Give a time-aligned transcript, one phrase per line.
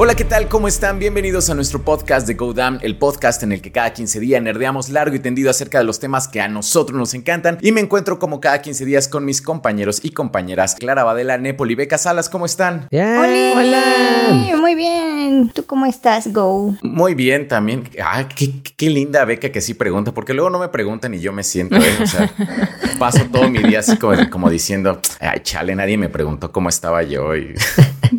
[0.00, 0.46] Hola, ¿qué tal?
[0.46, 1.00] ¿Cómo están?
[1.00, 4.40] Bienvenidos a nuestro podcast de Go Damn, el podcast en el que cada 15 días
[4.40, 7.58] nerdeamos largo y tendido acerca de los temas que a nosotros nos encantan.
[7.62, 11.68] Y me encuentro como cada 15 días con mis compañeros y compañeras Clara Badela, Nepal
[11.72, 12.28] y Beca Salas.
[12.28, 12.86] ¿Cómo están?
[12.92, 13.54] Hola.
[13.56, 14.56] Hola.
[14.60, 15.50] Muy bien.
[15.52, 16.76] ¿Tú cómo estás, Go?
[16.80, 17.90] Muy bien también.
[18.00, 21.32] Ah, qué, qué linda Beca que sí pregunta, porque luego no me preguntan y yo
[21.32, 21.98] me siento, ¿eh?
[22.00, 22.32] O sea,
[23.00, 27.02] paso todo mi día así como, como diciendo, ay, chale, nadie me preguntó cómo estaba
[27.02, 27.34] yo.
[27.34, 27.56] Y...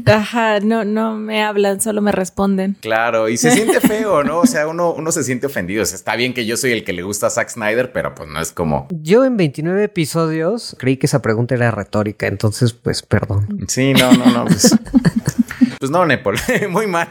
[0.10, 2.78] Ajá, no, no me hablan, solo me responden.
[2.82, 4.40] Claro, y se siente feo, ¿no?
[4.40, 5.84] O sea, uno, uno se siente ofendido.
[5.84, 8.16] O sea, está bien que yo soy el que le gusta a Zack Snyder, pero
[8.16, 8.88] pues no es como.
[8.92, 13.66] Yo en 29 episodios creí que esa pregunta era retórica, entonces, pues, perdón.
[13.68, 14.46] Sí, no, no, no.
[14.46, 14.76] Pues,
[15.80, 16.36] pues no, Nepal,
[16.70, 17.10] muy mal.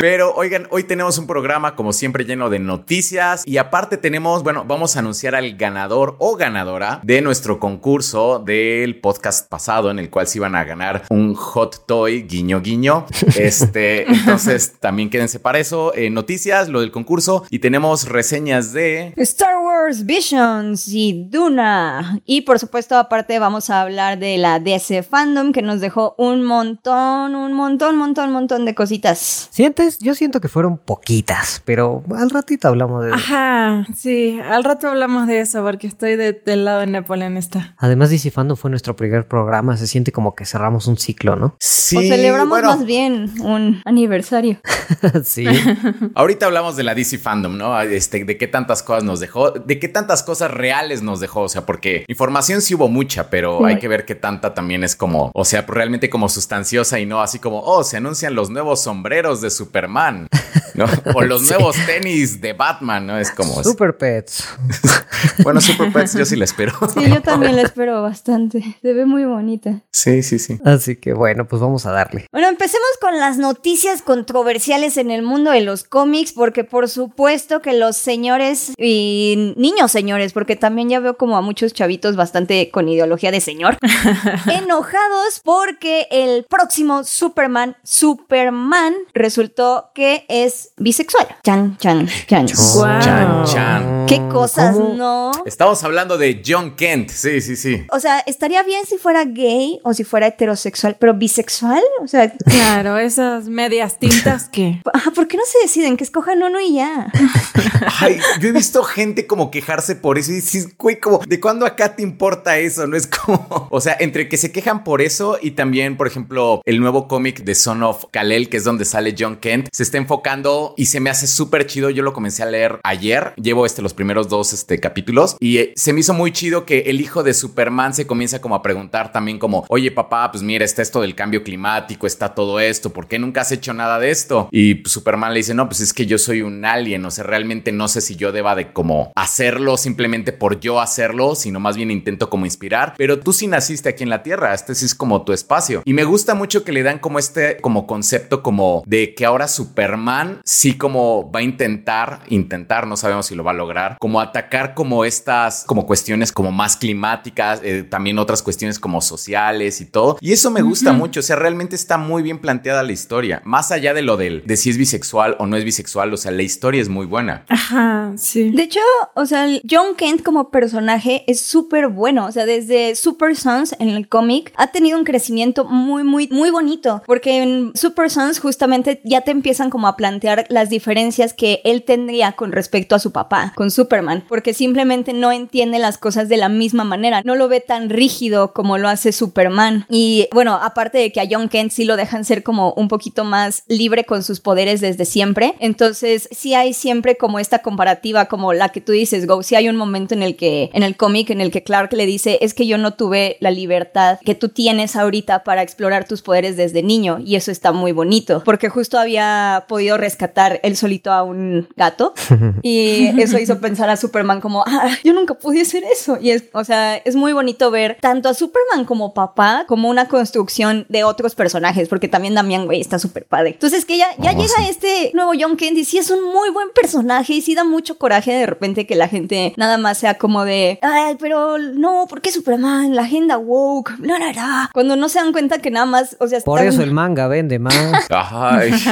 [0.00, 4.64] Pero oigan, hoy tenemos un programa como siempre lleno de noticias y aparte tenemos, bueno,
[4.66, 10.08] vamos a anunciar al ganador o ganadora de nuestro concurso del podcast pasado en el
[10.08, 13.04] cual se iban a ganar un hot toy guiño guiño.
[13.40, 15.94] Este, entonces también quédense para eso.
[15.94, 22.20] Eh, noticias, lo del concurso y tenemos reseñas de Star Wars Visions y Duna.
[22.24, 26.42] Y por supuesto, aparte vamos a hablar de la DC Fandom que nos dejó un
[26.42, 29.48] montón, un montón, montón, montón de cositas.
[29.50, 29.89] ¿Sientes?
[29.98, 33.16] Yo siento que fueron poquitas, pero al ratito hablamos de eso.
[33.16, 37.74] Ajá, sí, al rato hablamos de eso porque estoy del lado de Napoleón está.
[37.78, 41.56] Además, DC Fandom fue nuestro primer programa, se siente como que cerramos un ciclo, ¿no?
[41.60, 41.96] Sí.
[41.96, 44.60] O celebramos más bien un aniversario.
[45.24, 45.46] sí.
[46.14, 47.80] Ahorita hablamos de la DC Fandom, ¿no?
[47.80, 51.48] Este, de qué tantas cosas nos dejó, de qué tantas cosas reales nos dejó, o
[51.48, 55.30] sea, porque información sí hubo mucha, pero hay que ver qué tanta también es como,
[55.34, 59.40] o sea, realmente como sustanciosa y no así como, oh, se anuncian los nuevos sombreros
[59.40, 60.28] de Super Superman,
[60.74, 60.84] ¿no?
[61.14, 63.18] O los nuevos tenis de Batman, ¿no?
[63.18, 63.62] Es como...
[63.64, 64.46] Super Pets.
[65.42, 66.72] bueno, Super Pets yo sí la espero.
[66.92, 68.76] Sí, yo también la espero bastante.
[68.80, 69.80] Se ve muy bonita.
[69.90, 70.58] Sí, sí, sí.
[70.64, 72.26] Así que bueno, pues vamos a darle.
[72.32, 77.60] Bueno, empecemos con las noticias controversiales en el mundo de los cómics, porque por supuesto
[77.60, 82.70] que los señores y niños señores, porque también ya veo como a muchos chavitos bastante
[82.70, 83.78] con ideología de señor,
[84.46, 91.26] enojados porque el próximo Superman, Superman, resultó que es bisexual.
[91.44, 92.46] Chan, chan, chan.
[92.46, 93.99] Chan, chan.
[94.10, 95.30] Qué cosas, ¿no?
[95.46, 97.10] Estamos hablando de John Kent.
[97.10, 97.86] Sí, sí, sí.
[97.92, 102.32] O sea, estaría bien si fuera gay o si fuera heterosexual, pero bisexual, o sea.
[102.50, 104.80] Claro, esas medias tintas que.
[104.92, 107.10] Ajá, ¿por qué no se deciden que escojan uno y ya?
[108.00, 111.64] Ay, yo he visto gente como quejarse por eso y dices, güey, como, ¿de cuándo
[111.64, 112.86] acá te importa eso?
[112.86, 113.68] No es como.
[113.70, 117.44] O sea, entre que se quejan por eso y también, por ejemplo, el nuevo cómic
[117.44, 121.00] de Son of Kalel, que es donde sale John Kent se está enfocando y se
[121.00, 121.90] me hace súper chido.
[121.90, 123.32] Yo lo comencé a leer ayer.
[123.36, 126.84] Llevo este, los primeros dos este, capítulos y eh, se me hizo muy chido que
[126.86, 130.64] el hijo de Superman se comienza como a preguntar también como, oye papá, pues mira,
[130.64, 134.10] está esto del cambio climático, está todo esto, ¿por qué nunca has hecho nada de
[134.10, 134.48] esto?
[134.52, 137.24] Y pues, Superman le dice, no, pues es que yo soy un alien, o sea,
[137.24, 141.76] realmente no sé si yo deba de como hacerlo simplemente por yo hacerlo, sino más
[141.76, 144.94] bien intento como inspirar, pero tú sí naciste aquí en la Tierra, este sí es
[144.94, 145.82] como tu espacio.
[145.84, 149.46] Y me gusta mucho que le dan como este como concepto como de que ahora
[149.46, 154.20] Superman sí como va a intentar, intentar, no sabemos si lo va a lograr, como
[154.20, 159.86] atacar como estas, como cuestiones como más climáticas, eh, también otras cuestiones como sociales y
[159.86, 160.18] todo.
[160.20, 163.72] Y eso me gusta mucho, o sea, realmente está muy bien planteada la historia, más
[163.72, 166.42] allá de lo del, de si es bisexual o no es bisexual, o sea, la
[166.42, 167.44] historia es muy buena.
[167.48, 168.50] Ajá, sí.
[168.50, 168.80] De hecho,
[169.14, 173.90] o sea, John Kent como personaje es súper bueno, o sea, desde Super Sons en
[173.90, 179.00] el cómic ha tenido un crecimiento muy, muy, muy bonito, porque en Super Sons justamente
[179.04, 183.12] ya te empiezan como a plantear las diferencias que él tendría con respecto a su
[183.12, 187.48] papá, con Superman, porque simplemente no entiende las cosas de la misma manera, no lo
[187.48, 189.86] ve tan rígido como lo hace Superman.
[189.88, 193.24] Y bueno, aparte de que a John Kent sí lo dejan ser como un poquito
[193.24, 198.52] más libre con sus poderes desde siempre, entonces sí hay siempre como esta comparativa como
[198.52, 201.30] la que tú dices, Go, sí hay un momento en el que, en el cómic,
[201.30, 204.48] en el que Clark le dice, es que yo no tuve la libertad que tú
[204.48, 208.98] tienes ahorita para explorar tus poderes desde niño, y eso está muy bonito, porque justo
[208.98, 212.14] había podido rescatar él solito a un gato
[212.62, 216.18] y eso hizo pensar a Superman como, ah, yo nunca pude hacer eso.
[216.20, 220.08] Y es, o sea, es muy bonito ver tanto a Superman como papá como una
[220.08, 223.50] construcción de otros personajes, porque también Damián, güey, está súper padre.
[223.50, 226.68] Entonces que ya, ya llega este nuevo John Kent y sí es un muy buen
[226.74, 230.44] personaje y sí da mucho coraje de repente que la gente nada más sea como
[230.44, 232.94] de, ay, pero no, ¿por qué Superman?
[232.94, 234.68] La agenda woke, no, no, no.
[234.72, 237.58] Cuando no se dan cuenta que nada más, o sea, por eso el manga vende
[237.58, 238.06] más.
[238.10, 238.72] Ay.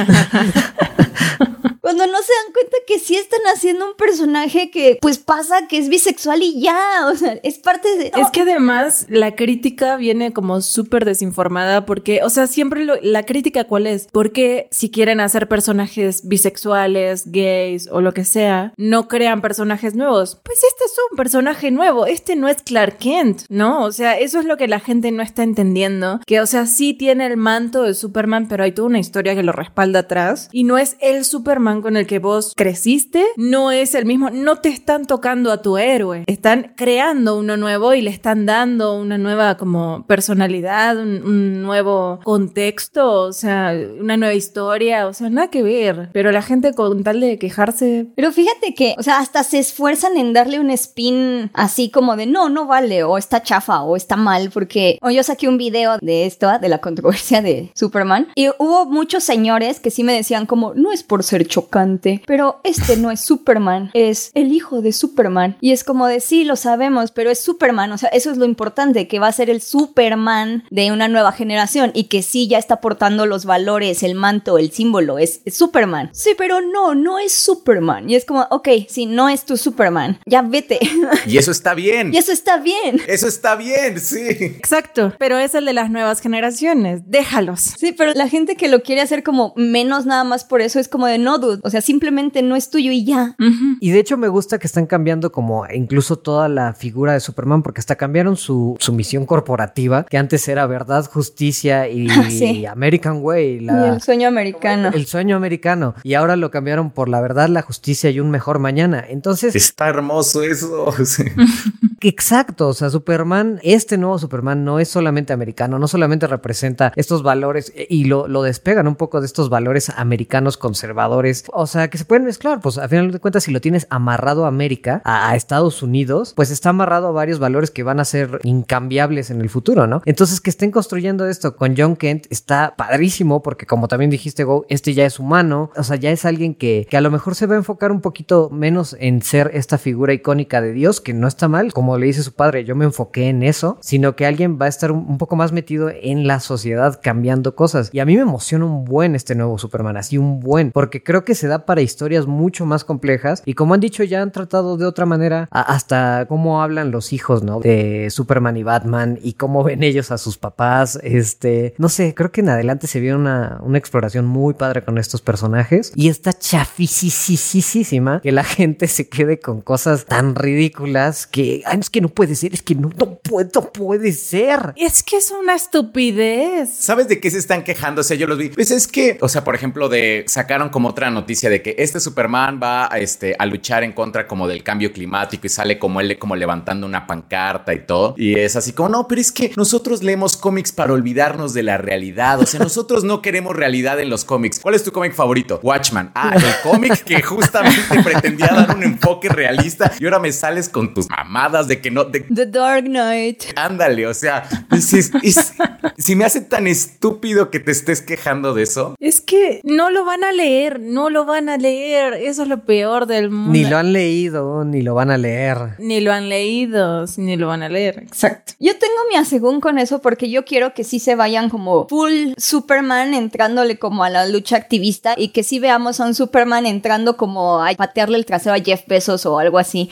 [1.89, 5.77] Cuando no se dan cuenta que sí están haciendo un personaje que pues pasa que
[5.79, 6.77] es bisexual y ya,
[7.11, 8.11] o sea, es parte de...
[8.15, 13.25] Es que además la crítica viene como súper desinformada porque, o sea, siempre lo- la
[13.25, 19.07] crítica cuál es, porque si quieren hacer personajes bisexuales, gays o lo que sea, no
[19.07, 20.39] crean personajes nuevos.
[20.43, 23.83] Pues este es un personaje nuevo, este no es Clark Kent, ¿no?
[23.83, 26.93] O sea, eso es lo que la gente no está entendiendo, que o sea, sí
[26.93, 30.63] tiene el manto de Superman, pero hay toda una historia que lo respalda atrás y
[30.63, 34.69] no es el Superman con el que vos creciste, no es el mismo, no te
[34.69, 39.57] están tocando a tu héroe, están creando uno nuevo y le están dando una nueva
[39.57, 45.63] como personalidad, un, un nuevo contexto, o sea, una nueva historia, o sea, nada que
[45.63, 49.59] ver, pero la gente con tal de quejarse, Pero fíjate que, o sea, hasta se
[49.59, 53.95] esfuerzan en darle un spin así como de no, no vale, o está chafa, o
[53.95, 58.27] está mal, porque o yo saqué un video de esto, de la controversia de Superman,
[58.35, 62.59] y hubo muchos señores que sí me decían como, no es por ser chocante, pero
[62.63, 65.57] este no es Superman, es el hijo de Superman.
[65.61, 68.45] Y es como de sí, lo sabemos, pero es Superman, o sea, eso es lo
[68.45, 72.57] importante, que va a ser el Superman de una nueva generación y que sí ya
[72.57, 76.09] está portando los valores, el manto, el símbolo, es, es Superman.
[76.11, 78.09] Sí, pero no, no es Superman.
[78.09, 80.79] Y es como, ok, sí, no es tu Superman, ya vete.
[81.25, 82.13] Y eso está bien.
[82.13, 83.01] y eso está bien.
[83.07, 84.19] Eso está bien, sí.
[84.19, 87.73] exacto, pero es el de las nuevas generaciones, déjalos.
[87.77, 90.87] Sí, pero la gente que lo quiere hacer como menos nada más por eso es
[90.87, 91.58] como de no, dude.
[91.63, 93.35] O sea, simplemente no es tuyo y ya.
[93.79, 97.63] Y de hecho me gusta que están cambiando como incluso toda la figura de Superman
[97.63, 102.65] porque hasta cambiaron su, su misión corporativa, que antes era verdad, justicia y Sí.
[102.65, 104.89] American Way, Y el sueño americano.
[104.93, 105.95] el sueño americano.
[106.03, 109.03] Y ahora lo cambiaron por la verdad, la justicia y un mejor mañana.
[109.07, 110.91] Entonces, Está hermoso eso.
[111.05, 111.23] sí.
[112.01, 117.23] Exacto, o sea, Superman, este nuevo Superman no es solamente americano, no solamente representa estos
[117.23, 121.97] valores eh, y lo, despegan un poco de estos valores americanos conservadores, o sea, que
[121.97, 125.35] se pueden mezclar, pues a final de cuentas si lo tienes amarrado a América, a,
[125.35, 129.49] Estados Unidos, pues está amarrado a varios valores que van a ser incambiables en el
[129.49, 130.01] futuro, ¿no?
[130.05, 134.93] Entonces que estén construyendo esto con John Kent está padrísimo porque como también dijiste, este
[134.93, 137.55] ya es humano, o sea, ya es alguien que, que a lo mejor se va
[137.55, 141.47] a enfocar un poquito menos en ser esta figura icónica de Dios, que no está
[141.47, 144.65] mal, como le dice su padre, yo me enfoqué en eso, sino que alguien va
[144.65, 147.89] a estar un, poco más metido en la sociedad cambiando cosas.
[147.93, 151.25] Y a mí me emociona un buen este nuevo Superman, así un buen, porque creo
[151.25, 154.77] que se da para historias mucho más complejas y como han dicho ya han tratado
[154.77, 157.59] de otra manera hasta cómo hablan los hijos, ¿no?
[157.59, 162.31] De Superman y Batman y cómo ven ellos a sus papás, este, no sé, creo
[162.31, 166.33] que en adelante se vio una, una exploración muy padre con estos personajes y está
[166.33, 172.35] chafisísima que la gente se quede con cosas tan ridículas que, es que no puede
[172.35, 174.73] ser, es que no, no puede, no puede ser.
[174.75, 176.69] Es que es una estupidez.
[176.73, 178.01] ¿Sabes de qué se están quejando?
[178.01, 178.49] O sea, yo los vi.
[178.49, 181.99] Pues es que, o sea, por ejemplo, de sacaron como otra noticia de que este
[181.99, 186.01] Superman va a, este, a luchar en contra como del cambio climático y sale como
[186.01, 188.15] él como levantando una pancarta y todo.
[188.17, 191.77] Y es así como, no, pero es que nosotros leemos cómics para olvidarnos de la
[191.77, 192.39] realidad.
[192.39, 194.59] O sea, nosotros no queremos realidad en los cómics.
[194.59, 195.59] ¿Cuál es tu cómic favorito?
[195.63, 196.11] Watchman.
[196.15, 200.93] Ah, el cómic que justamente pretendía dar un enfoque realista y ahora me sales con
[200.93, 203.43] tus mamadas de que no, de, The Dark Knight.
[203.55, 205.53] Ándale, o sea, dices, es-
[205.97, 208.95] si me hace tan estúpido que te estés quejando de eso.
[208.99, 212.13] Es que no lo van a leer, no lo van a leer.
[212.15, 213.53] Eso es lo peor del mundo.
[213.53, 215.75] Ni lo han leído, ni lo van a leer.
[215.79, 217.99] Ni lo han leído, ni lo van a leer.
[217.99, 218.53] Exacto.
[218.59, 222.33] Yo tengo mi asegún con eso porque yo quiero que sí se vayan como full
[222.37, 227.15] Superman entrándole como a la lucha activista y que sí veamos a un Superman entrando
[227.15, 229.89] como a patearle el trasero a Jeff Bezos o algo así.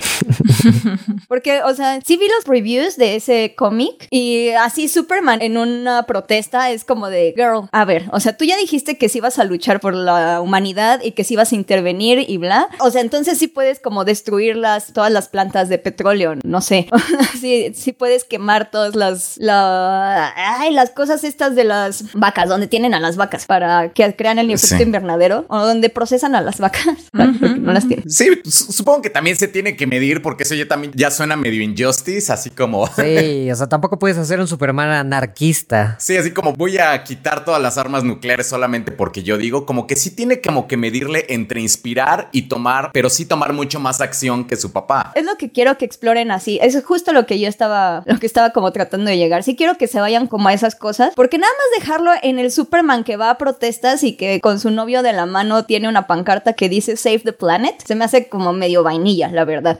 [1.27, 6.03] Porque, o sea, sí vi los previews de ese cómic y así Superman en una
[6.03, 9.39] protesta es como de, girl, a ver, o sea, tú ya dijiste que sí vas
[9.39, 12.67] a luchar por la humanidad y que sí vas a intervenir y bla.
[12.79, 16.87] O sea, entonces sí puedes como destruir las, todas las plantas de petróleo, no sé.
[17.39, 22.67] sí, sí puedes quemar todas las, la, ay, las cosas estas de las vacas, donde
[22.67, 24.83] tienen a las vacas para que crean el efecto Sí.
[24.83, 26.85] invernadero o donde procesan a las vacas.
[27.11, 28.09] porque no las tienen.
[28.09, 31.35] Sí, su- supongo que también se tiene que medir porque eso ya también ya suena
[31.35, 32.87] medio injustice, así como...
[32.97, 35.95] Sí, o sea, tampoco puedes hacer un Superman anarquista.
[35.99, 39.87] Sí, así como voy a quitar todas las armas nucleares solamente porque yo digo, como
[39.87, 44.01] que sí tiene como que medirle entre inspirar y tomar, pero sí tomar mucho más
[44.01, 45.11] acción que su papá.
[45.15, 46.59] Es lo que quiero que exploren así.
[46.61, 49.43] Es justo lo que yo estaba, lo que estaba como tratando de llegar.
[49.43, 52.51] Sí quiero que se vayan como a esas cosas, porque nada más dejarlo en el
[52.51, 56.07] Superman que va a protestas y que con su novio de la mano tiene una
[56.07, 59.77] pancarta que dice Save the Planet, se me hace como medio vainilla, la verdad.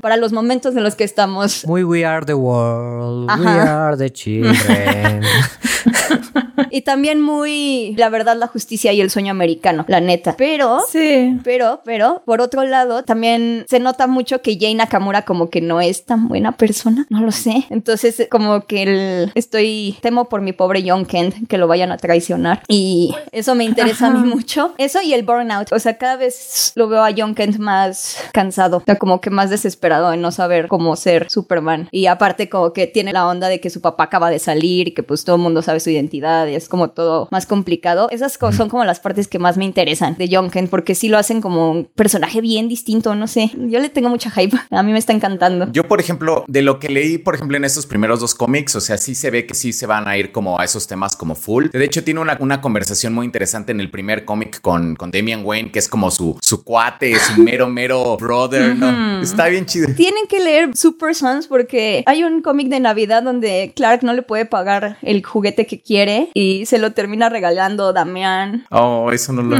[0.00, 1.66] Para los momentos en los que estamos.
[1.66, 3.46] Muy We Are the World, We.
[3.46, 5.22] Are the Children.
[6.70, 10.34] y también muy, la verdad, la justicia y el sueño americano, la neta.
[10.36, 11.38] Pero, Sí.
[11.44, 15.80] pero, pero, por otro lado, también se nota mucho que Jay Nakamura como que no
[15.80, 17.66] es tan buena persona, no lo sé.
[17.70, 21.96] Entonces, como que el, estoy, temo por mi pobre John Kent que lo vayan a
[21.96, 22.62] traicionar.
[22.68, 24.74] Y eso me interesa a mí mucho.
[24.78, 25.72] Eso y el burnout.
[25.72, 29.30] O sea, cada vez lo veo a John Kent más cansado, o sea, como que
[29.30, 31.88] más desesperado en no saber cómo ser Superman.
[31.90, 34.92] Y aparte como que tiene la onda de que su papá acaba de salir y
[34.92, 38.08] que pues todo el mundo sabe su identidad y es como todo más complicado.
[38.10, 41.18] Esas son como las partes que más me interesan de John Kent porque sí lo
[41.18, 43.50] hacen como un personaje bien distinto, no sé.
[43.56, 44.56] Yo le tengo mucha hype.
[44.70, 45.70] A mí me está encantando.
[45.72, 48.80] Yo, por ejemplo, de lo que leí, por ejemplo, en estos primeros dos cómics, o
[48.80, 51.34] sea, sí se ve que sí se van a ir como a esos temas como
[51.34, 51.66] full.
[51.72, 55.44] De hecho, tiene una, una conversación muy interesante en el primer cómic con, con Damian
[55.44, 59.20] Wayne, que es como su, su cuate, su mero, mero brother, ¿no?
[59.22, 59.88] Está bien chido.
[59.94, 64.22] Tienen que leer Super Sons porque hay un cómic de Navidad donde Clark no le
[64.22, 68.64] puede pagar el juguete que quiere y se lo termina regalando Damián.
[68.70, 69.56] Oh, eso no lo...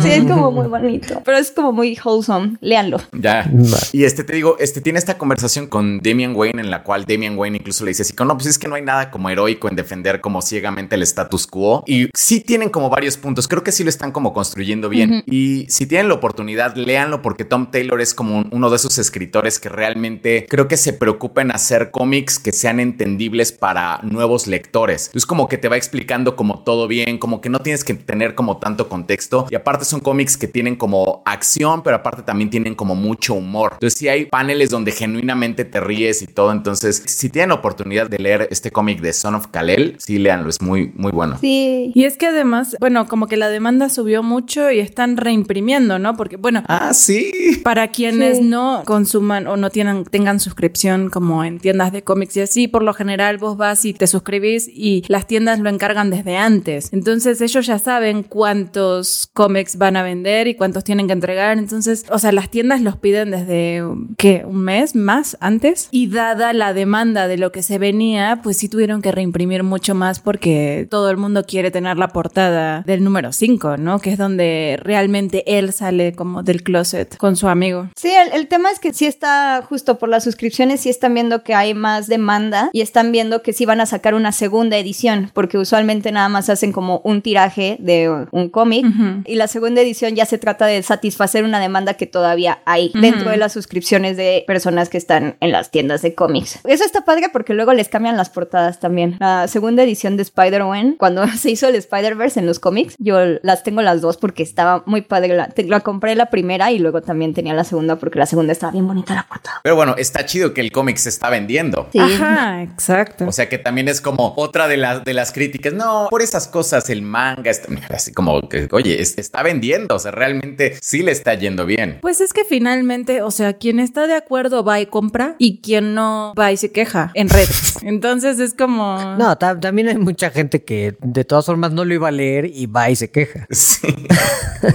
[0.00, 2.56] Sí, es como muy bonito, pero es como muy wholesome.
[2.60, 2.98] Léanlo.
[3.12, 3.50] Ya.
[3.92, 7.38] Y este te digo, este tiene esta conversación con Damian Wayne en la cual Damian
[7.38, 9.76] Wayne incluso le dice así, no, pues es que no hay nada como heroico en
[9.76, 11.84] defender como ciegamente el status quo.
[11.86, 15.22] Y sí tienen como varios puntos, creo que sí lo están como construyendo bien.
[15.26, 18.96] Y si tienen la oportunidad, léanlo porque Tom Taylor es como un- uno de esos
[18.98, 24.46] escritores que realmente creo que se preocupa en hacer cómics que sean entendibles para nuevos
[24.46, 25.10] lectores.
[25.12, 28.36] Es como que te va explicando como todo bien, como que no tienes que tener
[28.36, 29.46] como tanto contexto.
[29.50, 33.72] Y aparte son cómics que tienen como acción, pero aparte también tienen como mucho humor.
[33.74, 36.52] Entonces sí hay paneles donde genuinamente te ríes y todo.
[36.52, 40.62] Entonces, si tienen oportunidad de leer este cómic de Son of Kalel, sí léanlo, es
[40.62, 41.38] muy, muy bueno.
[41.40, 41.90] Sí.
[41.94, 46.16] Y es que además, bueno, como que la demanda subió mucho y están reimprimiendo, ¿no?
[46.16, 47.60] Porque, bueno, Ah, sí.
[47.64, 48.44] Para quienes Sí.
[48.44, 48.82] no
[49.24, 52.92] consuman o no tienen, tengan suscripción como en tiendas de cómics y así, por lo
[52.92, 56.92] general vos vas y te suscribís y las tiendas lo encargan desde antes.
[56.92, 61.58] Entonces ellos ya saben cuántos cómics van a vender y cuántos tienen que entregar.
[61.58, 63.82] Entonces, o sea, las tiendas los piden desde,
[64.18, 64.44] ¿qué?
[64.46, 65.88] ¿Un mes más antes?
[65.90, 69.94] Y dada la demanda de lo que se venía, pues sí tuvieron que reimprimir mucho
[69.94, 73.98] más porque todo el mundo quiere tener la portada del número 5, ¿no?
[73.98, 77.88] Que es donde realmente él sale como del closet con su amigo.
[77.96, 81.42] Sí, el, el tema es que sí está justo por las suscripciones, sí están viendo
[81.42, 85.30] que hay más demanda y están viendo que sí van a sacar una segunda edición,
[85.32, 89.22] porque usualmente nada más hacen como un tiraje de un cómic Ujú.
[89.24, 93.30] y la segunda edición ya se trata de satisfacer una demanda que todavía hay dentro
[93.30, 96.58] de las suscripciones de personas que están en las tiendas de cómics.
[96.64, 99.16] Eso está padre porque luego les cambian las portadas también.
[99.20, 103.62] La segunda edición de Spider-Man, cuando se hizo el Spider-Verse en los cómics, yo las
[103.62, 105.34] tengo las dos porque estaba muy padre.
[105.36, 108.52] La, te- la compré la primera y luego también tenía la segunda porque la segunda
[108.52, 109.60] estaba bien bonita la portada.
[109.62, 111.88] Pero bueno, está chido que el cómic se está vendiendo.
[111.92, 111.98] Sí.
[111.98, 113.26] Ajá, exacto.
[113.26, 115.72] O sea que también es como otra de las de las críticas.
[115.72, 119.94] No, por esas cosas el manga está así como que, oye, es- está vendiendo.
[119.94, 121.98] O sea, realmente sí le está yendo bien.
[122.00, 125.94] Pues es que finalmente, o sea, quien está de acuerdo va y compra y quien
[125.94, 127.76] no va y se queja en redes.
[127.82, 129.16] Entonces es como...
[129.18, 132.46] No, ta- también hay mucha gente que de todas formas no lo iba a leer
[132.46, 133.46] y va y se queja.
[133.50, 133.88] Sí.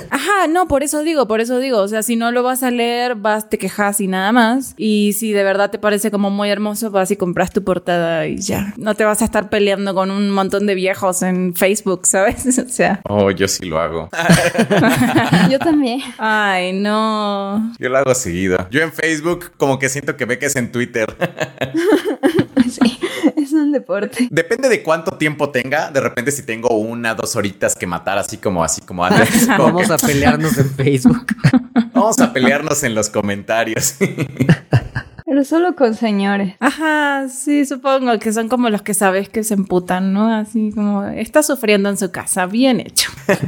[0.10, 2.72] Ajá, no, por eso digo, por eso digo, o sea, si no lo vas a
[2.72, 4.74] leer, vas, te quejas y nada más.
[4.78, 8.38] Y si de verdad te parece como muy hermoso, vas y compras tu portada y
[8.38, 8.74] ya.
[8.78, 12.46] No te vas a estar peleando con un montón de viejos en Facebook, ¿sabes?
[12.60, 14.10] O sea, Oh, yo sí lo hago.
[15.50, 16.02] Yo también.
[16.18, 17.74] ay, no.
[17.80, 18.68] Yo lo hago seguido.
[18.70, 21.16] Yo en Facebook como que siento que ve que es en Twitter.
[22.70, 22.99] Sí,
[23.70, 24.28] un deporte.
[24.32, 25.92] Depende de cuánto tiempo tenga.
[25.92, 29.48] De repente si tengo una, dos horitas que matar así como así como antes.
[29.58, 31.26] como Vamos que a pelearnos en Facebook.
[31.94, 33.96] vamos a pelearnos en los comentarios.
[35.30, 36.56] Pero solo con señores.
[36.60, 40.34] Ajá, sí, supongo que son como los que sabes que se emputan, ¿no?
[40.34, 43.12] Así como, está sufriendo en su casa, bien hecho.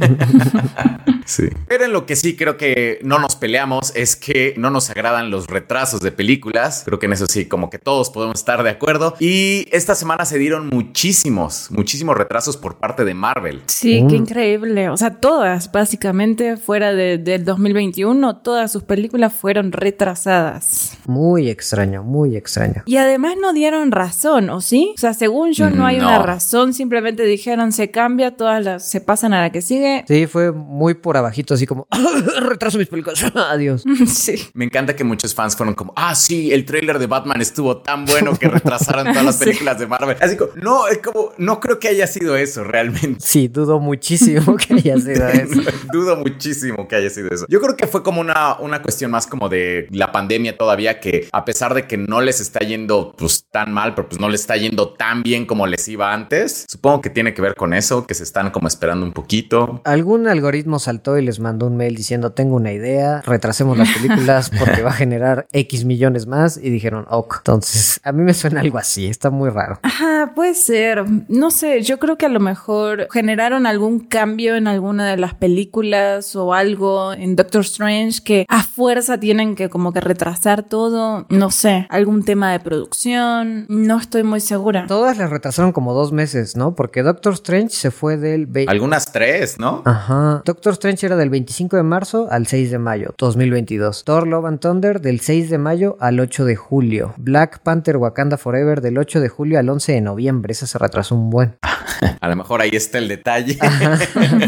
[1.24, 1.44] Sí.
[1.68, 5.30] Pero en lo que sí creo que no nos peleamos es que no nos agradan
[5.30, 6.82] los retrasos de películas.
[6.84, 9.14] Creo que en eso sí, como que todos podemos estar de acuerdo.
[9.20, 13.62] Y esta semana se dieron muchísimos, muchísimos retrasos por parte de Marvel.
[13.66, 14.08] Sí, Mm.
[14.08, 14.88] qué increíble.
[14.90, 20.98] O sea, todas, básicamente, fuera de- del 2021, todas sus películas fueron retrasadas.
[21.06, 22.82] Muy extraño, muy extraño.
[22.86, 24.92] Y además no dieron razón, ¿o sí?
[24.96, 26.06] O sea, según yo, no hay No.
[26.06, 26.74] una razón.
[26.74, 30.04] Simplemente dijeron, se cambia, todas las, se pasan a la que sigue.
[30.06, 31.86] Sí, fue muy por abajito, así como
[32.40, 33.24] retraso mis películas.
[33.34, 33.84] Adiós.
[34.06, 34.34] sí.
[34.54, 38.04] Me encanta que muchos fans fueron como, ah, sí, el tráiler de Batman estuvo tan
[38.04, 39.44] bueno que retrasaron todas las Sí.
[39.46, 40.16] películas de Marvel.
[40.20, 43.16] Así como, no, es como, no creo que haya sido eso realmente.
[43.20, 45.60] Sí, dudo muchísimo que haya sido eso.
[45.92, 47.46] Dudo muchísimo que haya sido eso.
[47.48, 51.28] Yo creo que fue como una, una cuestión más como de la pandemia todavía, que
[51.32, 54.28] a pesar pesar de que no les está yendo pues tan mal, pero pues no
[54.28, 56.66] les está yendo tan bien como les iba antes.
[56.68, 59.80] Supongo que tiene que ver con eso, que se están como esperando un poquito.
[59.84, 64.50] Algún algoritmo saltó y les mandó un mail diciendo, tengo una idea, retrasemos las películas
[64.58, 67.36] porque va a generar X millones más y dijeron, ok.
[67.38, 69.78] Entonces, a mí me suena algo así, está muy raro.
[69.82, 71.04] Ajá, puede ser.
[71.28, 75.34] No sé, yo creo que a lo mejor generaron algún cambio en alguna de las
[75.34, 81.24] películas o algo en Doctor Strange que a fuerza tienen que como que retrasar todo.
[81.28, 83.66] No sé, algún tema de producción.
[83.68, 84.86] No estoy muy segura.
[84.88, 86.74] Todas las retrasaron como dos meses, ¿no?
[86.74, 88.46] Porque Doctor Strange se fue del...
[88.46, 89.82] ve- Algunas tres, ¿no?
[89.84, 90.42] Ajá.
[90.44, 94.04] Doctor Strange era del 25 de marzo al 6 de mayo 2022.
[94.04, 97.14] Thor Love and Thunder del 6 de mayo al 8 de julio.
[97.18, 100.52] Black Panther Wakanda Forever del 8 de julio al 11 de noviembre.
[100.52, 101.56] Esa se retrasó un buen.
[102.20, 103.58] A lo mejor ahí está el detalle.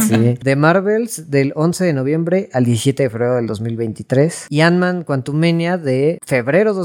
[0.08, 0.38] Sí.
[0.42, 4.46] The Marvels del 11 de noviembre al 17 de febrero del 2023.
[4.48, 6.83] Y Ant-Man Quantumania de febrero 2023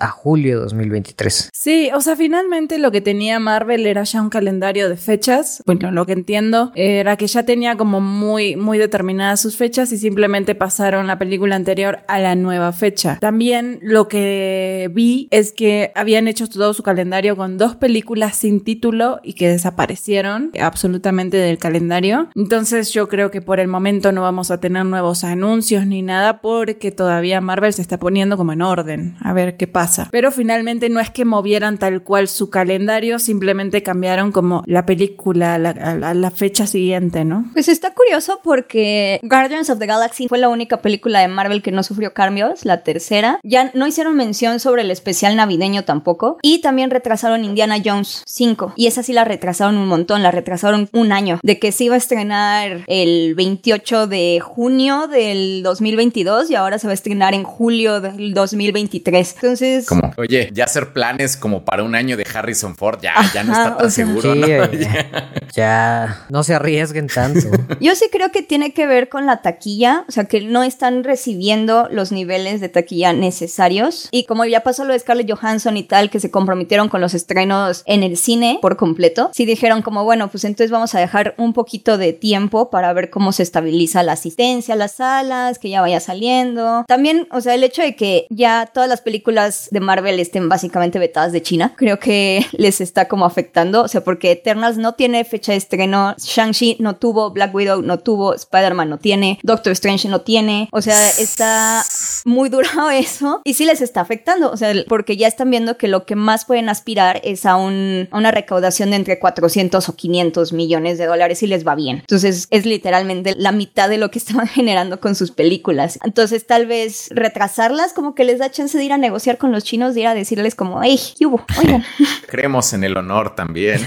[0.00, 1.50] a julio 2023.
[1.52, 5.62] Sí, o sea, finalmente lo que tenía Marvel era ya un calendario de fechas.
[5.66, 9.98] Bueno, lo que entiendo era que ya tenía como muy, muy determinadas sus fechas y
[9.98, 13.18] simplemente pasaron la película anterior a la nueva fecha.
[13.20, 18.62] También lo que vi es que habían hecho todo su calendario con dos películas sin
[18.62, 22.28] título y que desaparecieron absolutamente del calendario.
[22.34, 26.40] Entonces yo creo que por el momento no vamos a tener nuevos anuncios ni nada
[26.40, 29.16] porque todavía Marvel se está poniendo como en orden.
[29.24, 30.08] A ver qué pasa.
[30.10, 35.54] Pero finalmente no es que movieran tal cual su calendario, simplemente cambiaron como la película
[35.54, 37.44] a la, fecha siguiente, ¿no?
[37.52, 41.70] Pues está curioso porque Guardians of the Galaxy fue la única película de Marvel que
[41.72, 43.38] no sufrió cambios, la tercera.
[43.42, 46.38] Ya no hicieron mención sobre el especial navideño tampoco.
[46.42, 48.74] Y también retrasaron Indiana Jones 5.
[48.76, 51.38] Y esa sí la retrasaron un montón, la retrasaron un año.
[51.42, 56.86] De que se iba a estrenar el 28 de junio del 2022 y ahora se
[56.86, 59.11] va a estrenar en julio del 2023.
[59.18, 59.86] Entonces...
[59.86, 63.52] Como, oye, ya hacer planes como para un año de Harrison Ford, ya, ya no
[63.52, 64.46] está tan o sea- seguro, Sí, ¿no?
[64.46, 64.88] oye,
[65.54, 67.48] ya no se arriesguen tanto.
[67.80, 71.04] Yo sí creo que tiene que ver con la taquilla, o sea, que no están
[71.04, 74.08] recibiendo los niveles de taquilla necesarios.
[74.10, 77.14] Y como ya pasó lo de Scarlett Johansson y tal, que se comprometieron con los
[77.14, 81.34] estrenos en el cine por completo, sí dijeron como, bueno, pues entonces vamos a dejar
[81.38, 85.68] un poquito de tiempo para ver cómo se estabiliza la asistencia a las salas, que
[85.68, 86.84] ya vaya saliendo.
[86.88, 90.98] También, o sea, el hecho de que ya todas las películas de Marvel estén básicamente
[90.98, 95.24] vetadas de China, creo que les está como afectando, o sea, porque Eternals no tiene
[95.24, 100.08] fecha de estreno, Shang-Chi no tuvo, Black Widow no tuvo, Spider-Man no tiene, Doctor Strange
[100.08, 101.84] no tiene, o sea, está
[102.24, 105.88] muy duro eso y sí les está afectando, o sea, porque ya están viendo que
[105.88, 109.96] lo que más pueden aspirar es a, un, a una recaudación de entre 400 o
[109.96, 111.98] 500 millones de dólares y les va bien.
[111.98, 115.98] Entonces es literalmente la mitad de lo que estaban generando con sus películas.
[116.04, 119.64] Entonces tal vez retrasarlas como que les da chance de ir a negociar con los
[119.64, 121.44] chinos, de ir a decirles como, hey, ¿qué hubo?
[121.58, 121.84] Oigan,
[122.28, 123.80] Creemos en el honor también.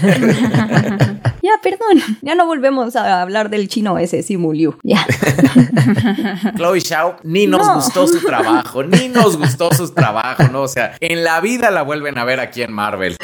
[1.42, 4.76] ya, perdón, ya no volvemos a hablar del chino ese Simuliu.
[4.82, 5.06] Ya.
[6.56, 7.74] Chloe Shao ni nos No.
[7.76, 10.62] gustó su trabajo, ni nos gustó su trabajo, ¿no?
[10.62, 13.16] O sea, en la vida la vuelven a ver aquí en Marvel.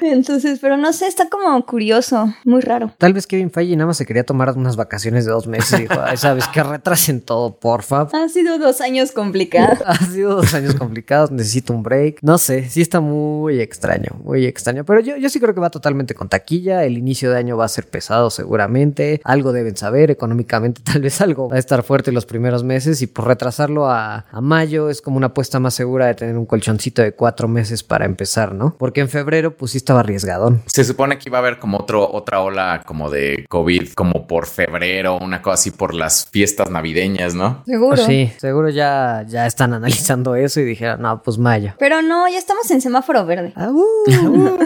[0.00, 2.92] Entonces, pero no sé, está como curioso, muy raro.
[2.98, 5.82] Tal vez Kevin Feige nada más se quería tomar unas vacaciones de dos meses y
[5.82, 8.08] dijo, Ay, sabes que retrasen todo, porfa.
[8.12, 9.78] Han sido dos años complicados.
[9.86, 12.18] Ha sido dos años complicados, necesito un break.
[12.22, 14.84] No sé, sí está muy extraño, muy extraño.
[14.84, 16.84] Pero yo, yo sí creo que va totalmente con taquilla.
[16.84, 19.20] El inicio de año va a ser pesado seguramente.
[19.24, 23.06] Algo deben saber, económicamente tal vez algo va a estar fuerte los primeros meses y
[23.06, 27.02] por retrasarlo a, a mayo es como una apuesta más segura de tener un colchoncito
[27.02, 28.76] de cuatro meses para empezar, ¿no?
[28.78, 30.62] Porque en febrero pues sí estaba arriesgadón.
[30.66, 34.46] Se supone que iba a haber como otro, otra ola como de COVID, como por
[34.46, 37.62] febrero, una cosa así por las fiestas navideñas, ¿no?
[37.66, 37.96] Seguro.
[37.96, 41.74] Pues sí, seguro ya, ya están analizando eso y dijeron, no, pues mayo.
[41.78, 43.52] Pero no, ya estamos en semáforo verde.
[43.56, 44.58] Ah, uh,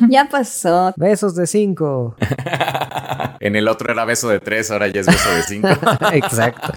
[0.08, 0.92] Ya pasó.
[0.96, 2.14] besos de cinco.
[3.38, 5.68] En el otro era beso de tres, ahora ya es beso de cinco.
[6.12, 6.72] Exacto.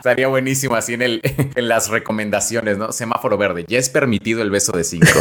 [0.00, 1.20] Estaría buenísimo así en, el,
[1.54, 2.90] en las recomendaciones, ¿no?
[2.90, 5.20] Semáforo verde, ya es permitido el beso de cinco.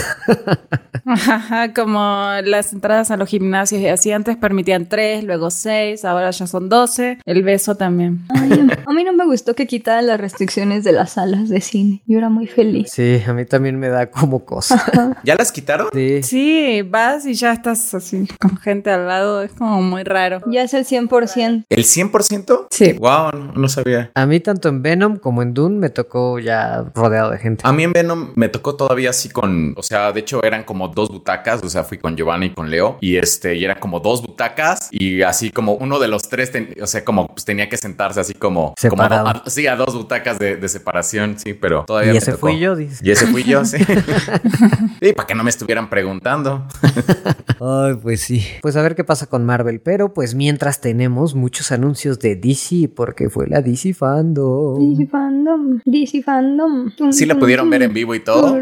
[1.05, 6.31] Ajá, como las entradas a los gimnasios y así antes permitían tres, luego seis, ahora
[6.31, 7.17] ya son doce.
[7.25, 8.25] El beso también.
[8.29, 12.01] Ay, a mí no me gustó que quitaran las restricciones de las salas de cine.
[12.05, 12.91] Yo era muy feliz.
[12.91, 15.17] Sí, a mí también me da como cosa.
[15.23, 15.89] ¿Ya las quitaron?
[15.93, 16.23] Sí.
[16.23, 20.41] Sí, vas y ya estás así con gente al lado, es como muy raro.
[20.47, 21.65] Ya es el 100%.
[21.67, 22.67] ¿El 100%?
[22.69, 22.93] Sí.
[22.93, 24.11] Wow, no, no sabía.
[24.13, 27.63] A mí tanto en Venom como en Dune me tocó ya rodeado de gente.
[27.65, 30.87] A mí en Venom me tocó todavía así con, o sea, de hecho eran como
[30.87, 33.99] dos butacas, o sea, fui con Giovanni y con Leo y este, y eran como
[33.99, 36.51] dos butacas y así como uno de los tres,
[36.81, 40.39] o sea, como pues tenía que sentarse así como, como a, sí, a dos butacas
[40.39, 42.13] de, separación, sí, pero todavía.
[42.13, 43.03] Y ese fui yo, dice.
[43.03, 43.77] Y ese fui yo, sí.
[45.01, 46.67] sí, para que no me estuvieran preguntando.
[47.59, 48.45] Ay, pues sí.
[48.61, 52.89] Pues a ver qué pasa con Marvel, pero pues mientras tenemos muchos anuncios de DC,
[52.95, 53.93] porque fue la DC
[54.59, 54.79] Fandom.
[54.79, 56.91] DC Fandom, DC Fandom.
[57.11, 58.57] sí la pudieron ver en vivo y todo.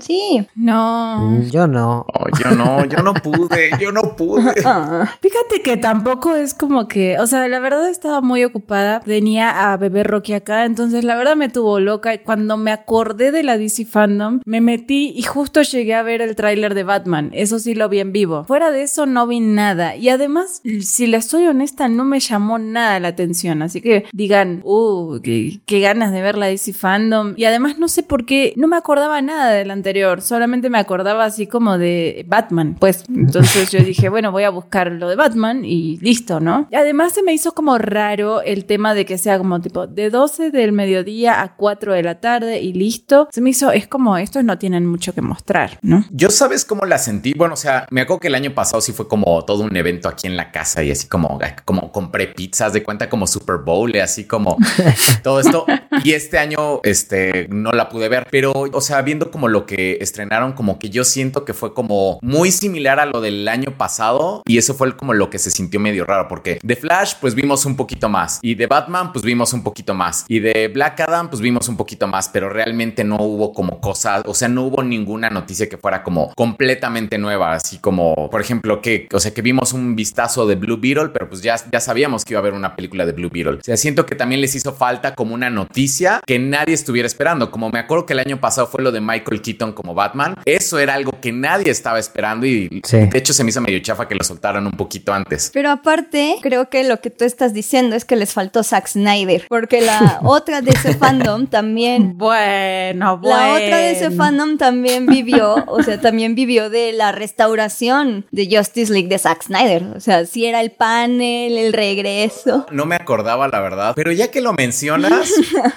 [0.00, 0.46] sí.
[0.54, 1.30] No.
[1.30, 2.06] Mm, yo no.
[2.42, 4.54] yo no, yo no pude, yo no pude.
[4.70, 5.08] Ah.
[5.22, 9.00] Fíjate que tampoco es como que, o sea, la verdad estaba muy ocupada.
[9.06, 12.12] Venía a beber Rocky acá, entonces la verdad me tuvo loca.
[12.12, 16.20] Y cuando me acordé de la DC Fandom, me metí y justo llegué a ver
[16.20, 17.30] el tráiler de Batman.
[17.32, 18.44] Eso sí lo vi en vivo.
[18.44, 19.96] Fuera de eso no vi nada.
[19.96, 23.62] Y además, si le estoy honesta, no me llamó nada la atención.
[23.62, 27.34] Así que digan, uh, qué, qué ganas de ver la DC Fandom.
[27.36, 30.22] Y además no sé por qué, no me acordaba nada del anterior.
[30.22, 32.76] Solamente me acordaba así como de Batman.
[32.78, 36.66] Pues entonces yo dije, bueno, voy a buscar lo de Batman y listo, ¿no?
[36.70, 40.08] Y además se me hizo como raro el tema de que sea como tipo de
[40.08, 43.28] 12 del mediodía a 4 de la tarde y listo.
[43.30, 46.04] Se me hizo, es como estos no tienen mucho que mostrar, ¿no?
[46.10, 47.34] Yo sabes cómo la sentí.
[47.34, 50.08] Bueno, o sea, me acuerdo que el año pasado sí fue como todo un evento
[50.08, 53.94] aquí en la casa y así como, como compré pizzas de cuenta como Super Bowl
[53.94, 54.56] y así como
[55.22, 55.66] todo esto.
[56.04, 59.98] Y este año, este, no la pude ver, pero, o sea, viendo como lo que
[60.00, 64.42] estrenaron, como que yo siento que fue como muy similar a lo del año pasado.
[64.46, 67.66] Y eso fue como lo que se sintió medio raro porque de Flash pues vimos
[67.66, 68.38] un poquito más.
[68.42, 70.24] Y de Batman pues vimos un poquito más.
[70.28, 74.22] Y de Black Adam pues vimos un poquito más, pero realmente no hubo como cosas,
[74.26, 78.80] o sea, no hubo ninguna noticia que fuera como completamente nueva, así como, por ejemplo,
[78.80, 82.24] que, o sea, que vimos un vistazo de Blue Beetle, pero pues ya, ya sabíamos
[82.24, 83.58] que iba a haber una película de Blue Beetle.
[83.58, 87.50] O sea, siento que también les hizo falta como una noticia que nadie estuviera esperando,
[87.50, 90.78] como me acuerdo que el año pasado fue lo de Michael Keaton como Batman, eso
[90.78, 94.14] era algo que nadie estaba esperando y de hecho se me hizo medio chafa que
[94.14, 95.50] lo soltaran un poquito antes.
[95.52, 99.46] Pero aparte, creo que lo que tú estás diciendo es que les faltó Zack Snyder,
[99.48, 102.16] porque la otra de ese fandom también...
[102.16, 103.36] Bueno, bueno.
[103.36, 108.48] La otra de ese fandom también vivió, o sea, también vivió de la restauración de
[108.50, 109.84] Justice League de Zack Snyder.
[109.96, 112.66] O sea, si era el panel, el regreso.
[112.70, 114.52] No me acordaba, la verdad, pero ya que lo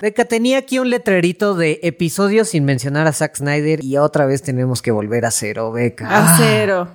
[0.02, 4.42] Beca, tenía aquí un letrerito de episodios sin mencionar a Zack Snyder y otra vez
[4.42, 6.08] tenemos que volver a cero, Beca.
[6.10, 6.90] A cero.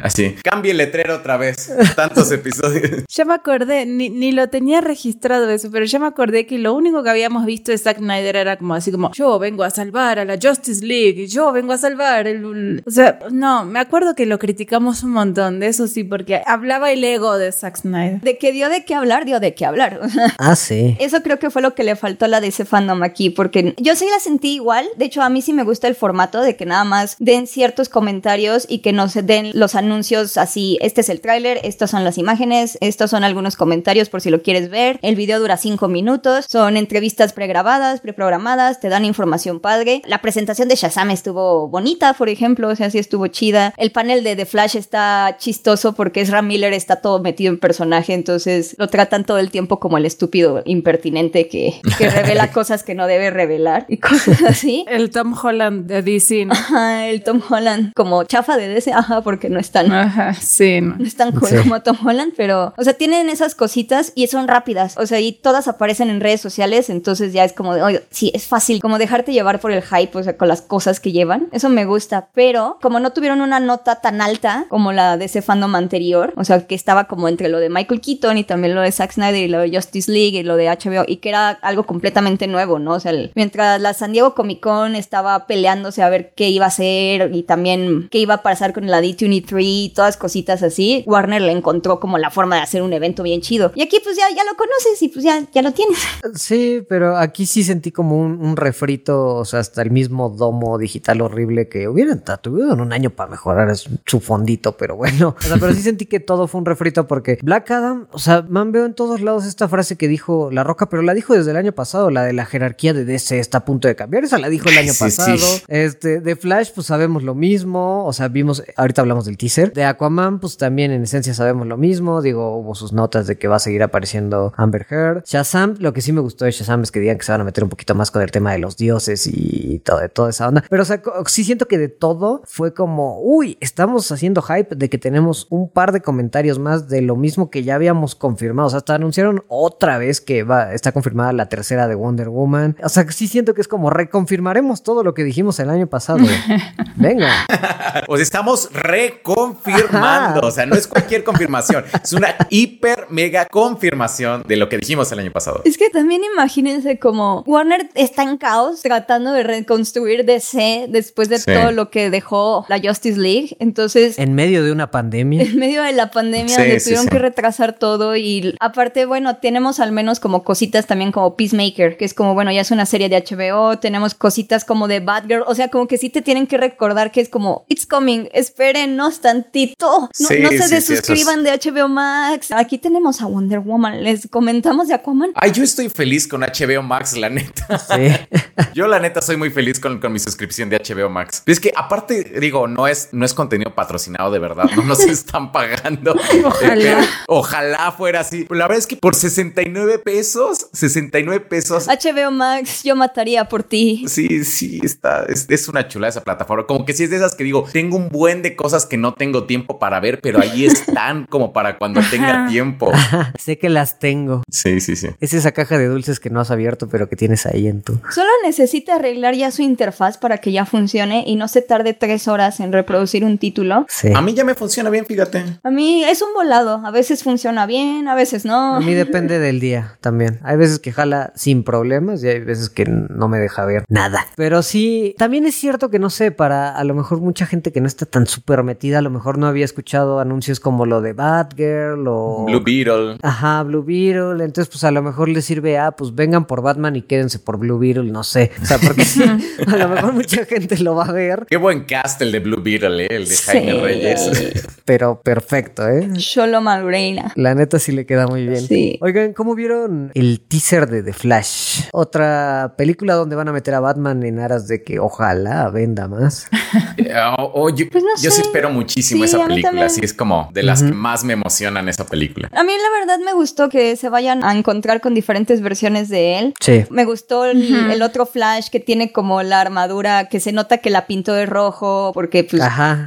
[0.00, 0.36] Así.
[0.42, 1.72] Cambie el letrero otra vez.
[1.96, 3.04] Tantos episodios.
[3.08, 6.74] Ya me acordé, ni, ni, lo tenía registrado eso, pero ya me acordé que lo
[6.74, 10.18] único que habíamos visto de Zack Snyder era como así como, yo vengo a salvar
[10.18, 12.82] a la Justice League, yo vengo a salvar el...
[12.86, 16.92] O sea, no, me acuerdo que lo criticamos un montón, de eso sí, porque hablaba
[16.92, 18.20] el ego de Zack Snyder.
[18.20, 20.00] De que dio de qué hablar, dio de qué hablar.
[20.38, 20.96] ah, sí.
[21.00, 23.76] Eso creo que fue lo que le faltó a la de ese fandom aquí, porque
[23.78, 24.88] yo sí la sentí igual.
[24.96, 27.88] De hecho, a mí sí me gusta el formato de que nada más den ciertos
[27.88, 32.02] comentarios y que no se den los anuncios así, este es el tráiler, estas son
[32.02, 34.98] las imágenes, estos son algunos comentarios por si lo quieres ver.
[35.00, 40.02] El video dura cinco minutos, son entrevistas pregrabadas, preprogramadas, te dan información padre.
[40.06, 43.74] La presentación de Shazam estuvo bonita, por ejemplo, o sea, sí estuvo chida.
[43.76, 48.12] El panel de The Flash está chistoso porque Ezra Miller está todo metido en personaje,
[48.12, 52.94] entonces lo tratan todo el tiempo como el estúpido impertinente que, que revela cosas que
[52.94, 54.84] no debe revelar y cosas así.
[54.88, 56.46] El Tom Holland de DC.
[56.50, 59.92] Ajá, el Tom Holland como chafa de DC, ajá, porque no están.
[59.92, 60.80] Ajá, sí.
[60.80, 64.48] No, no están cool como Tom Holland, pero, o sea, tienen esas cositas y son
[64.48, 68.02] rápidas, o sea, y todas aparecen en redes sociales, entonces ya es como de, oye,
[68.10, 71.12] sí, es fácil, como dejarte llevar por el hype, o sea, con las cosas que
[71.12, 71.48] llevan.
[71.52, 75.42] Eso me gusta, pero como no tuvieron una nota tan alta como la de ese
[75.42, 78.80] fandom anterior, o sea, que estaba como entre lo de Michael Keaton y también lo
[78.80, 81.48] de Zack Snyder y lo de Justice League y lo de HBO, y que era
[81.48, 82.92] algo completamente nuevo, ¿no?
[82.92, 86.68] O sea, mientras la San Diego Comic Con estaba peleándose a ver qué iba a
[86.68, 91.40] hacer y también qué iba a pasar con la D23 y todas cositas así, Warner
[91.40, 93.72] le encontró como la forma de hacer un evento bien chido.
[93.74, 95.98] Y aquí pues ya, ya lo conoces y pues ya, ya lo tienes.
[96.34, 100.76] Sí, pero aquí sí sentí como un, un refrito, o sea, hasta el mismo domo
[100.76, 105.34] digital horrible que hubieran tuvieron un año para mejorar su fondito, pero bueno.
[105.38, 108.42] O sea, pero sí sentí que todo fue un refrito porque Black Adam, o sea,
[108.42, 111.50] man, veo en todos lados esta frase que dijo La Roca, pero la dijo desde
[111.52, 114.24] el año pasado, la de la jerarquía de DC está a punto de cambiar.
[114.24, 115.38] Esa la dijo el año sí, pasado.
[115.38, 115.62] Sí.
[115.68, 118.04] Este, de Flash, pues sabemos lo mismo.
[118.06, 119.72] O sea, vimos, ahorita hablamos del teaser.
[119.72, 122.22] De Aquaman, pues también en esencia sabemos lo mismo.
[122.22, 125.24] Digo, hubo sus notas de que va a seguir apareciendo Amber Heard.
[125.24, 127.44] Shazam, lo que sí me gustó de Shazam es que digan que se van a
[127.44, 130.48] meter un poquito más con el tema de los dioses y todo, de toda esa
[130.48, 130.64] onda.
[130.68, 134.90] Pero, o sea, sí siento que de todo fue como, uy, estamos haciendo hype de
[134.90, 138.66] que tenemos un par de comentarios más de lo mismo que ya habíamos confirmado.
[138.66, 142.30] O sea, hasta anunciaron otra vez que va, está confirmado confirmada la tercera de Wonder
[142.30, 142.78] Woman.
[142.82, 146.20] O sea, sí siento que es como reconfirmaremos todo lo que dijimos el año pasado.
[146.96, 147.30] Venga.
[148.08, 150.40] o sea, estamos reconfirmando.
[150.46, 155.12] O sea, no es cualquier confirmación, es una hiper mega confirmación de lo que dijimos
[155.12, 155.60] el año pasado.
[155.66, 161.38] Es que también imagínense como Warner está en caos tratando de reconstruir DC después de
[161.38, 163.58] todo lo que dejó la Justice League.
[163.58, 165.42] Entonces, en medio de una pandemia.
[165.42, 168.16] En medio de la pandemia, donde tuvieron que retrasar todo.
[168.16, 172.52] Y aparte, bueno, tenemos al menos como cositas también como Peacemaker, que es como, bueno,
[172.52, 173.78] ya es una serie de HBO.
[173.78, 175.44] Tenemos cositas como de Batgirl.
[175.46, 179.20] O sea, como que sí te tienen que recordar que es como, it's coming, espérenos
[179.20, 180.08] tantito.
[180.18, 182.52] No, no se desuscriban de HBO Max.
[182.52, 184.02] Aquí tenemos a Wonder Woman.
[184.02, 185.32] Les comentamos de Aquaman.
[185.34, 187.78] Ay, yo estoy feliz con HBO Max, la neta.
[187.78, 188.36] Sí.
[188.74, 191.42] yo, la neta, soy muy feliz con, con mi suscripción de HBO Max.
[191.46, 194.70] Es que, aparte, digo, no es, no es contenido patrocinado de verdad.
[194.76, 196.14] No nos están pagando.
[196.44, 197.06] Ojalá.
[197.28, 198.46] Ojalá fuera así.
[198.50, 201.86] La verdad es que por 69 pesos, 69 pesos.
[201.88, 204.04] HBO Max, yo mataría por ti.
[204.06, 205.24] Sí, sí, está.
[205.24, 206.66] Es, es una chula esa plataforma.
[206.66, 209.14] Como que si es de esas que digo, tengo un buen de cosas que no
[209.14, 212.92] tengo tiempo para ver, pero ahí están como para cuando tenga tiempo.
[213.38, 214.42] sé que las tengo.
[214.50, 215.08] Sí, sí, sí.
[215.20, 217.98] Es esa caja de dulces que no has abierto, pero que tienes ahí en tu.
[218.10, 222.28] Solo necesita arreglar ya su interfaz para que ya funcione y no se tarde tres
[222.28, 223.86] horas en reproducir un título.
[223.88, 224.12] Sí.
[224.14, 225.44] A mí ya me funciona bien, fíjate.
[225.62, 226.82] A mí es un volado.
[226.84, 228.76] A veces funciona bien, a veces no.
[228.76, 230.40] A mí depende del día también.
[230.42, 234.26] Hay veces que jala sin problemas y hay veces que no me deja ver nada.
[234.36, 237.80] Pero sí, también es cierto que no sé, para a lo mejor mucha gente que
[237.80, 241.12] no está tan súper metida, a lo mejor no había escuchado anuncios como lo de
[241.12, 242.44] Batgirl o.
[242.46, 243.18] Blue Beetle.
[243.22, 244.44] Ajá, Blue Beetle.
[244.44, 247.58] Entonces, pues a lo mejor les sirve a, pues vengan por Batman y quédense por
[247.58, 248.50] Blue Beetle, no sé.
[248.62, 249.22] O sea, porque sí,
[249.66, 251.46] a lo mejor mucha gente lo va a ver.
[251.48, 253.08] Qué buen cast el de Blue Beetle, ¿eh?
[253.10, 254.30] el de Jaime Reyes.
[254.84, 256.10] Pero perfecto, ¿eh?
[256.18, 257.32] Solo Malreina.
[257.36, 258.66] La neta sí le queda muy bien.
[258.66, 258.98] Sí.
[259.00, 261.82] Oigan, ¿cómo vieron el teaser de The Flash?
[261.92, 266.48] Otra película donde van a meter a Batman en aras de que ojalá venda más.
[267.38, 269.90] oh, yo, pues yo sí espero muchísimo esa película.
[269.90, 272.48] Sí, es como de las que más me emocionan esa película.
[272.52, 276.38] A mí la verdad me gustó que se vayan a encontrar con diferentes versiones de
[276.38, 276.54] él.
[276.60, 276.86] Sí.
[276.88, 281.06] Me gustó el, otro Flash que tiene como la armadura que se nota que la
[281.06, 282.62] pintó de rojo porque pues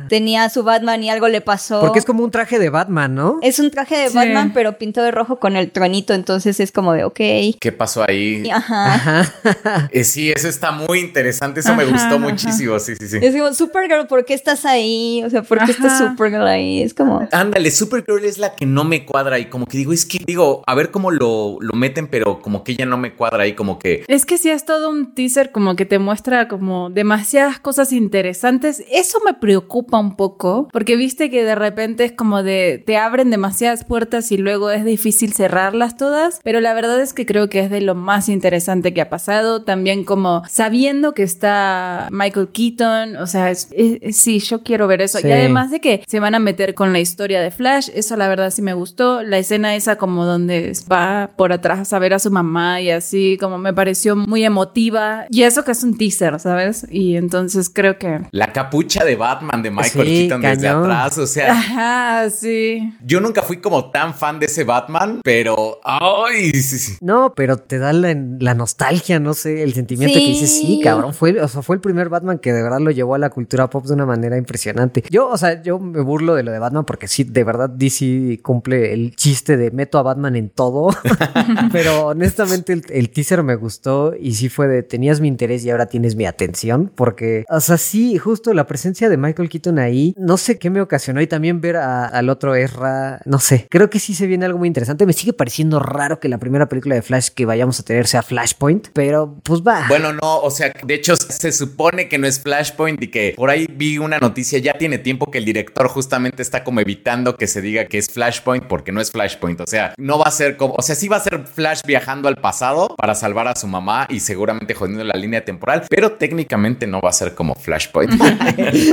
[0.10, 1.82] tenía su Batman y algo le pasó.
[1.82, 3.40] Porque es como un traje de Batman, ¿no?
[3.42, 6.94] Es un traje de Batman pero pintó de rojo con el truenito, entonces es como
[6.94, 7.20] de ok.
[7.60, 8.50] ¿Qué pasó ahí?
[8.50, 8.94] Ajá.
[8.94, 9.34] Ajá.
[9.92, 13.20] Eh, sí, eso está muy interesante, eso me gustó muchísimo, sí, sí, sí.
[13.22, 15.24] Es como Supergirl, ¿por qué estás ahí?
[15.26, 16.82] O sea, ¿por qué está Supergirl ahí?
[16.82, 17.28] Es como...
[17.32, 20.64] Ándale, Supergirl es la que no me cuadra y como que digo, es que digo,
[20.66, 23.80] a ver cómo lo, lo meten, pero como que ella no me cuadra ahí, como
[23.80, 24.04] que...
[24.08, 28.84] Es que si es todo un teaser como que te muestra como demasiadas cosas interesantes,
[28.92, 33.30] eso me preocupa un poco, porque viste que de repente es como de, te abren
[33.30, 37.60] demasiadas puertas y luego es difícil cerrarlas todas, pero la verdad es que creo que
[37.60, 43.18] es de lo más interesante que ha pasado, también como sabiendo que está Michael Keaton,
[43.18, 45.20] o sea, sí, yo quiero ver eso.
[45.20, 48.28] Y además de que se van a meter con la historia de Flash, eso la
[48.28, 49.22] verdad sí me gustó.
[49.22, 53.38] La escena esa como donde va por atrás a ver a su mamá y así,
[53.40, 55.26] como me pareció muy emotiva.
[55.30, 56.88] Y eso que es un teaser, ¿sabes?
[56.90, 58.22] Y entonces creo que...
[58.32, 61.52] La capucha de Batman de Michael Keaton desde atrás, o sea...
[61.52, 62.94] Ajá, sí.
[63.04, 65.80] Yo nunca fui como tan fan de ese Batman, pero...
[65.84, 66.52] ¡Ay!
[66.52, 66.98] Sí, sí.
[67.18, 71.16] No, pero te da la, la nostalgia, no sé, el sentimiento que dices, sí, cabrón,
[71.16, 73.72] fue, o sea, fue el primer Batman que de verdad lo llevó a la cultura
[73.72, 75.04] pop de una manera impresionante.
[75.10, 78.40] Yo, o sea, yo me burlo de lo de Batman porque sí, de verdad DC
[78.44, 80.90] cumple el chiste de meto a Batman en todo,
[81.72, 85.88] pero honestamente el, teaser me gustó y sí fue de tenías mi interés y ahora
[85.88, 90.38] tienes mi atención porque, o sea, sí, justo la presencia de Michael Keaton ahí, no
[90.38, 94.14] sé qué me ocasionó y también ver al otro Ezra, no sé, creo que sí
[94.14, 95.08] se viene algo muy interesante.
[95.08, 98.22] Me sigue pareciendo raro que la primera película de Flash que vayamos a tener sea
[98.22, 99.86] Flashpoint, pero pues va.
[99.88, 103.50] Bueno, no, o sea, de hecho se supone que no es Flashpoint y que por
[103.50, 107.48] ahí vi una noticia, ya tiene tiempo que el director justamente está como evitando que
[107.48, 110.58] se diga que es Flashpoint porque no es Flashpoint, o sea, no va a ser
[110.58, 113.68] como, o sea, sí va a ser Flash viajando al pasado para salvar a su
[113.68, 118.12] mamá y seguramente jodiendo la línea temporal, pero técnicamente no va a ser como Flashpoint.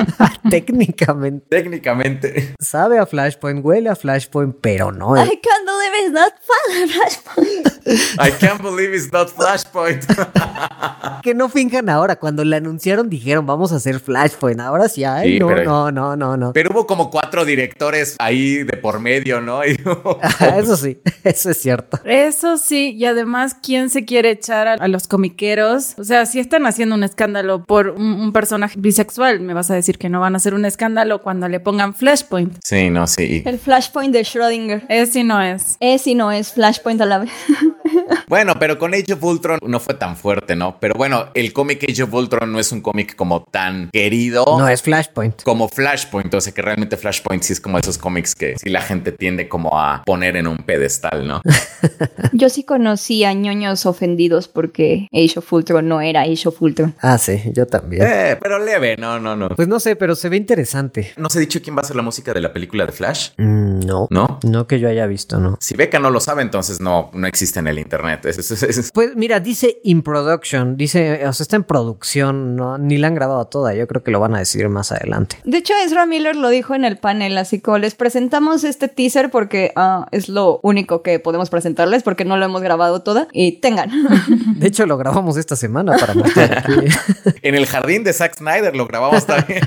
[0.50, 1.46] técnicamente.
[1.48, 2.54] Técnicamente.
[2.58, 5.16] Sabe a Flashpoint, huele a Flashpoint, pero no.
[5.16, 7.74] I can't believe it's not Flashpoint.
[8.18, 10.04] I can't believe it's not Flashpoint.
[11.22, 12.16] que no finjan ahora.
[12.16, 14.60] Cuando le anunciaron dijeron vamos a hacer Flashpoint.
[14.60, 15.38] Ahora sí hay.
[15.38, 16.52] no, no, no, no, no.
[16.52, 19.62] Pero hubo como cuatro directores ahí de por medio, ¿no?
[20.56, 22.00] eso sí, eso es cierto.
[22.04, 25.94] Eso sí, y además, ¿quién se quiere echar a, los comiqueros?
[25.98, 29.98] O sea, si están haciendo un escándalo por un, personaje bisexual, me vas a decir
[29.98, 32.58] que no van a hacer un escándalo cuando le pongan Flashpoint.
[32.64, 33.42] Sí, no, sí.
[33.44, 34.86] El Flashpoint de Schrödinger.
[34.88, 35.76] Es y no es.
[35.80, 37.30] Es y no es Flashpoint a la vez.
[38.28, 40.78] Bueno, pero con Age of Ultron no fue tan fuerte, ¿no?
[40.80, 44.44] Pero bueno, el cómic Age of Ultron no es un cómic como tan querido.
[44.58, 45.42] No es Flashpoint.
[45.42, 48.80] Como Flashpoint, o sea que realmente Flashpoint sí es como esos cómics que sí la
[48.80, 51.42] gente tiende como a poner en un pedestal, ¿no?
[52.32, 56.94] Yo sí conocí a ñoños ofendidos porque Age of Ultron no era Age of Ultron.
[57.00, 58.02] Ah, sí, yo también.
[58.06, 59.48] Eh, pero leve, no, no, no.
[59.50, 61.12] Pues no sé, pero se ve interesante.
[61.16, 63.30] ¿No se ha dicho quién va a ser la música de la película de Flash?
[63.36, 64.06] Mm, no.
[64.10, 64.40] ¿No?
[64.42, 65.56] No que yo haya visto, no.
[65.60, 68.24] Si Beca no lo sabe, entonces no, no existe en el internet.
[68.26, 72.56] Es- es- es- es- Pues mira, dice in production, dice, o sea, está en producción,
[72.56, 75.36] no, ni la han grabado toda, yo creo que lo van a decidir más adelante.
[75.44, 79.30] De hecho, Ezra Miller lo dijo en el panel, así como les presentamos este teaser
[79.30, 83.60] porque ah, es lo único que podemos presentarles porque no lo hemos grabado toda y
[83.60, 83.90] tengan.
[84.58, 86.72] De hecho, lo grabamos esta semana para mostrar aquí.
[87.42, 89.60] En el jardín de Zack Snyder lo grabamos también.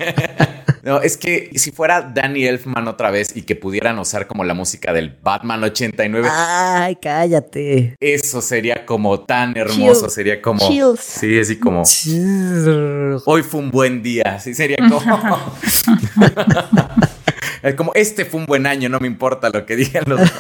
[0.88, 4.54] No, es que si fuera Danny Elfman otra vez y que pudieran usar como la
[4.54, 7.98] música del Batman 89, Ay, cállate.
[8.00, 10.10] eso sería como tan hermoso, Chill.
[10.12, 10.66] sería como...
[10.66, 11.02] Chills.
[11.02, 11.84] Sí, así como...
[13.26, 15.02] Hoy fue un buen día, sí, sería como...
[17.76, 20.22] Como, este fue un buen año, no me importa lo que digan los...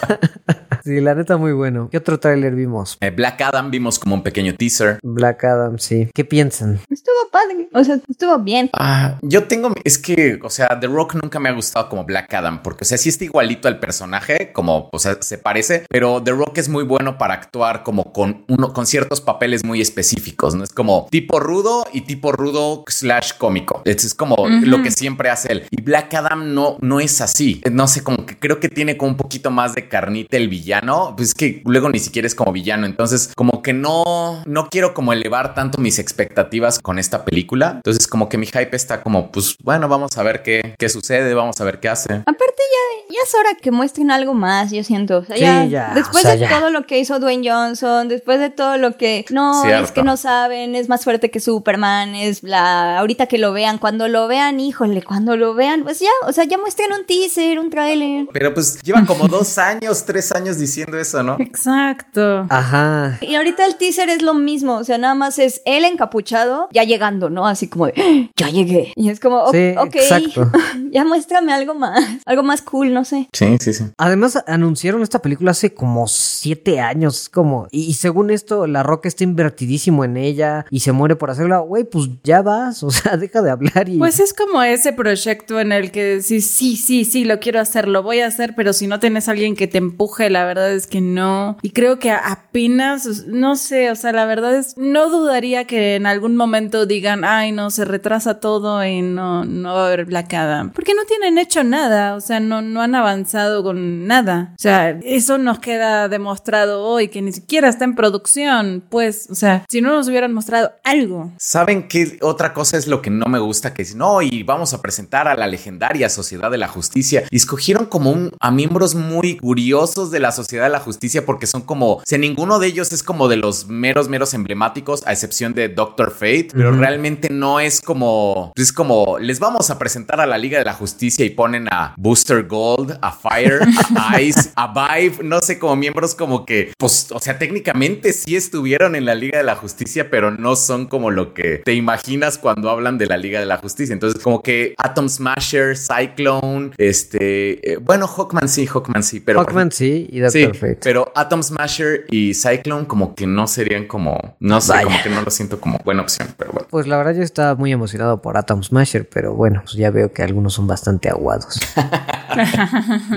[0.87, 1.89] Sí, la neta muy bueno.
[1.91, 2.97] ¿Qué otro tráiler vimos?
[3.01, 4.99] Eh, Black Adam vimos como un pequeño teaser.
[5.03, 6.09] Black Adam, sí.
[6.13, 6.79] ¿Qué piensan?
[6.89, 8.69] estuvo padre, o sea, estuvo bien.
[8.71, 12.33] Ah, yo tengo, es que, o sea, The Rock nunca me ha gustado como Black
[12.33, 16.23] Adam, porque, o sea, sí está igualito al personaje, como, o sea, se parece, pero
[16.23, 20.55] The Rock es muy bueno para actuar como con uno, con ciertos papeles muy específicos,
[20.55, 20.63] ¿no?
[20.63, 23.81] Es como tipo rudo y tipo rudo slash cómico.
[23.83, 25.63] Es, es como lo que siempre hace él.
[25.69, 27.61] Y Black Adam no, no es así.
[27.69, 30.76] No sé, como que creo que tiene como un poquito más de carnita el villano.
[31.15, 32.85] Pues es que luego ni siquiera es como villano.
[32.85, 37.73] Entonces, como que no, no quiero como elevar tanto mis expectativas con esta película.
[37.77, 41.33] Entonces, como que mi hype está como, pues bueno, vamos a ver qué, qué sucede,
[41.33, 42.13] vamos a ver qué hace.
[42.13, 42.63] Aparte
[43.07, 45.19] ya, ya es hora que muestren algo más, yo siento.
[45.19, 46.59] O sea, Sí, ya, ya, Después o sea, de ya.
[46.59, 49.25] todo lo que hizo Dwayne Johnson, después de todo lo que...
[49.29, 49.85] No, Cierto.
[49.85, 52.97] es que no saben, es más fuerte que Superman, es la...
[52.99, 56.43] Ahorita que lo vean, cuando lo vean, híjole, cuando lo vean, pues ya, o sea,
[56.45, 58.27] ya muestren un teaser, un tráiler.
[58.33, 61.37] Pero pues llevan como dos años, tres años diciendo eso, ¿no?
[61.39, 62.45] Exacto.
[62.49, 63.17] Ajá.
[63.21, 66.83] Y ahorita el teaser es lo mismo, o sea, nada más es él encapuchado, ya
[66.83, 67.47] llegando, ¿no?
[67.47, 68.93] Así como de, "Ah, ya llegué.
[68.95, 70.51] Y es como, Sí, ok, exacto.
[70.91, 73.27] ya muéstrame algo más, algo más cool, no sé.
[73.33, 73.85] Sí, sí, sí.
[73.97, 79.07] Además, anunciaron esta película hace como siete años, como, y, y según esto, La Roca
[79.07, 81.59] está invertidísimo en ella y se muere por hacerla.
[81.59, 83.97] Güey, pues ya vas, o sea, deja de hablar y.
[83.97, 87.87] Pues es como ese proyecto en el que decís, sí, sí, sí, lo quiero hacer,
[87.87, 90.71] lo voy a hacer, pero si no tienes a alguien que te empuje, la verdad
[90.71, 91.57] es que no.
[91.61, 96.05] Y creo que apenas, no sé, o sea, la verdad es, no dudaría que en
[96.05, 100.27] algún momento digan, ay, no, se retrasa todo y no, no va a haber Black.
[100.73, 104.51] Porque no tienen hecho nada, o sea, no, no han avanzado con nada.
[104.55, 109.35] O sea, eso nos queda demostrado hoy, que ni siquiera está en producción, pues, o
[109.35, 111.31] sea, si no nos hubieran mostrado algo.
[111.37, 113.73] ¿Saben qué otra cosa es lo que no me gusta?
[113.73, 117.23] Que dicen, no, y vamos a presentar a la legendaria Sociedad de la Justicia.
[117.31, 121.47] Y escogieron como un, a miembros muy curiosos de la Sociedad de la Justicia porque
[121.47, 125.11] son como, o sea, ninguno de ellos es como de los meros, meros emblemáticos, a
[125.11, 130.21] excepción de Doctor Fate, pero realmente no es como, es como, les vamos a presentar
[130.21, 133.61] a la Liga de la Justicia y ponen a Booster Gold, a Fire,
[133.95, 138.35] a Ice, a Vibe, no sé, como miembros como que, pues, o sea, técnicamente sí
[138.35, 142.37] estuvieron en la Liga de la Justicia, pero no son como lo que te imaginas
[142.37, 143.93] cuando hablan de la Liga de la Justicia.
[143.93, 149.39] Entonces, como que Atom Smasher, Cyclone, este, eh, bueno, Hawkman sí, Hawkman sí, pero...
[149.39, 150.77] Hawkman sí y Sí, Fate.
[150.83, 154.83] pero Atom Smasher y Cyclone como que no serían como, no sé, Vaya.
[154.85, 156.67] como que no lo siento como buena opción, pero bueno.
[156.69, 160.11] Pues la verdad yo estaba muy emocionado por Atom Smasher, pero bueno, pues ya veo
[160.11, 161.59] que algunos son bastante aguados.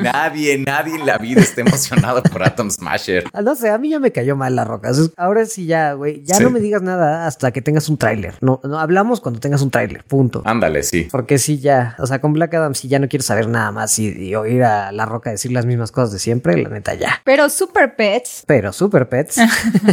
[0.03, 3.25] Nadie, nadie en la vida está emocionado por Atom Smasher.
[3.33, 4.91] Ah, No sé, a mí ya me cayó mal la roca.
[5.17, 6.43] Ahora sí ya, güey, ya Sí.
[6.45, 8.35] no me digas nada hasta que tengas un tráiler.
[8.41, 10.43] No, no hablamos cuando tengas un tráiler, punto.
[10.45, 11.09] Ándale, sí.
[11.11, 13.99] Porque sí, ya, o sea, con Black Adam sí ya no quiero saber nada más
[13.99, 17.49] y, y oír a La Roca decir las mismas cosas de siempre, la neta Pero
[17.49, 19.37] Super Pets, Pero Super Pets,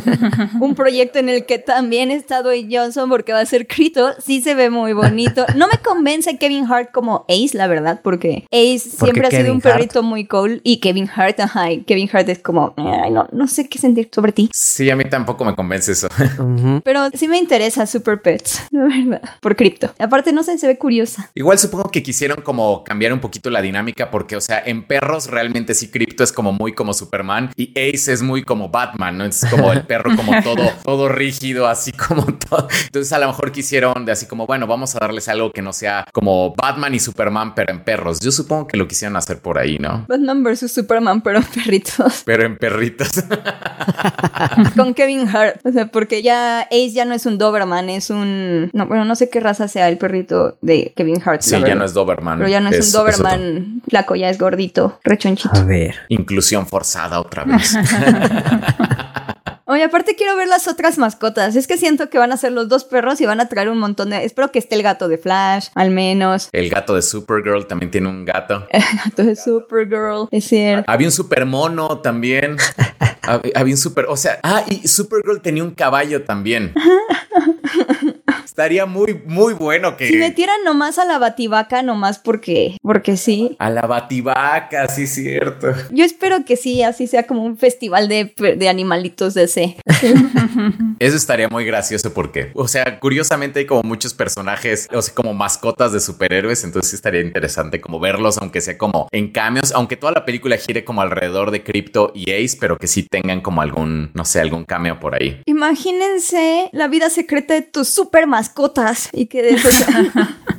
[0.59, 4.41] un proyecto en el que también está Dwayne Johnson porque va a ser Crito, sí
[4.41, 5.45] se ve muy bonito.
[5.55, 9.53] No me convence Kevin Hart como Ace, la verdad, porque Ace Porque siempre ha sido
[9.53, 13.27] un perrito muy cool y Kevin Hart, ajá, y Kevin Hart es como, ay, no,
[13.31, 14.49] no sé qué sentir sobre ti.
[14.53, 16.07] Sí, a mí tampoco me convence eso.
[16.83, 19.93] Pero sí me interesa Super Pets, la verdad, por cripto.
[19.99, 21.29] Aparte, no sé, se ve curiosa.
[21.35, 25.27] Igual supongo que quisieron como cambiar un poquito la dinámica porque, o sea, en perros
[25.27, 29.25] realmente sí Crypto es como muy como Superman y Ace es muy como Batman, ¿no?
[29.25, 32.67] Es como el perro como todo, todo rígido, así como todo.
[32.85, 35.73] Entonces a lo mejor quisieron de así como, bueno, vamos a darles algo que no
[35.73, 38.19] sea como Batman y Superman, pero en perros.
[38.19, 40.05] Yo supongo que lo quisieron hacer por ahí, ¿no?
[40.07, 42.23] Batman vs Superman, pero en perritos.
[42.25, 43.09] Pero en perritos.
[44.75, 45.59] Con Kevin Hart.
[45.65, 48.69] O sea, porque ya Ace ya no es un Doberman, es un.
[48.73, 51.41] No, bueno, no sé qué raza sea el perrito de Kevin Hart.
[51.41, 52.39] sí, ya no es Doberman.
[52.39, 55.57] Pero ya no es, un Doberman flaco, ya es gordito, rechonchito.
[55.57, 55.95] A ver.
[56.09, 56.86] Inclusión forzada
[57.19, 57.75] otra vez.
[59.69, 61.57] Oye, aparte quiero ver las otras mascotas.
[61.57, 63.77] Es que siento que van a ser los dos perros y van a traer un
[63.77, 64.23] montón de.
[64.23, 66.47] Espero que esté el gato de Flash, al menos.
[66.53, 68.65] El gato de Supergirl también tiene un gato.
[68.71, 70.89] El gato de Supergirl, es cierto.
[70.89, 72.55] Había un super mono también.
[73.23, 74.05] Hab- Había un super.
[74.07, 76.73] O sea, ah, y Supergirl tenía un caballo también.
[78.57, 80.07] Estaría muy, muy bueno que.
[80.07, 82.75] Si metieran nomás a la bativaca, nomás porque.
[82.81, 83.55] Porque sí.
[83.59, 85.67] A la bativaca, sí, cierto.
[85.91, 89.77] Yo espero que sí, así sea como un festival de, de animalitos de ese.
[90.99, 95.35] Eso estaría muy gracioso porque, o sea, curiosamente hay como muchos personajes, o sea, como
[95.35, 100.13] mascotas de superhéroes, entonces estaría interesante como verlos, aunque sea como en cambios, aunque toda
[100.13, 104.09] la película gire como alrededor de Crypto y Ace, pero que sí tengan como algún,
[104.15, 105.39] no sé, algún cameo por ahí.
[105.45, 109.69] Imagínense la vida secreta de tus super mascotas y que de eso.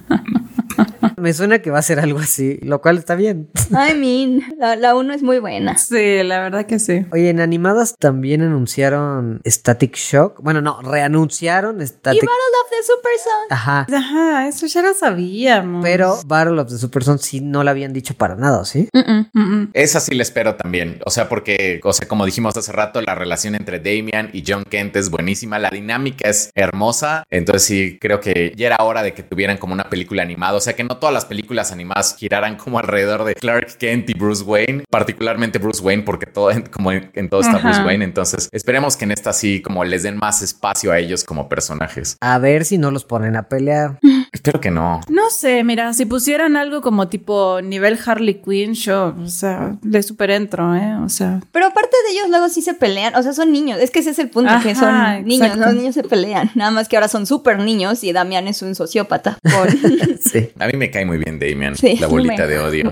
[1.19, 3.51] Me suena que va a ser algo así, lo cual está bien.
[3.71, 5.77] I mean, la, la uno es muy buena.
[5.77, 7.07] Sí, la verdad que sí.
[7.12, 10.41] Oye, en animadas también anunciaron Static Shock.
[10.43, 12.33] Bueno, no, reanunciaron Y Static Battle
[12.64, 13.47] of the Super Son.
[13.51, 13.87] Ajá.
[13.93, 15.83] Ajá, eso ya lo sabíamos.
[15.83, 18.89] Pero Battle of the Super Son sí no la habían dicho para nada, ¿o ¿sí?
[18.93, 19.31] Mm-mm.
[19.33, 19.71] Mm, mm.
[19.73, 23.14] Esa sí la espero también, o sea, porque, o sea, como dijimos hace rato, la
[23.14, 28.21] relación entre Damian y John Kent es buenísima, la dinámica es hermosa, entonces sí, creo
[28.21, 30.99] que ya era hora de que tuvieran como una película animada, o sea, que no
[31.09, 35.83] todas las películas animadas giraran como alrededor de Clark Kent y Bruce Wayne, particularmente Bruce
[35.83, 37.67] Wayne, porque todo, como en, en todo está Ajá.
[37.67, 41.25] Bruce Wayne, entonces esperemos que en esta sí como les den más espacio a ellos
[41.25, 42.19] como personajes.
[42.21, 43.99] A ver si no los ponen a pelear.
[44.33, 45.01] Espero que no.
[45.09, 50.03] No sé, mira, si pusieran algo como tipo nivel Harley Quinn, yo, o sea, le
[50.03, 50.97] super entro, ¿eh?
[51.05, 51.41] O sea.
[51.53, 53.14] Pero aparte de ellos, luego sí se pelean.
[53.16, 53.79] O sea, son niños.
[53.81, 55.47] Es que ese es el punto, que son niños.
[55.49, 55.66] exacto.
[55.66, 56.51] Los niños se pelean.
[56.55, 59.39] Nada más que ahora son súper niños y Damián es un sociópata.
[59.43, 59.68] Por
[60.20, 60.51] Sí.
[60.59, 62.91] A mí me cae muy bien Damian, Sí, la bolita de odio.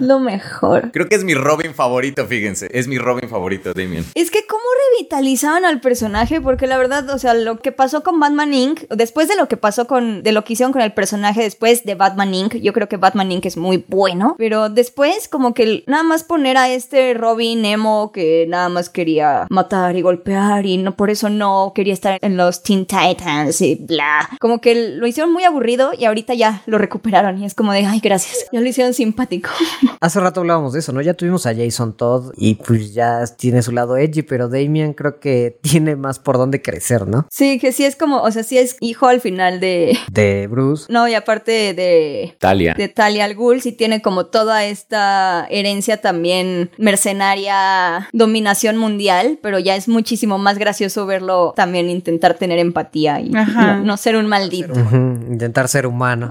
[0.00, 0.90] lo mejor.
[0.92, 4.04] Creo que es mi Robin favorito, fíjense, es mi Robin favorito, Damian.
[4.14, 4.62] Es que cómo
[4.96, 9.28] revitalizaban al personaje, porque la verdad, o sea, lo que pasó con Batman Inc., después
[9.28, 12.34] de lo que pasó con, de lo que hicieron con el personaje después de Batman
[12.34, 13.46] Inc., yo creo que Batman Inc.
[13.46, 18.46] es muy bueno, pero después como que nada más poner a este Robin emo que
[18.48, 22.62] nada más quería matar y golpear y no por eso no quería estar en los
[22.62, 27.38] Teen Titans y bla, como que lo hicieron muy aburrido y ahorita ya lo recuperaron
[27.38, 29.50] y es como de, ay, gracias, ya lo hicieron simpático.
[30.00, 31.00] Hace rato hablábamos de eso, ¿no?
[31.00, 35.20] Ya tuvimos a Jason Todd y pues ya tiene su lado edgy, pero Damian creo
[35.20, 37.26] que tiene más por dónde crecer, ¿no?
[37.30, 39.96] Sí, que sí es como, o sea, sí es hijo al final de...
[40.10, 40.61] De Bruce.
[40.88, 42.74] No, y aparte de, Talia.
[42.74, 49.58] de Talia al Ghul, sí tiene como toda esta herencia también mercenaria, dominación mundial, pero
[49.58, 53.76] ya es muchísimo más gracioso verlo también intentar tener empatía y Ajá.
[53.76, 54.72] no, no ser un maldito.
[54.72, 56.30] Intentar ser humano.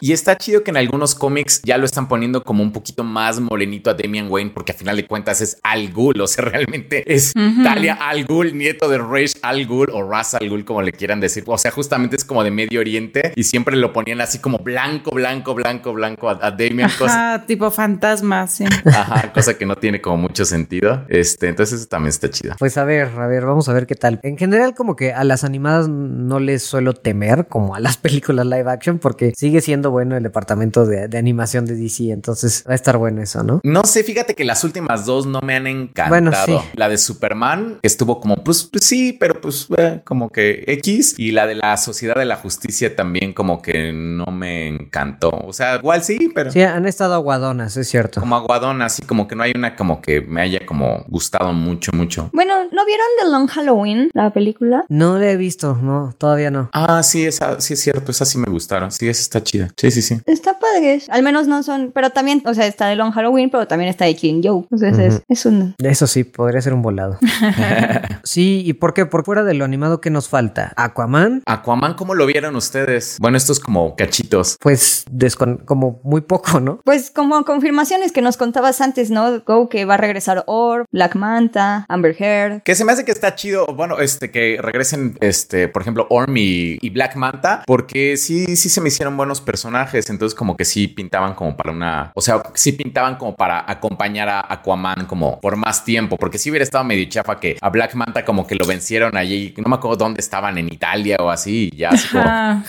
[0.00, 3.40] Y está chido que en algunos cómics ya lo están poniendo como un poquito más
[3.40, 7.04] morenito a Damian Wayne, porque a final de cuentas es Al Ghul, o sea, realmente
[7.12, 10.92] es Talia Al Ghul, nieto de Raish Al Ghul o Ras Al Ghul, como le
[10.92, 11.44] quieran decir.
[11.46, 15.10] O sea, justamente es como de Medio Oriente y siempre lo ponían así como blanco,
[15.12, 18.64] blanco, blanco, blanco a, a Damian, cosa, Ajá, tipo fantasma, sí.
[18.86, 21.04] ajá, cosa que no tiene como mucho sentido.
[21.08, 22.54] Este, entonces eso también está chido.
[22.58, 24.20] Pues a ver, a ver, vamos a ver qué tal.
[24.22, 28.46] En general, como que a las animadas no les suelo temer, como a las películas
[28.46, 32.72] live action, porque sigue siendo bueno el departamento de, de animación de DC, entonces va
[32.72, 33.60] a estar bueno eso, ¿no?
[33.62, 36.08] No sé, fíjate que las últimas dos no me han encantado.
[36.08, 36.54] Bueno, sí.
[36.74, 41.14] La de Superman, que estuvo como, pues, pues sí, pero pues eh, como que X.
[41.18, 45.30] Y la de la Sociedad de la Justicia también como que no me encantó.
[45.30, 48.20] O sea, igual sí, pero Sí, han estado aguadonas, es cierto.
[48.20, 51.92] como aguadona, así como que no hay una como que me haya como gustado mucho,
[51.92, 52.30] mucho.
[52.32, 54.84] Bueno, ¿no vieron The Long Halloween, la película?
[54.88, 56.70] No la he visto, no, todavía no.
[56.72, 58.90] Ah, sí, esa, sí es cierto, esa sí me gustaron.
[58.90, 59.68] Sí, esa está chida.
[59.76, 60.20] Sí, sí, sí.
[60.26, 63.66] Está padre, al menos no son, pero también, o sea, está The Long Halloween, pero
[63.66, 65.74] también está de Killing Joe, entonces es, es un...
[65.78, 67.18] Eso sí, podría ser un volado.
[68.24, 69.06] sí, ¿y por qué?
[69.06, 70.72] Por fuera de lo animado, ¿qué nos falta?
[70.76, 73.16] Aquaman, Aquaman, ¿cómo lo vieron ustedes?
[73.20, 74.56] Bueno, estos como cachitos.
[74.60, 76.80] pues descon como muy poco, ¿no?
[76.84, 79.40] Pues como confirmaciones que nos contabas antes, ¿no?
[79.40, 82.62] Go que va a regresar Orb, Black Manta, Amber Heard.
[82.62, 86.36] Que se me hace que está chido, bueno, este, que regresen, este, por ejemplo, Orm
[86.36, 90.64] y, y Black Manta, porque sí, sí se me hicieron buenos personajes, entonces como que
[90.64, 95.40] sí pintaban como para una, o sea, sí pintaban como para acompañar a Aquaman como
[95.40, 98.54] por más tiempo, porque sí hubiera estado medio chafa que a Black Manta como que
[98.54, 102.08] lo vencieron allí, no me acuerdo dónde estaban, en Italia o así, y ya así
[102.08, 102.24] como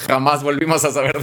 [0.07, 1.17] jamás volvimos volvimos a saber.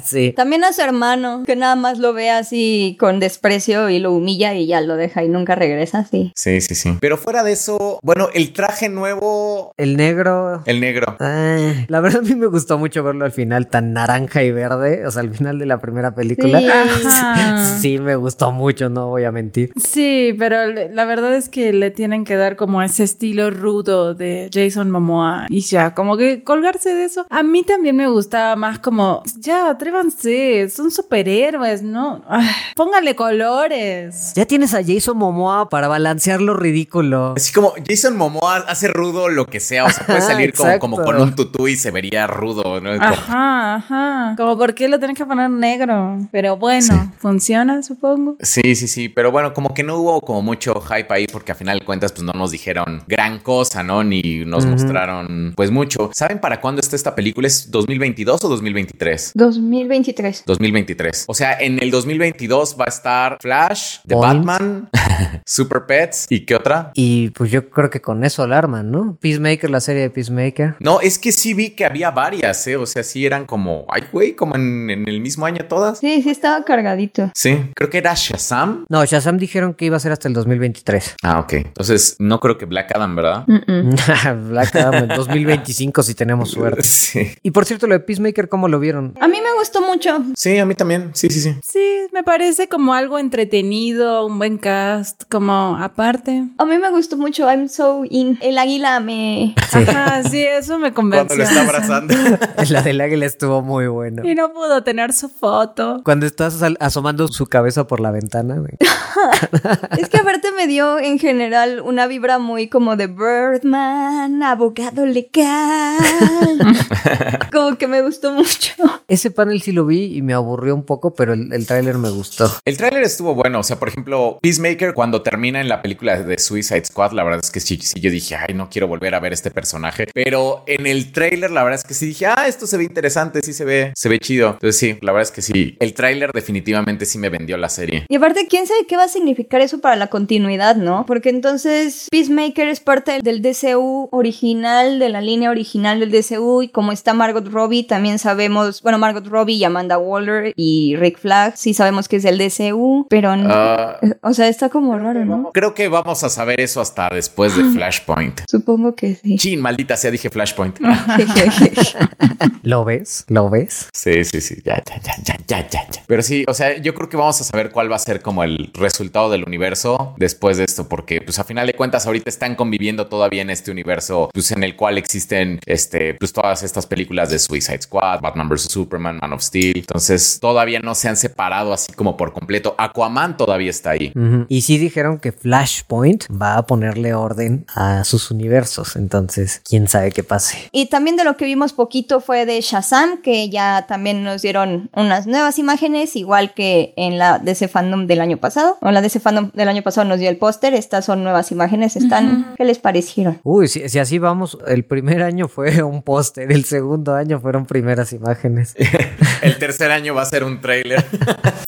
[0.04, 0.32] sí.
[0.36, 4.54] También a su hermano, que nada más lo ve así con desprecio y lo humilla
[4.54, 6.32] y ya lo deja y nunca regresa, sí.
[6.34, 6.96] Sí, sí, sí.
[7.00, 10.62] Pero fuera de eso, bueno, el traje nuevo, El negro.
[10.66, 11.16] el negro.
[11.20, 15.06] Ah, la verdad a mí me gustó mucho verlo al final tan naranja y verde,
[15.06, 16.60] o sea, al final de la primera película.
[16.60, 16.66] Sí.
[17.80, 19.72] Sí, me gustó mucho, no voy a mentir.
[19.76, 24.50] Sí, pero la verdad es que le tienen que dar como ese estilo rudo de
[24.52, 27.26] Jason Momoa y ya, como que colgarse de eso.
[27.30, 32.22] A mí también me gustaba más como, ya, atrévanse, son superhéroes, ¿no?
[32.28, 32.46] Ay,
[32.76, 34.32] pónganle colores.
[34.36, 37.34] Ya tienes a Jason Momoa para balancear lo ridículo.
[37.36, 40.78] Así como Jason Momoa hace rudo lo que sea, o sea, puede Ajá, salir como,
[40.78, 42.90] como con un tutú y se vería rudo, ¿no?
[42.92, 44.34] Como- Ajá, ajá.
[44.36, 46.18] Como, ¿por qué lo tenés que poner negro?
[46.30, 48.36] Pero bueno, funciona, supongo.
[48.40, 51.54] Sí, sí, sí, pero bueno, como que no hubo como mucho hype ahí porque a
[51.54, 54.04] final de cuentas pues no nos dijeron gran cosa, ¿no?
[54.04, 56.10] Ni nos mostraron pues mucho.
[56.12, 57.46] ¿Saben para cuándo está esta película?
[57.46, 59.32] ¿Es 2022 o 2023?
[59.34, 60.44] 2023.
[60.46, 61.24] 2023.
[61.28, 64.44] O sea, en el 2022 va a estar Flash, The Point.
[64.44, 64.90] Batman,
[65.46, 66.90] Super Pets y qué otra?
[66.94, 69.16] Y pues yo creo que con eso alarman, ¿no?
[69.20, 70.76] Peacemaker, la serie de Peacemaker.
[70.80, 72.76] No, es que sí vi que había varias, ¿eh?
[72.76, 75.98] O sea, sí eran como, ay, güey, como en, en el mismo año todas.
[75.98, 77.30] Sí, sí estaba cargadito.
[77.34, 78.84] Sí, creo que era Shazam.
[78.88, 81.16] No, Shazam dijeron que iba a ser hasta el 2023.
[81.22, 81.52] Ah, ok.
[81.54, 83.44] Entonces, no creo que Black Adam, ¿verdad?
[84.48, 86.82] Black Adam en 2025 si tenemos suerte.
[86.82, 87.30] Sí.
[87.42, 89.14] Y por cierto, lo de Peacemaker, ¿cómo lo vieron?
[89.20, 90.22] A mí me gustó mucho.
[90.34, 91.10] Sí, a mí también.
[91.14, 91.54] Sí, sí, sí.
[91.62, 96.44] Sí, me parece como algo entretenido, un buen cast, como aparte.
[96.58, 97.44] A mí me gustó mucho.
[97.50, 98.38] I'm so in.
[98.40, 99.54] El águila me.
[99.72, 101.36] Ajá, sí, eso me Cuando convenció.
[101.36, 102.14] lo está abrazando.
[102.70, 104.26] La del águila estuvo muy buena.
[104.28, 106.00] Y no pudo tener su foto.
[106.04, 108.56] Cuando estás asomando su cabeza por la ventana.
[108.56, 108.72] güey.
[109.98, 115.98] Es que aparte me dio en general una vibra muy como de Birdman, abogado legal.
[117.52, 118.74] como que me gustó mucho.
[119.08, 122.10] Ese panel sí lo vi y me aburrió un poco, pero el, el tráiler me
[122.10, 122.50] gustó.
[122.64, 123.60] El tráiler estuvo bueno.
[123.60, 127.40] O sea, por ejemplo, Peacemaker, cuando termina en la película de Suicide Squad, la verdad
[127.42, 130.06] es que sí, sí, yo dije, ay, no quiero volver a ver este personaje.
[130.14, 133.42] Pero en el tráiler, la verdad es que sí dije, ah, esto se ve interesante,
[133.42, 134.50] sí se ve, se ve chido.
[134.50, 135.76] Entonces sí, la verdad es que sí.
[135.80, 138.06] El tráiler definitivamente sí me vendió la serie.
[138.08, 141.04] Y aparte, ¿quién sabe qué va a significar eso para la continuidad, no?
[141.06, 146.68] Porque entonces Peacemaker es parte del DCU original, de la línea original del DCU, y
[146.68, 151.56] como está Margot Robbie, también sabemos, bueno, Margot Robbie y Amanda Waller y Rick Flag,
[151.56, 153.48] sí sabemos que es del DCU, pero no.
[153.52, 155.50] Ah, o sea, está como raro, ¿no?
[155.52, 158.42] creo que vamos a saber eso hasta después de Flashpoint.
[158.48, 159.36] Supongo que sí.
[159.36, 160.78] Chin, maldita sea, dije Flashpoint.
[162.62, 163.24] ¿Lo ves?
[163.28, 163.88] ¿Lo ves?
[163.92, 166.02] Sí, sí, sí, ya, ya, ya, ya, ya, ya, ya.
[166.06, 168.44] Pero sí, o sea, yo creo que vamos a saber cuál va a ser como
[168.44, 172.54] el resultado del universo después de esto, porque pues a final de cuentas ahorita están
[172.54, 177.30] conviviendo todavía en este universo, pues en el cual existen, este, pues todas estas películas
[177.30, 178.70] de Suicide Squad, Batman vs.
[178.70, 182.74] Superman, Man of Steel, entonces todavía no se han separado así como por completo.
[182.78, 184.12] Aquaman todavía está ahí.
[184.48, 190.12] Y sí dijeron que Flashpoint va a ponerle orden a sus universos, entonces quién sabe
[190.12, 190.68] qué pase.
[190.72, 194.90] Y también de lo que vimos poquito fue de Shazam, que ya también nos dieron
[194.94, 198.78] unas nuevas imágenes, igual que en la DC Fandom del año pasado.
[198.80, 201.96] O la DC Fandom del año pasado nos dio el póster, estas son nuevas imágenes,
[201.96, 203.40] están, ¿qué les parecieron?
[203.42, 207.66] Uy, si, si así vamos, el primer año fue un póster, el segundo año fueron
[207.90, 208.76] primeras imágenes.
[209.42, 211.04] El tercer año va a ser un tráiler.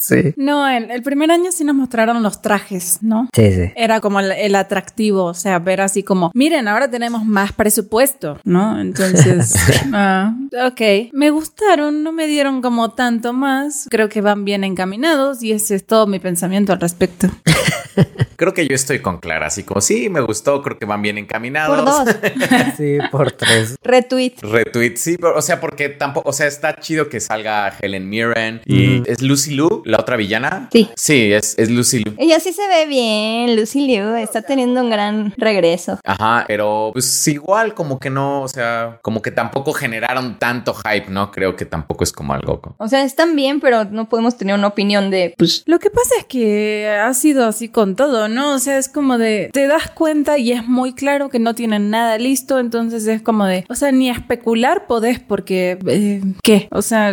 [0.03, 0.35] Sí.
[0.37, 3.29] No, el, el primer año sí nos mostraron los trajes, ¿no?
[3.33, 3.73] Sí, sí.
[3.77, 8.37] Era como el, el atractivo, o sea, ver así como, miren, ahora tenemos más presupuesto,
[8.43, 8.81] ¿no?
[8.81, 9.55] Entonces,
[9.93, 10.35] ah,
[10.67, 15.53] ok, me gustaron, no me dieron como tanto más, creo que van bien encaminados y
[15.53, 17.29] ese es todo mi pensamiento al respecto.
[18.37, 21.19] Creo que yo estoy con Clara, así como sí, me gustó, creo que van bien
[21.19, 21.77] encaminados.
[21.77, 22.17] Por dos,
[22.77, 23.77] Sí, por tres.
[23.83, 24.35] retweet.
[24.43, 28.61] Retweet, sí, pero, o sea, porque tampoco, o sea, está chido que salga Helen Mirren
[28.65, 30.69] y es Lucy Liu, la otra villana.
[30.73, 30.89] Sí.
[30.97, 32.15] Sí, es, es Lucy Liu.
[32.19, 35.99] Ella sí se ve bien, Lucy Liu está teniendo un gran regreso.
[36.05, 41.11] Ajá, pero pues igual como que no, o sea, como que tampoco generaron tanto hype,
[41.11, 41.31] ¿no?
[41.31, 42.61] Creo que tampoco es como algo.
[42.79, 46.15] O sea, están bien, pero no podemos tener una opinión de, pues, Lo que pasa
[46.19, 48.55] es que ha sido así con todo, ¿no?
[48.55, 51.91] O sea, es como de, te das cuenta y es muy claro que no tienen
[51.91, 56.69] nada listo, entonces es como de, o sea, ni especular podés porque, eh, ¿qué?
[56.71, 57.13] O sea,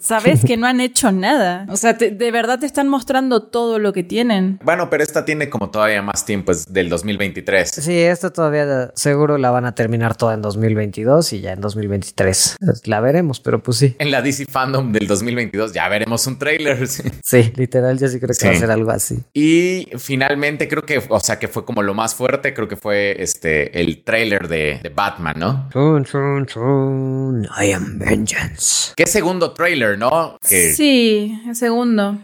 [0.00, 1.66] sabes que no han hecho nada.
[1.70, 4.58] O sea, te- de verdad te están mostrando todo lo que tienen.
[4.64, 7.70] Bueno, pero esta tiene como todavía más tiempo, es del 2023.
[7.70, 12.56] Sí, esta todavía seguro la van a terminar toda en 2022 y ya en 2023
[12.84, 13.96] la veremos, pero pues sí.
[13.98, 16.86] En la DC Fandom del 2022 ya veremos un tráiler.
[16.88, 17.02] sí.
[17.22, 19.18] Sí, literal, yo sí creo que va a ser algo así.
[19.34, 23.14] Y finalmente creo que, o sea, que fue como lo más fuerte, creo que fue
[23.22, 25.68] este, el trailer de, de Batman, ¿no?
[25.70, 27.46] Chun, chun, chun.
[27.60, 28.94] I am vengeance.
[28.96, 30.38] ¿Qué segundo trailer, no?
[30.48, 32.16] Que Sí, el segundo.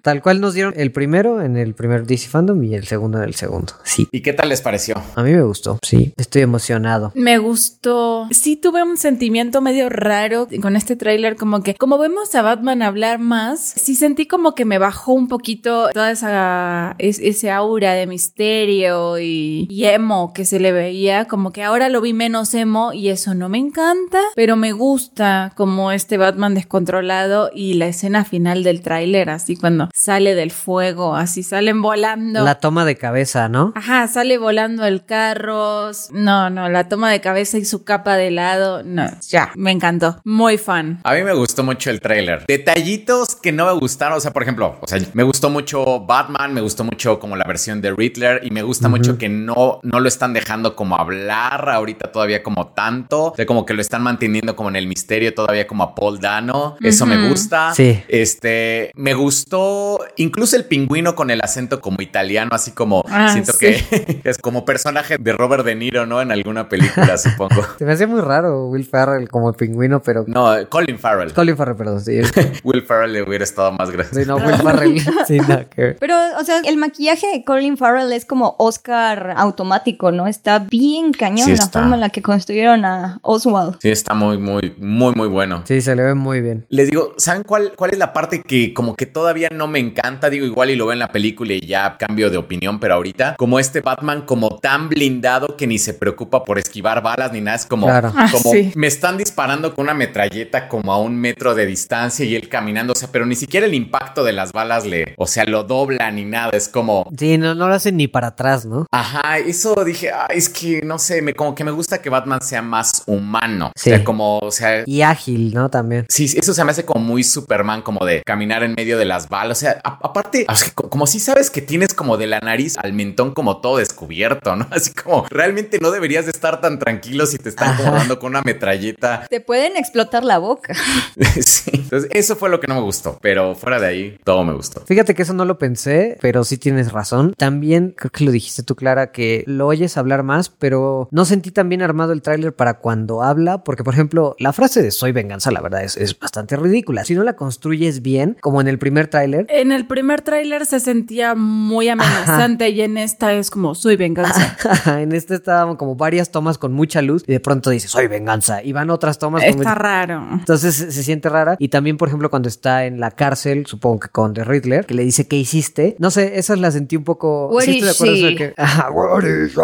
[0.00, 3.24] Tal cual nos dieron el primero en el primer DC Fandom y el segundo en
[3.24, 3.74] el segundo.
[3.84, 4.08] Sí.
[4.12, 4.94] ¿Y qué tal les pareció?
[5.14, 5.78] A mí me gustó.
[5.82, 6.14] Sí.
[6.16, 7.12] Estoy emocionado.
[7.14, 8.28] Me gustó.
[8.30, 12.80] Sí tuve un sentimiento medio raro con este tráiler, como que como vemos a Batman
[12.80, 17.92] hablar más, sí sentí como que me bajó un poquito toda esa es- ese aura
[17.92, 22.54] de misterio y, y emo que se le veía, como que ahora lo vi menos
[22.54, 27.86] emo y eso no me encanta, pero me gusta como este Batman descontrolado y la
[27.86, 32.44] escena final del tráiler, así cuando sale del fuego, así salen volando.
[32.44, 33.72] La toma de cabeza, ¿no?
[33.74, 35.90] Ajá, sale volando el carro.
[36.12, 38.82] No, no, la toma de cabeza y su capa de lado.
[38.82, 40.20] No, ya, me encantó.
[40.24, 41.00] Muy fan.
[41.04, 42.44] A mí me gustó mucho el tráiler.
[42.46, 46.54] Detallitos que no me gustaron, o sea, por ejemplo, o sea, me gustó mucho Batman,
[46.54, 50.00] me gustó mucho como la versión de Riddler y me gusta mucho que no, no
[50.00, 54.02] lo están dejando como hablar ahorita todavía como tanto, o sea, como que lo están
[54.02, 56.76] manteniendo como en el misterio todavía como a Paul Dano.
[56.80, 57.72] Eso me gusta.
[57.74, 58.02] Sí.
[58.08, 63.52] Este, me gustó incluso el pingüino con el acento como italiano, así como Ah, siento
[63.52, 63.58] sí.
[63.58, 66.20] que es como personaje de Robert De Niro, ¿no?
[66.20, 67.64] En alguna película, supongo.
[67.78, 70.24] Se me hacía muy raro Will Ferrell como pingüino, pero...
[70.26, 71.32] No, Colin Farrell.
[71.32, 72.00] Colin Farrell, perdón.
[72.00, 72.20] Sí,
[72.64, 74.22] Will Ferrell le hubiera estado más grande.
[74.22, 75.00] sí no, Will Ferrell.
[75.26, 75.96] Sí, nada que.
[75.98, 80.26] Pero, o sea, el maquillaje de Colin Farrell es como Oscar automático, ¿no?
[80.26, 81.80] Está bien cañón Sí la está.
[81.80, 83.76] forma en la que construyeron a Oswald.
[83.80, 85.62] Sí, está muy, muy, muy, muy bueno.
[85.66, 86.66] Sí, se le ve muy bien.
[86.68, 90.30] Les digo, ¿saben cuál, cuál es la parte que como que todavía no me encanta?
[90.30, 93.36] Digo, igual y lo veo en la película y ya cambio de opinión, pero ahorita,
[93.38, 97.56] como este Batman como tan blindado que ni se preocupa por esquivar balas ni nada,
[97.56, 98.12] es como, Claro.
[98.16, 98.72] Ah, sí.
[98.74, 102.92] me están disparando con una metralleta como a un metro de distancia y él caminando,
[102.92, 106.10] o sea, pero ni siquiera el impacto de las balas le, o sea, lo dobla
[106.10, 108.86] ni nada, es como, Sí, no, no lo hacen ni para atrás, ¿no?
[108.92, 112.40] Ajá, eso dije, ay, es que no sé, me como que me gusta que Batman
[112.42, 113.72] sea más humano.
[113.76, 113.90] Sí.
[113.90, 115.68] O sea, como, o sea, Y ágil, ¿no?
[115.68, 116.06] También.
[116.08, 119.28] Sí, eso se me hace como muy Superman, como de caminar en medio de las
[119.28, 119.58] balas.
[119.58, 120.46] O sea, a- aparte,
[120.88, 124.66] como si sabes que tienes como de la nariz al mentón como todo descubierto, ¿no?
[124.70, 128.30] Así como realmente no deberías de estar tan tranquilo si te están como dando con
[128.30, 129.26] una metralleta.
[129.30, 130.74] Te pueden explotar la boca.
[131.40, 131.70] sí.
[131.74, 134.82] Entonces, eso fue lo que no me gustó, pero fuera de ahí, todo me gustó.
[134.86, 137.34] Fíjate que eso no lo pensé, pero sí tienes razón.
[137.36, 141.50] También creo que lo dijiste tú, Clara, que lo oyes hablar más, pero no sentí
[141.50, 145.12] tan bien armado el tráiler para cuando habla, porque por ejemplo, la frase de soy
[145.12, 147.04] venganza, la verdad es, es bastante ridícula.
[147.04, 150.80] Si no la construyes bien, como en el primer tráiler, En el primer tráiler se
[150.80, 154.56] sentía muy amenazante y en esta es como soy venganza.
[155.00, 158.62] en este estaban como varias tomas con mucha luz y de pronto dice soy venganza
[158.62, 160.26] y van otras tomas con Está mucha- raro.
[160.32, 161.56] Entonces se, siente rara.
[161.58, 164.94] Y también, por ejemplo, cuando está en la cárcel, supongo que con The Riddler, que
[164.94, 165.96] le dice, ¿qué hiciste?
[165.98, 167.48] No sé, esas las sentí un poco.
[167.48, 168.26] What sí, estoy de acuerdo she?
[168.26, 168.54] de que.
[168.56, 169.60] Ajá, what is she?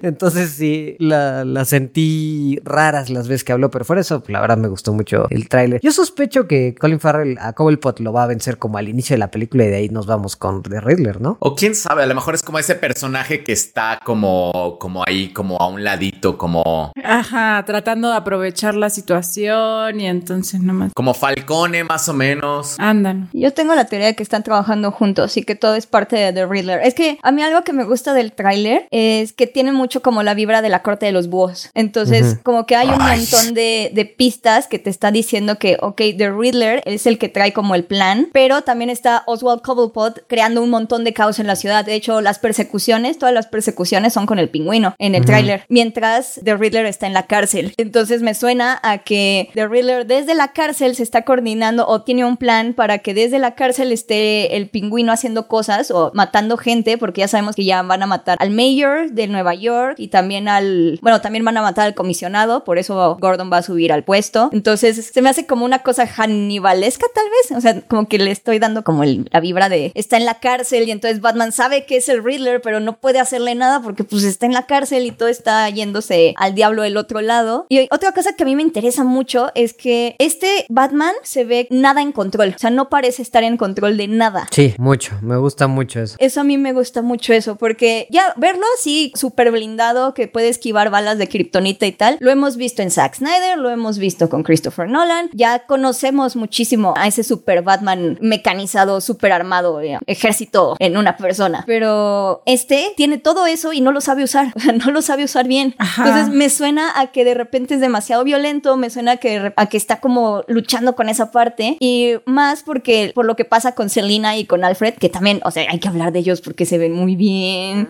[0.02, 4.56] Entonces sí, la, la sentí raras las veces que habló, pero fuera eso, la verdad
[4.56, 5.80] me gustó mucho el tráiler.
[5.82, 9.18] Yo sospecho que Colin Farrell a Cobblepot lo va a vencer como al inicio de
[9.18, 11.36] la película y de ahí nos vamos con The Riddler, ¿no?
[11.40, 15.32] O quién sabe, a lo mejor es como ese personaje que está como, como ahí,
[15.32, 21.14] como a un ladito, como, Ajá, tratando de aprovechar la situación y entonces nomás como
[21.14, 22.78] Falcone más o menos.
[22.78, 23.28] andan.
[23.32, 26.32] Yo tengo la teoría de que están trabajando juntos y que todo es parte de
[26.32, 26.80] The Riddler.
[26.82, 30.22] Es que a mí algo que me gusta del tráiler es que tiene mucho como
[30.22, 31.70] la vibra de la corte de los búhos.
[31.74, 33.20] Entonces, como que hay un Ay.
[33.20, 37.28] montón de, de pistas que te está diciendo que, ok, The Riddler es el que
[37.28, 41.46] trae como el plan, pero también está Oswald Cobblepot creando un montón de caos en
[41.46, 41.84] la ciudad.
[41.84, 46.40] De hecho, las persecuciones, todas las persecuciones son con el pingüino en el tráiler, mientras
[46.44, 47.74] The Riddler está en la cárcel.
[47.76, 52.24] Entonces me suena a que The Riddler desde la cárcel se está coordinando o tiene
[52.24, 56.98] un plan para que desde la cárcel esté el pingüino haciendo cosas o matando gente,
[56.98, 60.48] porque ya sabemos que ya van a matar al mayor de Nueva York y también
[60.48, 64.04] al, bueno, también van a matar al comisionado, por eso Gordon va a subir al
[64.04, 64.50] puesto.
[64.52, 68.30] Entonces se me hace como una cosa hannibalesca tal vez, o sea, como que le
[68.30, 71.86] estoy dando como el- la vibra de está en la cárcel y entonces Batman sabe
[71.86, 75.06] que es el Riddler, pero no puede hacerle nada porque pues está en la cárcel
[75.06, 77.66] y todo está yéndose al diablo del otro lado.
[77.68, 81.66] Y otra cosa que a mí me interesa mucho es que este Batman se ve
[81.70, 84.46] nada en control, o sea, no parece estar en control de nada.
[84.50, 85.16] Sí, mucho.
[85.22, 86.16] Me gusta mucho eso.
[86.18, 90.48] Eso a mí me gusta mucho eso, porque ya verlo así súper blindado, que puede
[90.48, 94.28] esquivar balas de kriptonita y tal, lo hemos visto en Zack Snyder, lo hemos visto
[94.28, 100.76] con Christopher Nolan, ya conocemos muchísimo a ese super Batman mecanizado, super armado, eh, ejército
[100.78, 104.72] en una persona, pero este tiene todo eso y no lo sabe usar, o sea,
[104.72, 105.74] no lo sabe usar bien.
[105.78, 106.06] Ajá.
[106.06, 109.66] Entonces me suena a que de repente es demasiado violento, me suena a que, a
[109.66, 113.88] que está como luchando con esa parte y más porque por lo que pasa con
[113.88, 116.78] Selina y con Alfred que también, o sea, hay que hablar de ellos porque se
[116.78, 117.88] ven muy bien.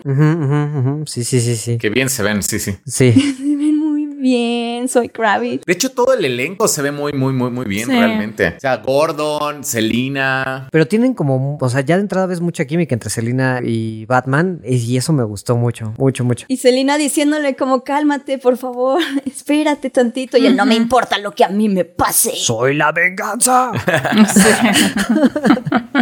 [1.05, 1.77] Sí, sí, sí, sí.
[1.77, 2.77] Que bien se ven, sí, sí.
[2.85, 3.13] Sí.
[4.21, 5.65] Bien, soy Kravitz.
[5.65, 7.91] De hecho, todo el elenco se ve muy, muy, muy, muy bien Sí.
[7.91, 8.53] realmente.
[8.55, 10.67] O sea, Gordon, Selina.
[10.71, 14.61] Pero tienen como, o sea, ya de entrada ves mucha química entre Selina y Batman
[14.63, 16.45] y eso me gustó mucho, mucho, mucho.
[16.49, 20.37] Y Selina diciéndole como, cálmate, por favor, espérate tantito.
[20.37, 22.31] Y él, no me importa lo que a mí me pase.
[22.35, 23.71] Soy la venganza.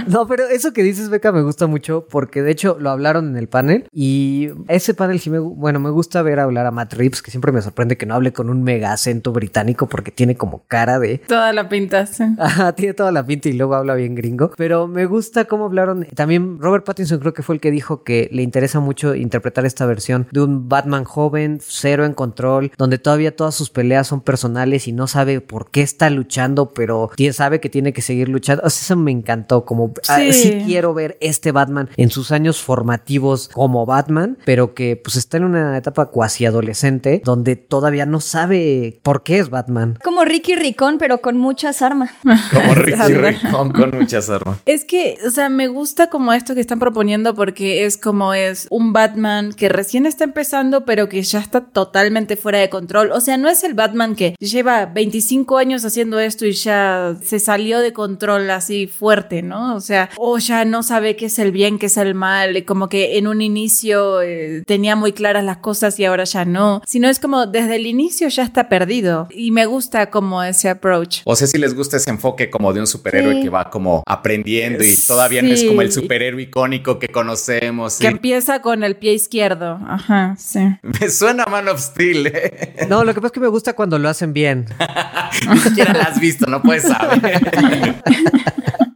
[0.07, 3.37] No, pero eso que dices, Beca, me gusta mucho porque de hecho lo hablaron en
[3.37, 7.21] el panel y ese panel sí me, bueno, me gusta ver hablar a Matt Reeves,
[7.21, 10.63] que siempre me sorprende que no hable con un mega acento británico porque tiene como
[10.67, 11.19] cara de...
[11.19, 12.23] Toda la pinta, sí.
[12.37, 14.51] Ajá, tiene toda la pinta y luego habla bien gringo.
[14.57, 16.05] Pero me gusta cómo hablaron.
[16.15, 19.85] También Robert Pattinson creo que fue el que dijo que le interesa mucho interpretar esta
[19.85, 24.87] versión de un Batman joven, cero en control, donde todavía todas sus peleas son personales
[24.87, 28.63] y no sabe por qué está luchando, pero sabe que tiene que seguir luchando.
[28.65, 29.65] O sea, eso me encantó.
[29.65, 34.95] Como ah, sí quiero ver este Batman en sus años formativos como Batman, pero que
[34.95, 39.97] pues está en una etapa cuasi adolescente donde todavía no sabe por qué es Batman.
[40.03, 42.11] Como Ricky Ricón, pero con muchas armas.
[42.53, 42.99] Como Ricky.
[43.13, 44.59] Ricón con muchas armas.
[44.65, 48.67] Es que, o sea, me gusta como esto que están proponiendo porque es como es
[48.69, 53.11] un Batman que recién está empezando, pero que ya está totalmente fuera de control.
[53.11, 57.39] O sea, no es el Batman que lleva 25 años haciendo esto y ya se
[57.39, 59.75] salió de control así fuerte, ¿no?
[59.75, 62.63] O sea, o ya no sabe qué es el bien, qué es el mal, y
[62.63, 66.81] como que en un inicio eh, tenía muy claras las cosas y ahora ya no.
[66.85, 69.27] Sino es como desde el inicio ya está perdido.
[69.31, 71.19] Y me gusta como ese approach.
[71.25, 73.43] O sea, si les gusta ese enfoque como de un superhéroe Sí.
[73.43, 75.99] que va como aprendiendo y todavía no es como el Sí.
[76.01, 77.93] superhéroe icónico que conocemos.
[77.93, 78.01] sí.
[78.03, 79.79] Que empieza con el pie izquierdo.
[79.87, 80.59] Ajá, sí.
[80.83, 82.85] Me suena Man of Steel, ¿eh?
[82.89, 84.65] No, lo que pasa es que me gusta cuando lo hacen bien.
[85.51, 87.41] Ni siquiera la has visto, no puedes saber.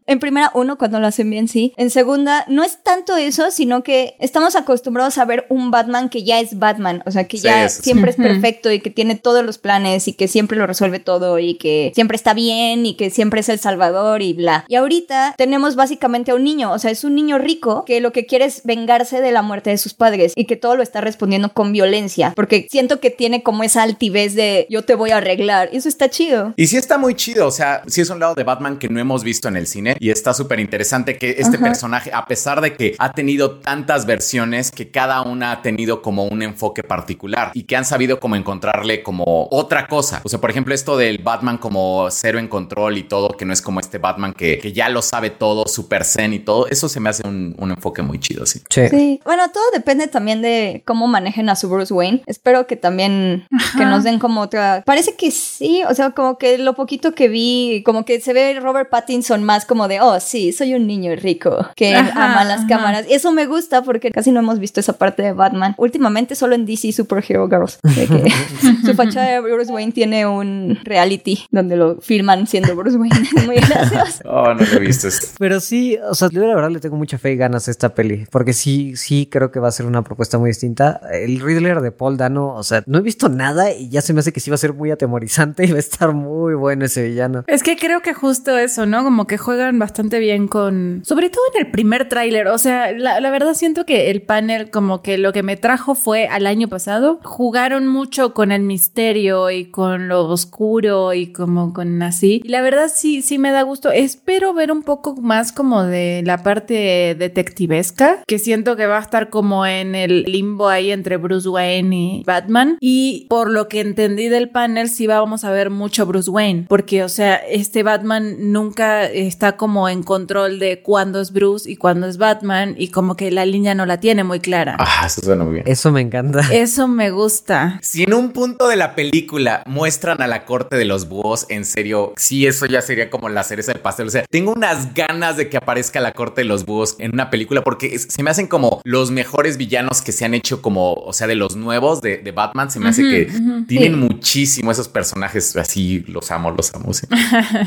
[0.05, 1.73] En primera, uno, cuando lo hacen bien, sí.
[1.77, 6.23] En segunda, no es tanto eso, sino que estamos acostumbrados a ver un Batman que
[6.23, 7.03] ya es Batman.
[7.05, 7.81] O sea, que Sí, ya sí.
[7.83, 11.39] siempre es perfecto y que tiene todos los planes y que siempre lo resuelve todo
[11.39, 14.65] y que siempre está bien y que siempre es el salvador y bla.
[14.67, 16.71] Y ahorita tenemos básicamente a un niño.
[16.71, 19.69] O sea, es un niño rico que lo que quiere es vengarse de la muerte
[19.69, 22.33] de sus padres y que todo lo está respondiendo con violencia.
[22.35, 25.69] Porque siento que tiene como esa altivez de yo te voy a arreglar.
[25.71, 26.53] Y eso está chido.
[26.57, 28.99] Y sí está muy chido, o sea, sí es un lado de Batman que no
[28.99, 31.65] hemos visto en el cine y está súper interesante que este Ajá.
[31.65, 36.25] personaje, a pesar de que ha tenido tantas versiones, que cada una ha tenido como
[36.25, 40.21] un enfoque particular y que han sabido como encontrarle como otra cosa.
[40.23, 43.53] O sea, por ejemplo, esto del Batman como cero en control y todo, que no
[43.53, 46.89] es como este Batman que, que ya lo sabe todo, super zen y todo, eso
[46.89, 48.61] se me hace un, un enfoque muy chido, sí.
[48.69, 48.87] Sí.
[48.89, 52.23] Sí, bueno, todo depende también de cómo manejen a su Bruce Wayne.
[52.25, 54.83] Espero que también que nos den como otra.
[54.85, 58.59] Parece que sí, o sea, como que lo poquito que vi, como que se ve
[58.59, 62.61] Robert Pattinson más como de, oh, sí, soy un niño rico que Ajá, ama las
[62.61, 62.67] ajá.
[62.67, 63.05] cámaras.
[63.09, 65.75] Eso me gusta porque casi no hemos visto esa parte de Batman.
[65.77, 67.79] Últimamente solo en DC Superhero Girls.
[67.83, 68.31] de que
[68.85, 73.15] su fachada de Bruce Wayne tiene un reality donde lo filman siendo Bruce Wayne.
[73.45, 74.23] Muy gracioso.
[74.35, 75.07] Oh, no lo he visto.
[75.37, 77.93] Pero sí, o sea, yo la verdad le tengo mucha fe y ganas a esta
[77.93, 81.01] peli, porque sí, sí creo que va a ser una propuesta muy distinta.
[81.11, 84.21] El Riddler de Paul Dano, o sea, no he visto nada y ya se me
[84.21, 87.03] hace que sí va a ser muy atemorizante y va a estar muy bueno ese
[87.03, 87.43] villano.
[87.47, 89.03] Es que creo que justo eso, ¿no?
[89.03, 89.37] Como que
[89.79, 91.01] bastante bien con...
[91.05, 92.47] Sobre todo en el primer tráiler.
[92.47, 95.95] O sea, la, la verdad siento que el panel como que lo que me trajo
[95.95, 97.19] fue al año pasado.
[97.23, 102.41] Jugaron mucho con el misterio y con lo oscuro y como con así.
[102.43, 103.91] Y la verdad sí, sí me da gusto.
[103.91, 109.01] Espero ver un poco más como de la parte detectivesca, que siento que va a
[109.01, 112.77] estar como en el limbo ahí entre Bruce Wayne y Batman.
[112.79, 117.03] Y por lo que entendí del panel, sí vamos a ver mucho Bruce Wayne, porque,
[117.03, 122.05] o sea, este Batman nunca está como en control de cuándo es Bruce y cuándo
[122.05, 124.75] es Batman, y como que la línea no la tiene muy clara.
[124.77, 125.63] Ah, eso suena muy bien.
[125.65, 126.41] Eso me encanta.
[126.51, 127.79] Eso me gusta.
[127.81, 131.63] Si en un punto de la película muestran a la corte de los búhos, en
[131.63, 134.07] serio, sí, eso ya sería como la cereza del pastel.
[134.07, 137.29] O sea, tengo unas ganas de que aparezca la corte de los búhos en una
[137.29, 140.91] película porque es- se me hacen como los mejores villanos que se han hecho como,
[140.93, 142.69] o sea, de los nuevos de, de Batman.
[142.69, 143.31] Se me hace que
[143.67, 143.97] tienen Sí.
[144.13, 146.03] muchísimo esos personajes así.
[146.09, 146.93] Los amo, los amo.
[146.93, 147.07] sí.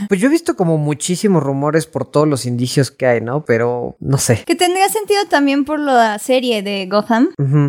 [0.08, 3.44] Pues yo he visto como muchísimos rumores por todos los indicios que hay, ¿no?
[3.44, 4.42] Pero no sé.
[4.46, 7.28] Que tendría sentido también por la serie de Gotham.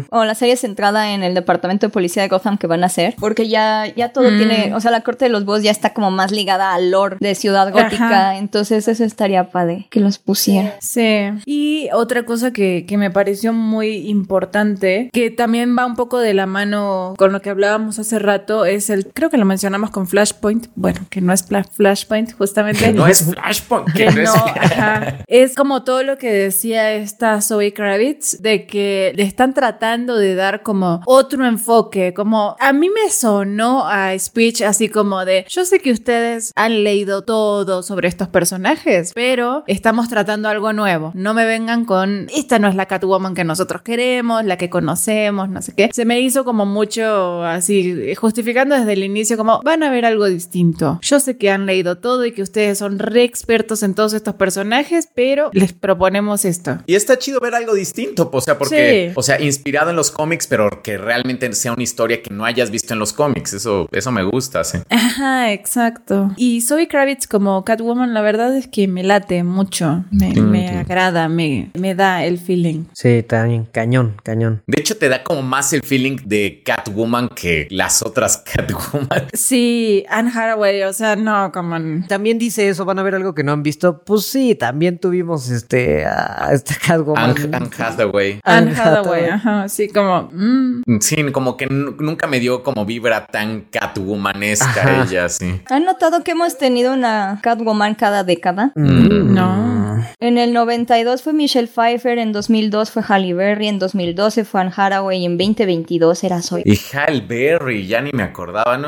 [0.10, 3.16] O la serie centrada en el departamento de policía de Gotham que van a hacer.
[3.20, 4.38] Porque ya, ya todo Mm.
[4.38, 4.74] tiene.
[4.76, 7.36] O sea, la corte de los búhos ya está como más ligada al lore de
[7.36, 8.06] Ciudad Gótica.
[8.08, 8.38] Ajá.
[8.38, 10.76] Entonces, eso estaría padre que los pusiera.
[10.82, 11.28] Sí.
[11.46, 16.34] Y otra cosa que, que me pareció muy importante, que también va un poco de
[16.34, 20.08] la mano con lo que hablábamos hace rato, es el, creo que lo mencionamos con
[20.08, 22.94] Flashpoint, bueno, que no es Fla- Flashpoint, justamente.
[22.94, 25.18] No es Flashpoint, que Que no ajá.
[25.28, 30.36] Es como todo lo que decía esta Zoe Kravitz, de que le están tratando de
[30.36, 35.66] dar como otro enfoque, como a mí me sonó a speech así como de, yo
[35.66, 41.12] sé que ustedes han leído todo sobre estos personajes, pero estamos tratando algo nuevo.
[41.14, 45.50] No me vengan con, esta no es la Catwoman que nosotros queremos, la que conocemos,
[45.50, 45.90] no sé qué.
[45.94, 50.26] Se me hizo como mucho así, justificando desde el inicio como, van a ver algo
[50.26, 51.00] distinto.
[51.02, 54.36] Yo sé que han leído todo y que ustedes son re expertos en todos estos
[54.36, 56.78] personajes, pero les proponemos esto.
[56.86, 60.46] Y está chido ver algo distinto, o sea, porque, o sea, inspirado en los cómics,
[60.46, 63.54] pero que realmente sea una historia que no hayas visto en los cómics.
[63.54, 64.78] Eso, eso me gusta, sí.
[64.92, 66.32] Ajá, exacto.
[66.38, 70.06] Y Zoe Kravitz como Catwoman, la verdad es que me late mucho.
[70.12, 72.84] Me, me agrada, me, me da el feeling.
[72.94, 74.62] Sí, también, cañón, cañón.
[74.68, 79.30] De hecho, te da como más el feeling de Catwoman que las otras Catwoman.
[79.34, 81.78] Sí, Anne Hathaway, o sea, no, como...
[82.08, 83.87] También dice eso, van a ver algo que no han visto.
[83.94, 87.36] Pues sí, también tuvimos este a esta Catwoman.
[87.54, 88.40] Anne, Hathaway.
[88.44, 90.30] Anne Hathaway, ajá, sí, como...
[90.32, 91.00] Mm.
[91.00, 95.62] Sí, como que nunca me dio como vibra tan Catwomanesca ella, sí.
[95.70, 98.72] ¿Han notado que hemos tenido una Catwoman cada década?
[98.76, 99.34] Mm.
[99.34, 99.88] No.
[100.20, 104.74] En el 92 fue Michelle Pfeiffer, en 2002 fue Halle Berry, en 2012 fue Anne
[104.76, 106.64] Hathaway y en 2022 era Zoe.
[106.66, 108.88] Y Halle Berry, ya ni me acordaba, ¿no?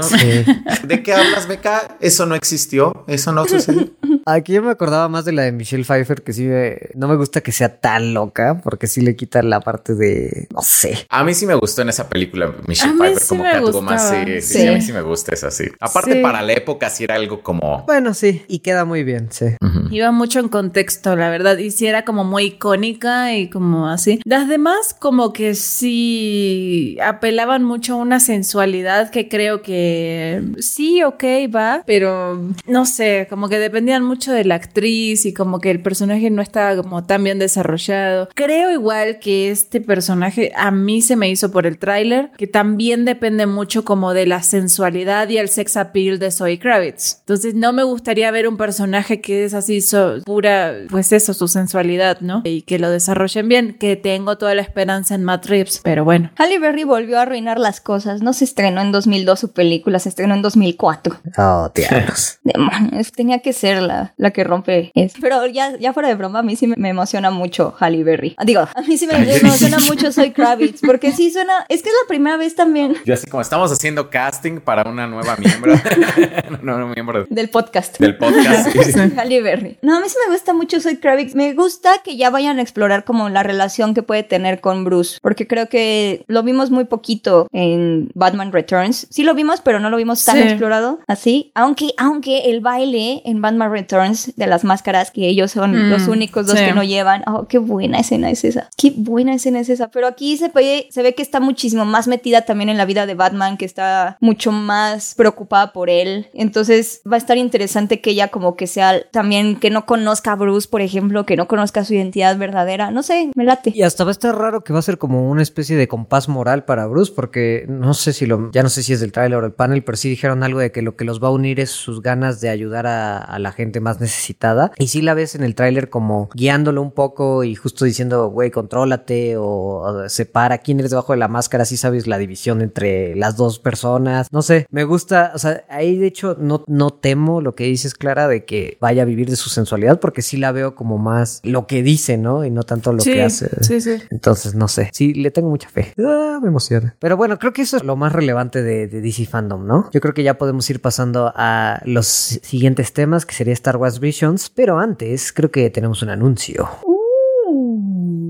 [0.84, 1.98] ¿De qué hablas, Beca?
[2.00, 3.90] Eso no existió, eso no sucedió.
[4.34, 6.48] Aquí yo me acordaba más de la de Michelle Pfeiffer, que sí
[6.96, 10.62] no me gusta que sea tan loca, porque sí le quita la parte de, no
[10.62, 11.08] sé.
[11.10, 14.42] A mí sí me gustó en esa película Michelle Pfeiffer, como que tuvo más, sí,
[14.42, 15.66] sí, a mí sí me gusta esa, sí.
[15.80, 17.86] Aparte para la época sí era algo como...
[17.86, 19.46] Bueno, sí, y queda muy bien, sí.
[19.92, 24.20] Iba mucho en contexto, la verdad, y sí era como muy icónica y como así.
[24.26, 31.24] Las demás como que sí apelaban mucho a una sensualidad que creo que sí, ok,
[31.54, 35.82] va, pero no sé, como que dependían mucho de la actriz y como que el
[35.82, 38.30] personaje no estaba como tan bien desarrollado.
[38.36, 43.06] Creo igual que este personaje a mí se me hizo por el tráiler, que también
[43.06, 47.18] depende mucho como de la sensualidad y el sex appeal de Zoe Kravitz.
[47.22, 49.80] Entonces no me gustaría ver un personaje que es así
[50.26, 52.42] pura, pues eso, su sensualidad, ¿no?
[52.44, 56.32] Y que lo desarrollen bien, que tengo toda la esperanza en Matt Reeves, pero bueno.
[56.36, 60.10] Halle Berry volvió a arruinar las cosas, no se estrenó en 2002 su película, se
[60.10, 61.20] estrenó en 2004.
[61.38, 62.40] Oh, diablos.
[62.44, 65.18] Demonios, tenía que ser la, la que rompe eso.
[65.22, 68.36] Pero ya, ya fuera de broma, a mí sí me, emociona mucho Halle Berry.
[68.38, 71.90] Ah, digo, a mí sí me, emociona mucho Soy Kravitz, porque sí suena, es que
[71.90, 72.96] es la primera vez también.
[73.06, 75.74] Yo así como estamos haciendo casting para una nueva miembro.
[76.62, 77.26] no, no, miembro.
[77.30, 78.00] Del podcast.
[78.00, 78.76] Del podcast.
[79.18, 79.78] Halle Berry.
[79.82, 81.36] No, a mí sí me gusta mucho Soy Kravitz.
[81.36, 85.20] Me gusta que ya vayan a explorar como la relación que puede tener con Bruce,
[85.22, 89.08] porque creo que lo vimos muy poquito en Batman Returns.
[89.10, 91.52] Sí lo vimos, pero no lo vimos tan explorado así.
[91.56, 96.08] Aunque, aunque el baile en Batman Returns de las máscaras, que ellos son mm, los
[96.08, 97.24] únicos dos que no llevan.
[97.28, 98.70] Oh, qué buena escena es esa.
[98.78, 99.90] Qué buena escena es esa.
[99.90, 103.06] Pero aquí se ve, se ve que está muchísimo más metida también en la vida
[103.06, 106.28] de Batman, que está mucho más preocupada por él.
[106.34, 110.36] Entonces va a estar interesante que ella como que sea también que no conozca a
[110.36, 112.92] Bruce, por ejemplo, que no conozca su identidad verdadera.
[112.92, 113.72] No sé, me late.
[113.74, 116.30] Y hasta va a estar raro que va a ser como una especie de compás
[116.30, 119.40] moral para Bruce, porque no sé si lo, ya no sé si es del trailer
[119.40, 121.60] o el panel, pero sí dijeron algo de que lo que los va a unir
[121.60, 124.72] es sus ganas de ayudar a, a la gente más necesitada.
[124.78, 128.52] Y sí la ves en el tráiler como guiándolo un poco y justo diciendo, güey,
[128.52, 133.38] contrólate o, separa quién eres debajo de la máscara, así sabes la división entre las
[133.38, 134.28] dos personas.
[134.32, 137.94] No sé, me gusta, o sea, ahí de hecho no, no temo lo que dices,
[137.94, 141.42] Clara, de que vaya a vivir de su sensualidad, porque sí la veo como más
[141.44, 142.46] lo que dice, ¿no?
[142.46, 143.50] Y no tanto lo que hace.
[143.62, 143.98] Sí, sí.
[144.10, 145.94] Entonces, no sé, sí, le tengo mucha fe.
[146.00, 146.96] Ah, me emociona.
[147.00, 149.90] Pero bueno, creo que eso es lo más relevante de, de DC Fandom, ¿no?
[149.92, 154.00] Yo creo que ya podemos ir pasando a los siguientes temas, que sería Star Wars
[154.00, 156.68] Visions, pero antes creo que tenemos un anuncio.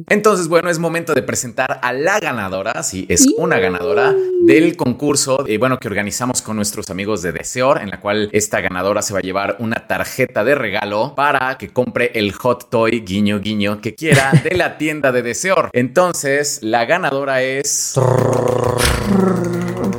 [0.10, 4.14] Entonces, bueno, es momento de presentar a la ganadora, sí, es una ganadora
[4.46, 8.60] del concurso, eh, bueno, que organizamos con nuestros amigos de Deseor, en la cual esta
[8.60, 13.00] ganadora se va a llevar una tarjeta de regalo para que compre el hot toy
[13.00, 15.70] guiño guiño que quiera de la tienda de Deseor.
[15.72, 17.98] Entonces, la ganadora es...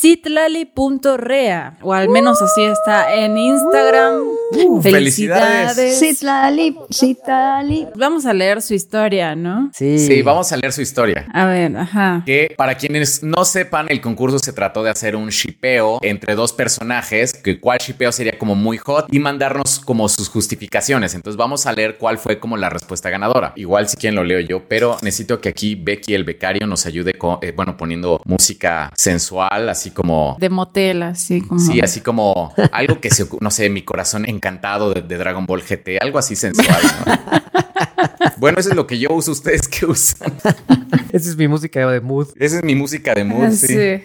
[0.00, 4.22] citlali.rea, o al menos así está en Instagram.
[4.52, 5.98] Uh, felicidades.
[6.00, 7.86] Citlali, Citlali.
[7.94, 9.70] Vamos a leer su historia, ¿no?
[9.74, 9.98] Sí.
[9.98, 11.26] Sí, vamos a leer su historia.
[11.34, 12.22] A ver, ajá.
[12.24, 16.54] Que para quienes no sepan, el concurso se trató de hacer un shipeo entre dos
[16.54, 21.14] personajes, que cuál shipeo sería como muy hot y mandarnos como sus justificaciones.
[21.14, 23.52] Entonces vamos a leer cuál fue como la respuesta ganadora.
[23.54, 27.12] Igual si quieren lo leo yo, pero necesito que aquí Becky el becario nos ayude
[27.14, 30.36] con, eh, bueno, poniendo música sensual, así como como...
[30.40, 31.60] De motel, así como...
[31.60, 35.62] Sí, así como algo que se, no sé, mi corazón encantado de, de Dragon Ball
[35.62, 37.12] GT, algo así sensual, ¿no?
[38.40, 39.32] Bueno, eso es lo que yo uso.
[39.32, 40.32] ¿Ustedes qué usan?
[41.12, 42.28] Esa es mi música de mood.
[42.36, 43.66] Esa es mi música de mood, sí.
[43.66, 44.02] Sí.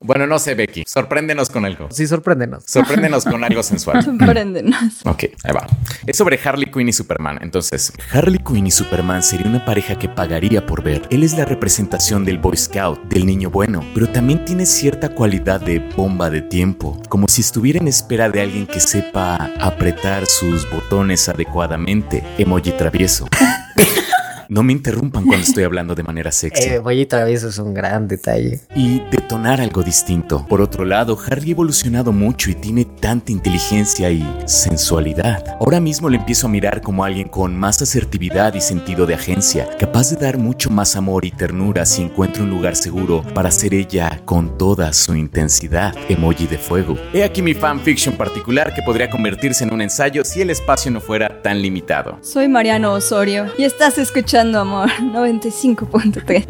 [0.00, 0.84] Bueno, no sé, Becky.
[0.86, 1.88] Sorpréndenos con algo.
[1.90, 2.64] Sí, sorpréndenos.
[2.66, 4.04] Sorpréndenos con algo sensual.
[4.04, 5.04] Sorpréndenos.
[5.04, 5.66] Ok, ahí va.
[6.06, 7.38] Es sobre Harley Quinn y Superman.
[7.42, 11.02] Entonces, Harley Quinn y Superman sería una pareja que pagaría por ver.
[11.10, 15.78] Él es la representación del Boy Scout, del niño bueno, pero también tiene cierta de
[15.96, 21.28] bomba de tiempo, como si estuviera en espera de alguien que sepa apretar sus botones
[21.28, 22.24] adecuadamente.
[22.38, 23.28] Emoji travieso.
[24.52, 26.64] No me interrumpan cuando estoy hablando de manera sexy.
[26.64, 28.60] Eh, Boy Travieso es un gran detalle.
[28.74, 30.44] y detonar algo distinto.
[30.46, 35.56] Por otro lado, Harry ha evolucionado mucho y tiene tanta inteligencia y sensualidad.
[35.58, 39.66] Ahora mismo le empiezo a mirar como alguien con más asertividad y sentido de agencia,
[39.78, 43.72] capaz de dar mucho más amor y ternura si encuentra un lugar seguro para ser
[43.72, 45.94] ella con toda su intensidad.
[46.10, 46.98] Emoji de fuego.
[47.14, 51.00] He aquí mi fanfiction particular que podría convertirse en un ensayo si el espacio no
[51.00, 52.18] fuera tan limitado.
[52.20, 56.44] Soy Mariano Osorio y estás escuchando Amor 95.3.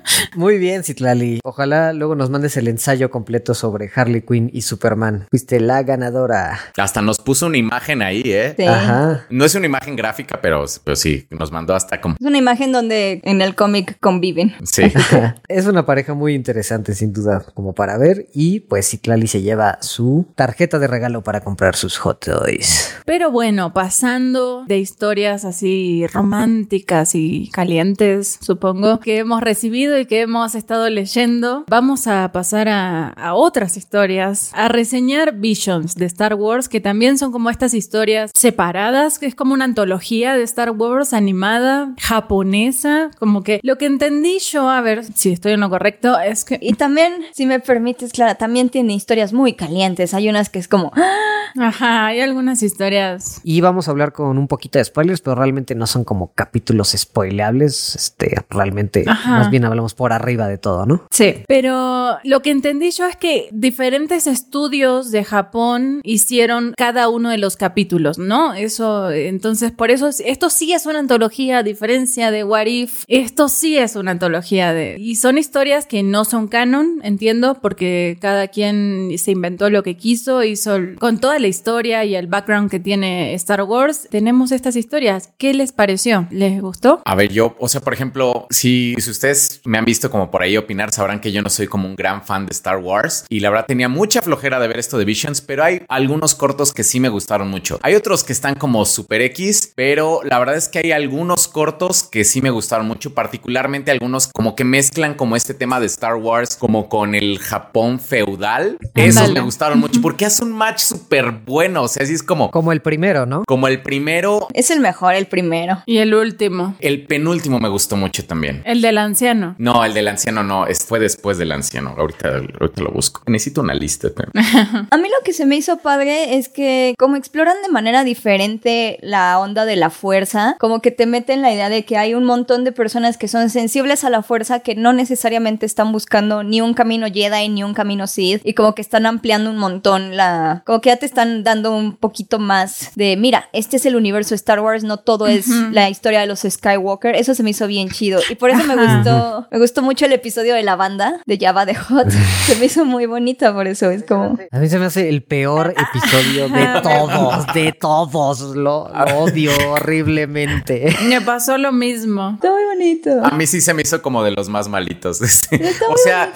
[0.35, 1.39] Muy bien, Citlali.
[1.43, 5.27] Ojalá luego nos mandes el ensayo completo sobre Harley Quinn y Superman.
[5.29, 6.59] Fuiste la ganadora.
[6.77, 8.53] Hasta nos puso una imagen ahí, ¿eh?
[8.57, 8.63] Sí.
[8.63, 9.25] Ajá.
[9.29, 12.15] No es una imagen gráfica, pero, pero sí, nos mandó hasta como...
[12.19, 14.53] Es una imagen donde en el cómic conviven.
[14.63, 14.83] Sí.
[15.47, 18.27] Es una pareja muy interesante, sin duda, como para ver.
[18.33, 22.95] Y pues Citlali se lleva su tarjeta de regalo para comprar sus hot toys.
[23.05, 30.21] Pero bueno, pasando de historias así románticas y calientes, supongo, que hemos recibido y que
[30.21, 36.35] hemos estado leyendo, vamos a pasar a, a otras historias, a reseñar Visions de Star
[36.35, 40.71] Wars, que también son como estas historias separadas, que es como una antología de Star
[40.71, 45.69] Wars animada, japonesa, como que lo que entendí yo, a ver si estoy en lo
[45.69, 46.59] correcto, es que...
[46.61, 50.13] Y también, si me permites, Clara, también tiene historias muy calientes.
[50.13, 51.31] Hay unas que es como, ¡ah!
[51.57, 55.75] Ajá, hay algunas historias Y vamos a hablar con un poquito de spoilers, pero realmente
[55.75, 57.95] no son como capítulos spoileables.
[57.95, 59.31] Este, realmente, Ajá.
[59.31, 61.03] más bien hablamos por arriba de todo, ¿no?
[61.11, 67.29] Sí, pero lo que entendí yo es que diferentes estudios de Japón hicieron cada uno
[67.29, 68.53] de los capítulos, ¿no?
[68.53, 73.49] Eso, entonces, por eso, esto sí es una antología, a diferencia de What If, esto
[73.49, 74.95] sí es una antología de...
[74.99, 79.97] Y son historias que no son canon, entiendo, porque cada quien se inventó lo que
[79.97, 84.75] quiso, hizo con toda la historia y el background que tiene Star Wars, tenemos estas
[84.75, 85.31] historias.
[85.37, 86.27] ¿Qué les pareció?
[86.31, 87.01] ¿Les gustó?
[87.05, 90.43] A ver, yo, o sea, por ejemplo, si, si ustedes me han visto como por
[90.43, 93.39] ahí opinar, sabrán que yo no soy como un gran fan de Star Wars y
[93.39, 96.83] la verdad tenía mucha flojera de ver esto de Visions, pero hay algunos cortos que
[96.83, 97.79] sí me gustaron mucho.
[97.81, 102.03] Hay otros que están como super X, pero la verdad es que hay algunos cortos
[102.03, 106.15] que sí me gustaron mucho, particularmente algunos como que mezclan como este tema de Star
[106.15, 108.77] Wars como con el Japón feudal.
[108.93, 112.51] Esos me gustaron mucho porque hace un match súper bueno, o sea, así es como
[112.51, 113.45] Como el primero, ¿no?
[113.47, 115.81] como el primero, es el mejor, el primero.
[115.85, 118.63] Y el último, el penúltimo me gustó mucho también.
[118.65, 119.55] el del anciano.
[119.61, 121.93] No, el del anciano no, es, fue después del anciano.
[121.95, 123.21] Ahorita, ahorita lo busco.
[123.27, 124.07] Necesito una lista.
[124.15, 124.31] pero-
[124.89, 128.97] A mí lo que se me hizo padre es que como exploran de manera diferente
[129.03, 132.23] la onda de la fuerza, como que te meten la idea de que hay un
[132.25, 136.59] montón de personas que son sensibles a la fuerza que no necesariamente están buscando ni
[136.61, 140.63] un camino Jedi ni un camino Sith y como que están ampliando un montón la...
[140.65, 144.29] como que ya te están dando un poquito más de, mira, este es el universo
[144.31, 147.67] de Star Wars, no todo es la historia de los Skywalker, eso se me hizo
[147.67, 151.21] bien chido y por eso me gustó, me gustó mucho el episodio de la banda
[151.25, 152.09] de Java de Hot,
[152.45, 154.37] se me hizo muy bonita por eso, es como...
[154.49, 158.39] A mí se me hace el peor episodio de todos, de todos.
[158.55, 160.95] Lo, lo odio horriblemente.
[161.03, 162.31] Me pasó lo mismo.
[162.35, 163.25] Está muy bonito.
[163.25, 165.21] A mí sí se me hizo como de los más malitos.
[165.21, 165.57] Está
[165.89, 166.33] o sea,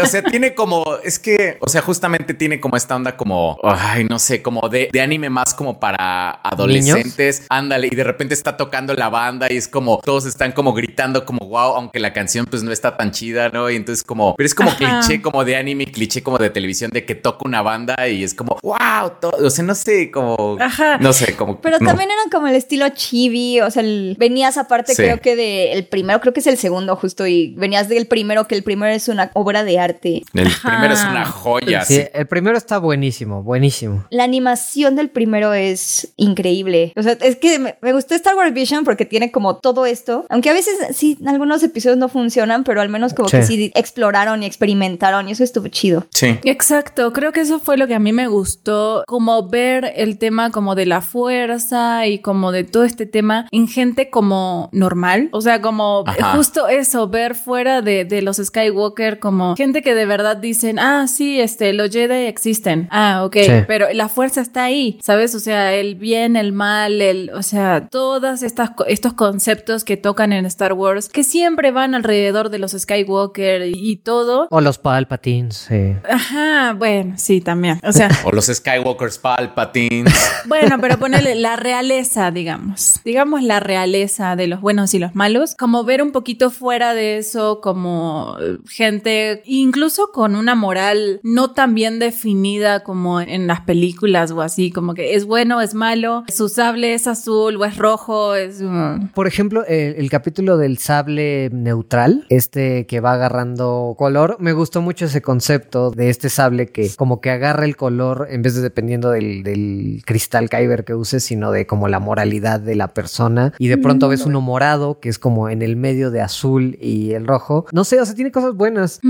[0.00, 4.04] o sea, tiene como, es que, o sea, justamente tiene como esta onda como, ay,
[4.04, 7.44] no sé, como de, de anime más como para adolescentes.
[7.48, 11.24] Ándale, y de repente está tocando la banda y es como, todos están como gritando
[11.24, 12.19] como, wow, aunque la canción
[12.50, 13.70] pues no está tan chida, ¿no?
[13.70, 15.00] Y entonces como, pero es como Ajá.
[15.00, 18.34] cliché como de anime, cliché como de televisión de que toca una banda y es
[18.34, 20.98] como, wow, to- o sea, no sé, como, Ajá.
[20.98, 21.60] no sé, como...
[21.60, 21.86] Pero no.
[21.86, 25.02] también eran como el estilo chibi, o sea, el- venías aparte Sí.
[25.02, 28.54] creo que del primero, creo que es el segundo justo, y venías del primero, que
[28.54, 30.22] el primero es una obra de arte.
[30.34, 30.68] El Ajá.
[30.70, 31.84] primero es una joya.
[31.84, 32.02] Sí, sí.
[32.12, 34.04] el primero está buenísimo, buenísimo.
[34.10, 36.92] La animación del primero es increíble.
[36.96, 40.26] O sea, es que me, me gustó Star Wars Vision porque tiene como todo esto.
[40.28, 43.38] Aunque a veces sí, en algunos episodios no funciona mencionan, pero al menos como Sí.
[43.38, 46.06] que sí exploraron y experimentaron y eso estuvo chido.
[46.10, 46.38] Sí.
[46.44, 50.50] Exacto, creo que eso fue lo que a mí me gustó, como ver el tema
[50.50, 55.40] como de la fuerza y como de todo este tema en gente como normal, o
[55.40, 56.36] sea, como Ajá.
[56.36, 61.06] justo eso, ver fuera de, de los Skywalker como gente que de verdad dicen, ah,
[61.08, 63.50] sí, este, los Jedi existen, ah, ok, Sí.
[63.66, 65.34] pero la fuerza está ahí, ¿sabes?
[65.34, 70.32] O sea, el bien, el mal, el, o sea, todas estas estos conceptos que tocan
[70.32, 74.46] en Star Wars que siempre van alrededor de los Skywalker y, y todo.
[74.50, 75.94] O los Palpatines, sí.
[76.08, 77.80] Ajá, bueno, sí, también.
[77.82, 80.14] O sea, O los Skywalkers Palpatines.
[80.46, 83.00] bueno, pero ponerle la realeza, digamos.
[83.04, 85.54] Digamos la realeza de los buenos y los malos.
[85.58, 91.52] Como ver un poquito fuera de eso, como eh, gente, incluso con una moral no
[91.52, 96.24] tan bien definida como en las películas o así, como que es bueno, es malo,
[96.28, 98.60] su sable es azul o es rojo, es...
[98.60, 101.79] mm, Por ejemplo, el, el capítulo del sable neutral,
[102.28, 107.20] este que va agarrando color, me gustó mucho ese concepto de este sable que como
[107.20, 111.50] que agarra el color en vez de dependiendo del, del cristal Kyber que uses, sino
[111.52, 113.52] de como la moralidad de la persona.
[113.58, 117.12] Y de pronto ves uno morado que es como en el medio de azul y
[117.12, 117.66] el rojo.
[117.72, 119.00] No sé, o sea, tiene cosas buenas.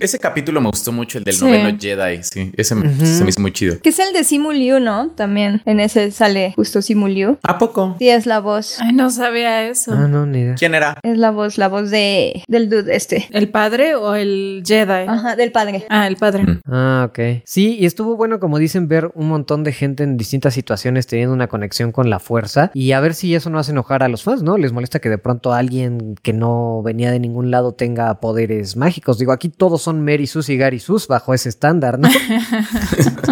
[0.00, 1.44] Ese capítulo me gustó mucho, el del Sí.
[1.44, 2.22] noveno Jedi.
[2.22, 3.78] Sí, ese me- se me hizo muy chido.
[3.80, 5.08] Que es el de Simu Liu, ¿no?
[5.10, 7.38] También en ese sale justo Simu Liu.
[7.42, 7.96] ¿A poco?
[7.98, 8.78] Sí, es la voz.
[8.80, 9.92] Ay, no sabía eso.
[9.94, 10.54] Ah, no, ni idea.
[10.54, 10.98] ¿Quién era?
[11.02, 13.26] Es la voz, la voz de del dude este.
[13.30, 15.06] ¿El padre o el Jedi?
[15.08, 15.84] Ajá, del padre.
[15.88, 16.44] Ah, el padre.
[16.66, 17.42] Ah, ok.
[17.44, 21.34] Sí, y estuvo bueno, como dicen, ver un montón de gente en distintas situaciones teniendo
[21.34, 24.22] una conexión con la fuerza y a ver si eso no hace enojar a los
[24.22, 24.56] fans, ¿no?
[24.56, 29.18] Les molesta que de pronto alguien que no venía de ningún lado tenga poderes mágicos.
[29.18, 32.08] Digo, aquí todos son Mary Sus y Gary Sus bajo ese estándar, ¿no?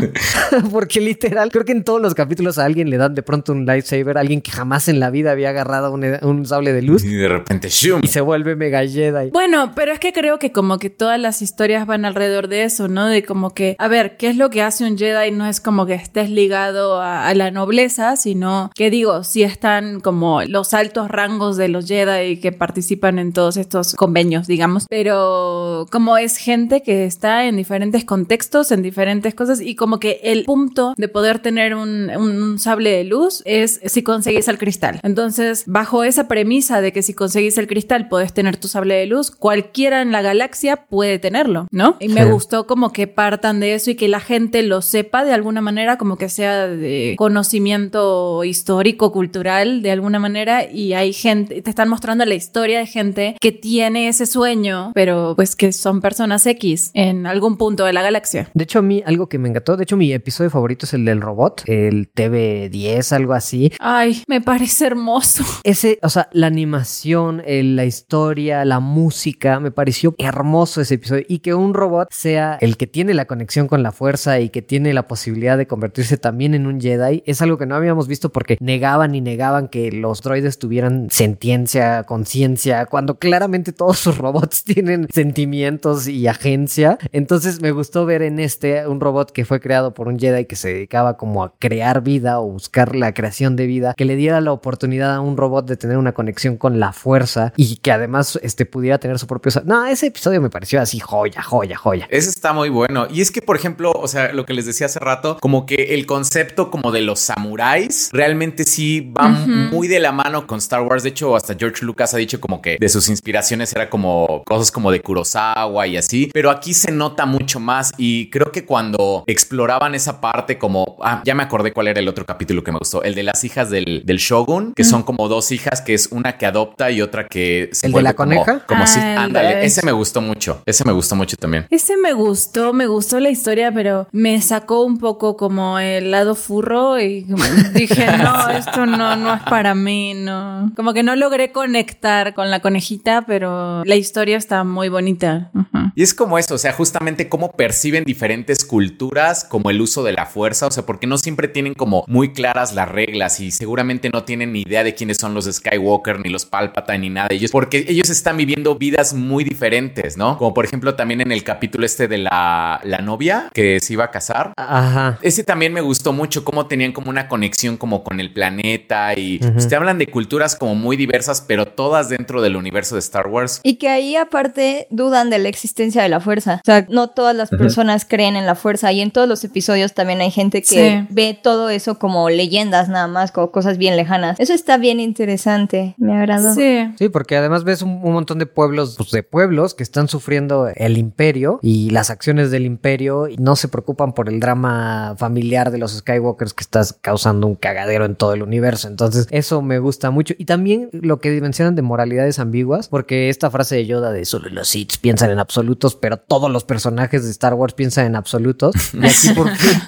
[0.73, 3.67] Porque literal, creo que en todos los capítulos a alguien le dan de pronto un
[3.67, 7.05] lightsaber, a alguien que jamás en la vida había agarrado un, un sable de luz
[7.05, 8.01] Y de repente, ¡shum!
[8.03, 9.31] y se vuelve mega Jedi.
[9.31, 12.89] Bueno, pero es que creo que como que todas las historias van alrededor de eso,
[12.89, 13.07] ¿no?
[13.07, 15.31] De como que, a ver, ¿qué es lo que hace un Jedi?
[15.31, 20.43] No es como que estés ligado a, la nobleza, sino que digo, sí están como
[20.43, 26.17] los altos rangos de los Jedi que participan en todos estos convenios, digamos, pero como
[26.17, 30.95] es gente que está en diferentes contextos, en diferentes cosas y como que el punto
[30.97, 35.01] de poder tener un sable de luz es si conseguís el cristal.
[35.03, 39.07] Entonces, bajo esa premisa de que si conseguís el cristal podés tener tu sable de
[39.07, 41.97] luz, cualquiera en la galaxia puede tenerlo, ¿no?
[42.01, 42.31] Y me Sí.
[42.31, 45.99] gustó como que partan de eso y que la gente lo sepa de alguna manera,
[45.99, 51.89] como que sea de conocimiento histórico, cultural, de alguna manera, y hay gente, te están
[51.89, 56.91] mostrando la historia de gente que tiene ese sueño, pero pues que son personas X
[56.95, 58.51] en algún punto de la galaxia.
[58.55, 61.05] De hecho, a mí algo que me encantó, de hecho mi episodio favorito es el
[61.05, 63.73] del robot, el TV10, algo así.
[63.81, 65.45] Ay, me parece hermoso.
[65.65, 71.25] Ese, o sea, la animación, el- la historia, la música, me pareció hermoso ese episodio.
[71.29, 74.63] Y que un robot sea el que tiene la conexión con la fuerza y que
[74.63, 78.31] tiene la posibilidad de convertirse también en un Jedi, es algo que no habíamos visto
[78.31, 84.65] porque negaban y negaban que los droides tuvieran sentiencia, conciencia, cuando claramente todos sus robots
[84.65, 86.99] tienen sentimientos y agencia.
[87.13, 90.57] Entonces me gustó ver en este un robot que fue creado por un Jedi que
[90.57, 94.41] se dedicaba como a crear vida o buscar la creación de vida, que le diera
[94.41, 98.39] la oportunidad a un robot de tener una conexión con la fuerza y que además
[98.49, 99.53] este, pudiera tener su propio...
[99.65, 102.07] No, ese episodio me pareció así joya, joya, joya.
[102.11, 103.07] Ese está muy bueno.
[103.11, 105.95] Y es que, por ejemplo, o sea, lo que les decía hace rato, como que
[105.95, 110.83] el concepto como de los samuráis realmente sí va muy de la mano con Star
[110.83, 111.03] Wars.
[111.03, 114.71] De hecho, hasta George Lucas ha dicho como que de sus inspiraciones era como cosas
[114.71, 116.31] como de Kurosawa y así.
[116.33, 117.93] Pero aquí se nota mucho más.
[117.99, 120.97] Y creo que cuando exploraban esa parte como...
[121.03, 123.03] Ah, ya me acordé cuál era el otro capítulo que me gustó.
[123.03, 126.39] El de las hijas del, del Shogun, que son como dos hijas, que es una
[126.39, 127.69] que adopta y otra que...
[127.73, 128.99] Se ¿El de la como- Como si...
[129.01, 130.63] Ándale, ese me gustó mucho.
[130.67, 131.67] Ese me gustó mucho también.
[131.71, 136.35] Ese me gustó, me gustó la historia, pero me sacó un poco como el lado
[136.35, 137.27] furro y
[137.75, 140.73] dije, no, esto no, no es para mí, no.
[140.77, 145.51] Como que no logré conectar con la conejita, pero la historia está muy bonita.
[145.95, 150.13] Y es como eso, o sea, justamente cómo perciben diferentes culturas como el uso de
[150.13, 154.11] la fuerza, o sea, porque no siempre tienen como muy claras las reglas y seguramente
[154.11, 157.37] no tienen ni idea de quiénes son los Skywalker, ni los Palpatine, ni nada de
[157.37, 160.39] ellos, porque ellos están viviendo vidas muy diferentes, ¿no?
[160.39, 164.05] Como por ejemplo también en el capítulo este de la, la novia que se iba
[164.05, 164.53] a casar.
[164.57, 165.19] Ajá.
[165.23, 169.39] Ese también me gustó mucho, cómo tenían como una conexión como con el planeta y
[169.39, 173.27] pues, te hablan de culturas como muy diversas, pero todas dentro del universo de Star
[173.29, 173.61] Wars.
[173.63, 176.57] Y que ahí aparte dudan de la existencia de la fuerza.
[176.63, 179.95] O sea, no todas las personas creen en la fuerza y en todos los episodios
[179.95, 181.07] también hay gente que Sí.
[181.11, 184.39] ve todo eso como leyendas nada más, como cosas bien lejanas.
[184.39, 186.55] Eso está bien interesante, me agradó.
[186.55, 186.89] Sí.
[186.99, 190.69] Sí, porque además ves un, un montón de pueblos, pues de pueblos que están sufriendo
[190.75, 195.71] el imperio y las acciones del imperio y no se preocupan por el drama familiar
[195.71, 198.89] de los Skywalkers que está causando un cagadero en todo el universo.
[198.89, 200.35] Entonces, eso me gusta mucho.
[200.39, 204.49] Y también lo que mencionan de moralidades ambiguas, porque esta frase de Yoda de solo
[204.49, 208.75] los Sith piensan en absolutos, pero todos los personajes de Star Wars piensan en absolutos.
[208.95, 209.81] Y aquí por fin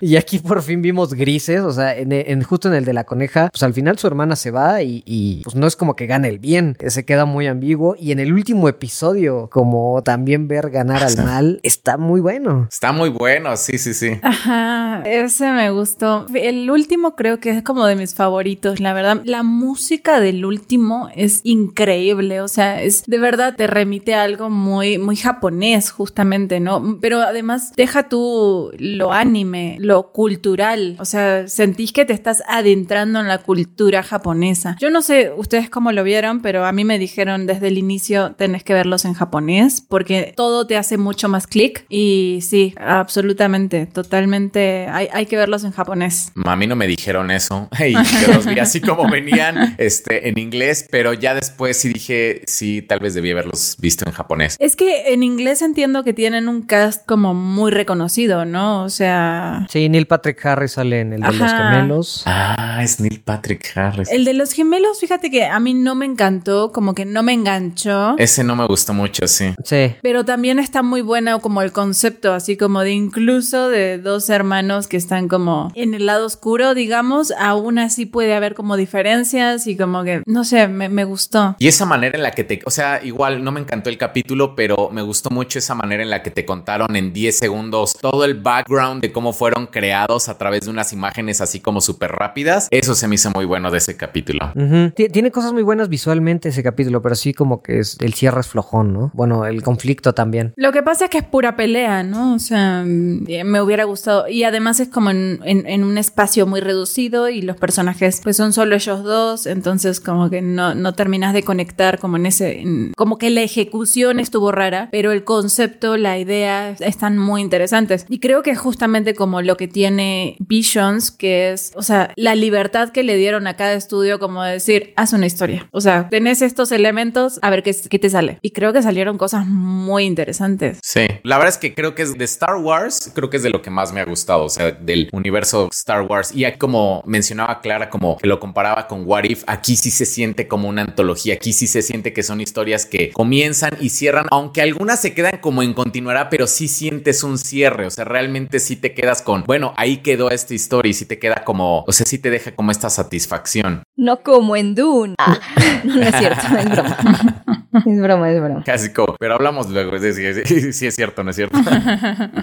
[0.00, 3.48] y aquí por fin vimos grises, o sea, en, justo en el de la coneja,
[3.50, 6.38] pues al final su hermana se va y, pues no es como que gane el
[6.38, 7.96] bien, se queda muy ambiguo.
[7.98, 12.68] Y en el último episodio, como también ver ganar al mal, está muy bueno.
[12.70, 14.18] Está muy bueno, sí, sí, sí.
[14.22, 16.26] Ajá, ese me gustó.
[16.34, 19.22] El último creo que es como de mis favoritos, la verdad.
[19.24, 24.50] La música del último es increíble, o sea, es de verdad te remite a algo
[24.50, 26.98] muy, muy japonés, justamente, ¿no?
[27.00, 33.20] Pero además deja tú lo anime, lo cultural, o sea, sentís que te estás adentrando
[33.20, 34.76] en la cultura japonesa.
[34.78, 38.34] Yo no sé ustedes cómo lo vieron, pero a mí me dijeron desde el inicio
[38.36, 43.86] tenés que verlos en japonés porque todo te hace mucho más clic y sí, absolutamente,
[43.86, 46.32] totalmente, hay, hay, que verlos en japonés.
[46.44, 47.92] A mí no me dijeron eso y
[48.26, 52.82] yo los vi así como venían este, en inglés, pero ya después sí dije, sí,
[52.82, 54.56] tal vez debía haberlos visto en japonés.
[54.60, 58.84] Es que en inglés entiendo que tienen un cast como muy reconocido, ¿no?
[58.84, 59.66] O sea...
[59.70, 62.22] Sí, Neil Patrick Harris sale en el de los gemelos.
[62.26, 64.10] Ah, es Neil Patrick Harris.
[64.10, 67.32] El de los gemelos, fíjate que a mí no me encantó, como que no me
[67.32, 68.16] enganchó.
[68.18, 69.54] Ese no me gustó mucho, sí.
[69.64, 69.94] Sí.
[70.02, 74.88] Pero también está muy bueno como el concepto, así como de incluso de dos hermanos
[74.88, 79.76] que están como en el lado oscuro, digamos, aún así puede haber como diferencias y
[79.76, 81.56] como que, no sé, me, me gustó.
[81.58, 84.54] Y esa manera en la que te, o sea, igual no me encantó el capítulo,
[84.54, 88.24] pero me gustó mucho esa manera en la que te contaron en 10 segundos todo
[88.24, 92.68] el background de cómo fueron creados a través de unas imágenes así como súper rápidas.
[92.70, 94.52] Eso se me hizo muy bueno de ese capítulo.
[94.94, 98.48] Tiene cosas muy buenas visualmente ese capítulo, pero sí como que es el cierre es
[98.48, 99.10] flojón, ¿no?
[99.14, 100.52] Bueno, el conflicto también.
[100.56, 102.34] Lo que pasa es que es pura pelea, ¿no?
[102.34, 104.28] O sea, me hubiera gustado.
[104.28, 108.74] Y además es como en, un espacio muy reducido y los personajes pues son solo
[108.74, 112.64] ellos dos, entonces como que no, no terminas de conectar como en ese...
[112.96, 118.06] como que la ejecución estuvo rara, pero el concepto, la idea están muy interesantes.
[118.08, 122.88] Y creo que justamente como lo que tiene Visions, que es, o sea, la libertad
[122.88, 125.68] que le dieron a cada estudio como decir, haz una historia.
[125.72, 128.38] O sea, tenés estos elementos, a ver qué, qué te sale.
[128.40, 130.78] Y creo que salieron cosas muy interesantes.
[130.82, 133.50] Sí, la verdad es que creo que es de Star Wars, creo que es de
[133.50, 136.32] lo que más me ha gustado, o sea, del universo Star Wars.
[136.34, 140.48] Y como mencionaba Clara, como que lo comparaba con What If, aquí sí se siente
[140.48, 144.62] como una antología, aquí sí se siente que son historias que comienzan y cierran, aunque
[144.62, 148.76] algunas se quedan como en continuará, pero sí sientes un cierre, o sea, realmente sí
[148.76, 152.04] te quedas con, bueno, ahí quedó esta historia y si te queda como, o sea,
[152.04, 153.82] sí te deja como esta satisfacción.
[153.96, 155.14] No como en Dune.
[155.16, 155.38] Ah,
[155.84, 156.98] no, es cierto, es broma.
[157.84, 158.64] Es broma, es broma.
[158.64, 159.98] Casi como, pero hablamos luego.
[159.98, 161.58] Sí, sí, es cierto, no es cierto.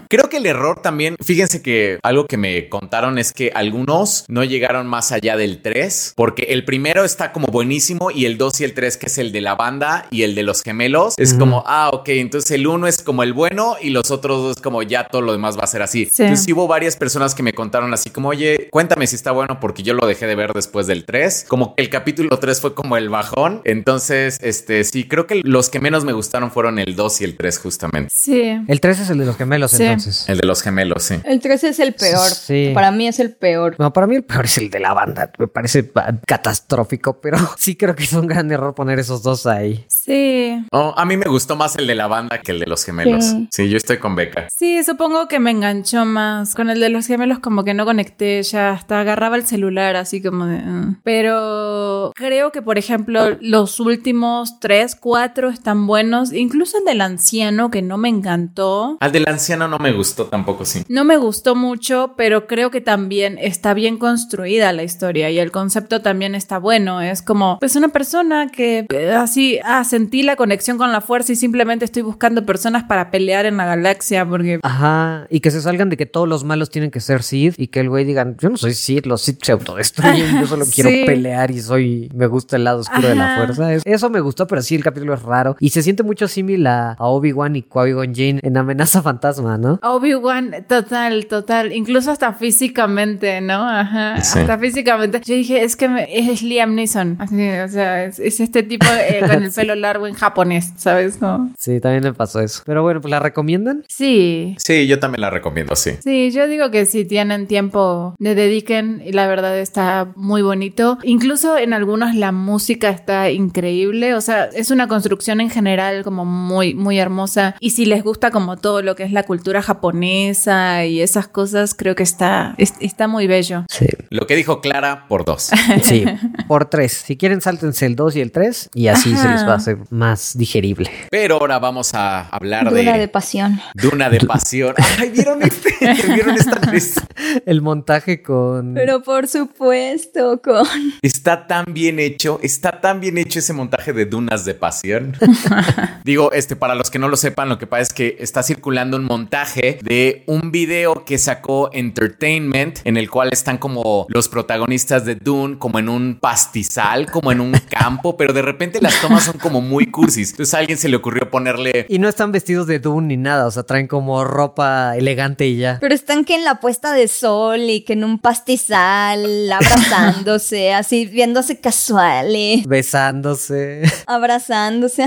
[0.07, 4.43] Creo que el error también, fíjense que algo que me contaron es que algunos no
[4.43, 8.63] llegaron más allá del 3, porque el primero está como buenísimo y el 2 y
[8.65, 11.63] el 3, que es el de la banda y el de los gemelos, es como,
[11.65, 15.07] ah, ok, entonces el 1 es como el bueno y los otros dos como ya
[15.07, 16.05] todo lo demás va a ser así.
[16.05, 16.23] Sí.
[16.23, 19.83] Entonces hubo varias personas que me contaron así como, oye, cuéntame si está bueno porque
[19.83, 21.45] yo lo dejé de ver después del 3.
[21.47, 23.61] Como el capítulo 3 fue como el bajón.
[23.63, 27.37] Entonces, este, sí, creo que los que menos me gustaron fueron el 2 y el
[27.37, 28.13] 3 justamente.
[28.13, 28.57] Sí.
[28.67, 30.27] El 3 es el de los gemelos entonces.
[30.27, 31.15] El de los gemelos, sí.
[31.25, 32.29] El 3 es el peor.
[32.29, 32.71] Sí.
[32.73, 33.75] Para mí es el peor.
[33.79, 35.31] No, para mí el peor es el de la banda.
[35.37, 35.91] Me parece
[36.25, 39.85] catastrófico, pero sí creo que es un gran error poner esos dos ahí.
[39.87, 40.65] Sí.
[40.71, 43.25] Oh, a mí me gustó más el de la banda que el de los gemelos.
[43.25, 44.47] Sí, sí yo estoy con Beca.
[44.55, 46.55] Sí, supongo que me enganchó más.
[46.55, 50.21] Con el de los gemelos como que no conecté, ya hasta agarraba el celular así
[50.21, 50.57] como de...
[50.57, 50.95] Uh.
[51.03, 56.33] Pero creo que, por ejemplo, los últimos tres, cuatro están buenos.
[56.33, 58.97] Incluso el del anciano, que no me encantó.
[58.99, 60.83] Al del anciano no me gustó tampoco, sí.
[60.87, 65.51] No me gustó mucho, pero creo que también está bien construida la historia y el
[65.51, 67.01] concepto también está bueno.
[67.01, 71.31] Es como, pues una persona que eh, así, ah, sentí la conexión con la fuerza
[71.31, 74.59] y simplemente estoy buscando personas para pelear en la galaxia porque...
[74.63, 77.67] Ajá, y que se salgan de que todos los malos tienen que ser Sith y
[77.67, 80.89] que el güey digan, yo no soy Sith, los Sith se autodestruyen, yo solo quiero
[81.05, 83.73] pelear y soy, me gusta el lado oscuro de la fuerza.
[83.73, 86.95] Eso me gustó, pero sí, el capítulo es raro y se siente mucho similar a,
[86.99, 89.79] Obi-Wan y Qui-Gon Jane en Amenaza Fantasma, ¿no?
[89.83, 93.67] Obi-Wan, total, total, incluso hasta físicamente, ¿no?
[93.67, 95.21] Ajá, hasta físicamente.
[95.25, 99.43] Yo dije, es que es Liam Neeson, así, o sea, es, este tipo eh, con
[99.43, 101.19] el pelo largo en japonés, ¿sabes?
[101.57, 102.63] Sí, también me pasó eso.
[102.65, 103.83] Pero bueno, pues la recomiendan?
[103.87, 104.55] Sí.
[104.57, 105.91] Sí, yo también la recomiendo, sí.
[106.03, 110.97] Sí, yo digo que si tienen tiempo, le dediquen y la verdad está muy bonito.
[111.03, 116.25] Incluso en algunos la música está increíble, o sea, es una construcción en general como
[116.25, 117.55] muy, muy hermosa.
[117.59, 121.73] Y si les gusta como todo lo que es la cultura japonesa y esas cosas,
[121.75, 123.65] creo que está, está muy bello.
[123.69, 123.87] Sí.
[124.09, 125.51] Lo que dijo Clara por dos.
[125.83, 126.05] Sí,
[126.47, 127.03] por tres.
[127.05, 129.77] Si quieren, sáltense el 2 y el 3 y así se les va a hacer
[129.89, 130.89] más digerible.
[131.11, 132.99] Pero ahora vamos a hablar Duna de...
[132.99, 133.59] de pasión.
[133.73, 134.73] Duna de pasión.
[134.99, 135.75] Ay, ¿vieron, este?
[136.13, 136.35] ¿Vieron
[136.73, 137.07] esta?
[137.45, 138.73] El montaje con...
[138.73, 140.65] Pero por supuesto, con...
[141.01, 145.15] Está tan bien hecho, está tan bien hecho ese montaje de Dunas de pasión.
[146.03, 148.97] Digo, este, para los que no lo sepan, lo que pasa es que está circulando
[148.97, 155.05] un montaje de un video que sacó Entertainment, en el cual están como los protagonistas
[155.05, 159.23] de Dune, como en un pastizal, como en un campo, pero de repente las tomas
[159.23, 160.31] son como muy cursis.
[160.31, 163.47] Entonces a alguien se le ocurrió ponerle Y no están vestidos de Dune ni nada,
[163.47, 165.77] o sea, traen como ropa elegante y ya.
[165.79, 171.05] Pero están que en la puesta de sol y que en un pastizal, abrazándose, así
[171.05, 173.83] viéndose casuales, Besándose.
[174.05, 175.05] abrazándose,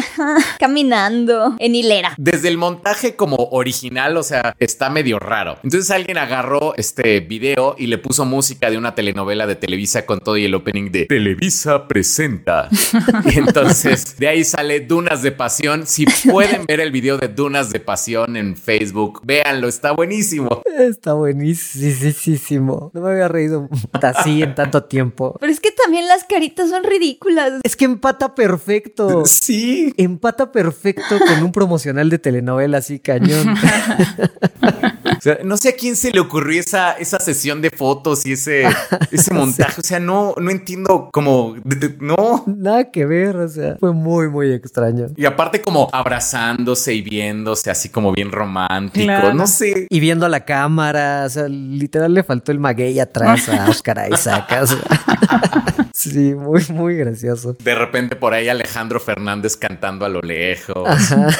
[0.59, 2.15] caminando en hilera.
[2.19, 5.59] Desde el montaje como original, o sea, está medio raro.
[5.63, 10.21] Entonces alguien agarró este video y le puso música de una telenovela de Televisa con
[10.21, 12.69] todo y el opening de Televisa presenta.
[13.25, 15.87] y entonces de ahí sale Dunas de Pasión.
[15.87, 20.63] Si pueden ver el video de Dunas de Pasión en Facebook, véanlo, está buenísimo.
[20.79, 22.91] Está buenísimo.
[22.95, 25.37] No me había reído así en tanto tiempo.
[25.41, 27.61] Pero es que también las caritas son ridículas.
[27.63, 29.25] Es que empata perfecto.
[29.25, 29.93] Sí.
[29.97, 33.55] Empata perfecto con un promocional de telenovela así cañón.
[35.19, 38.33] O sea, no sé a quién se le ocurrió esa, esa sesión de fotos y
[38.33, 38.65] ese,
[39.11, 39.81] ese montaje.
[39.81, 41.11] O sea, no, no entiendo
[41.65, 42.45] de- No.
[42.47, 45.07] Nada que ver, o sea, fue muy, muy extraño.
[45.17, 49.05] Y aparte como abrazándose y viéndose así como bien romántico.
[49.05, 49.35] Claro.
[49.35, 49.87] No sé.
[49.91, 54.09] Y viendo a la cámara, o sea, literal le faltó el maguey atrás a Oscar
[54.13, 54.59] Isaac.
[54.63, 54.79] o sea.
[55.99, 57.57] Sí, muy, muy gracioso.
[57.59, 60.89] De repente por ahí Alejandro Fernández cantando a lo lejos,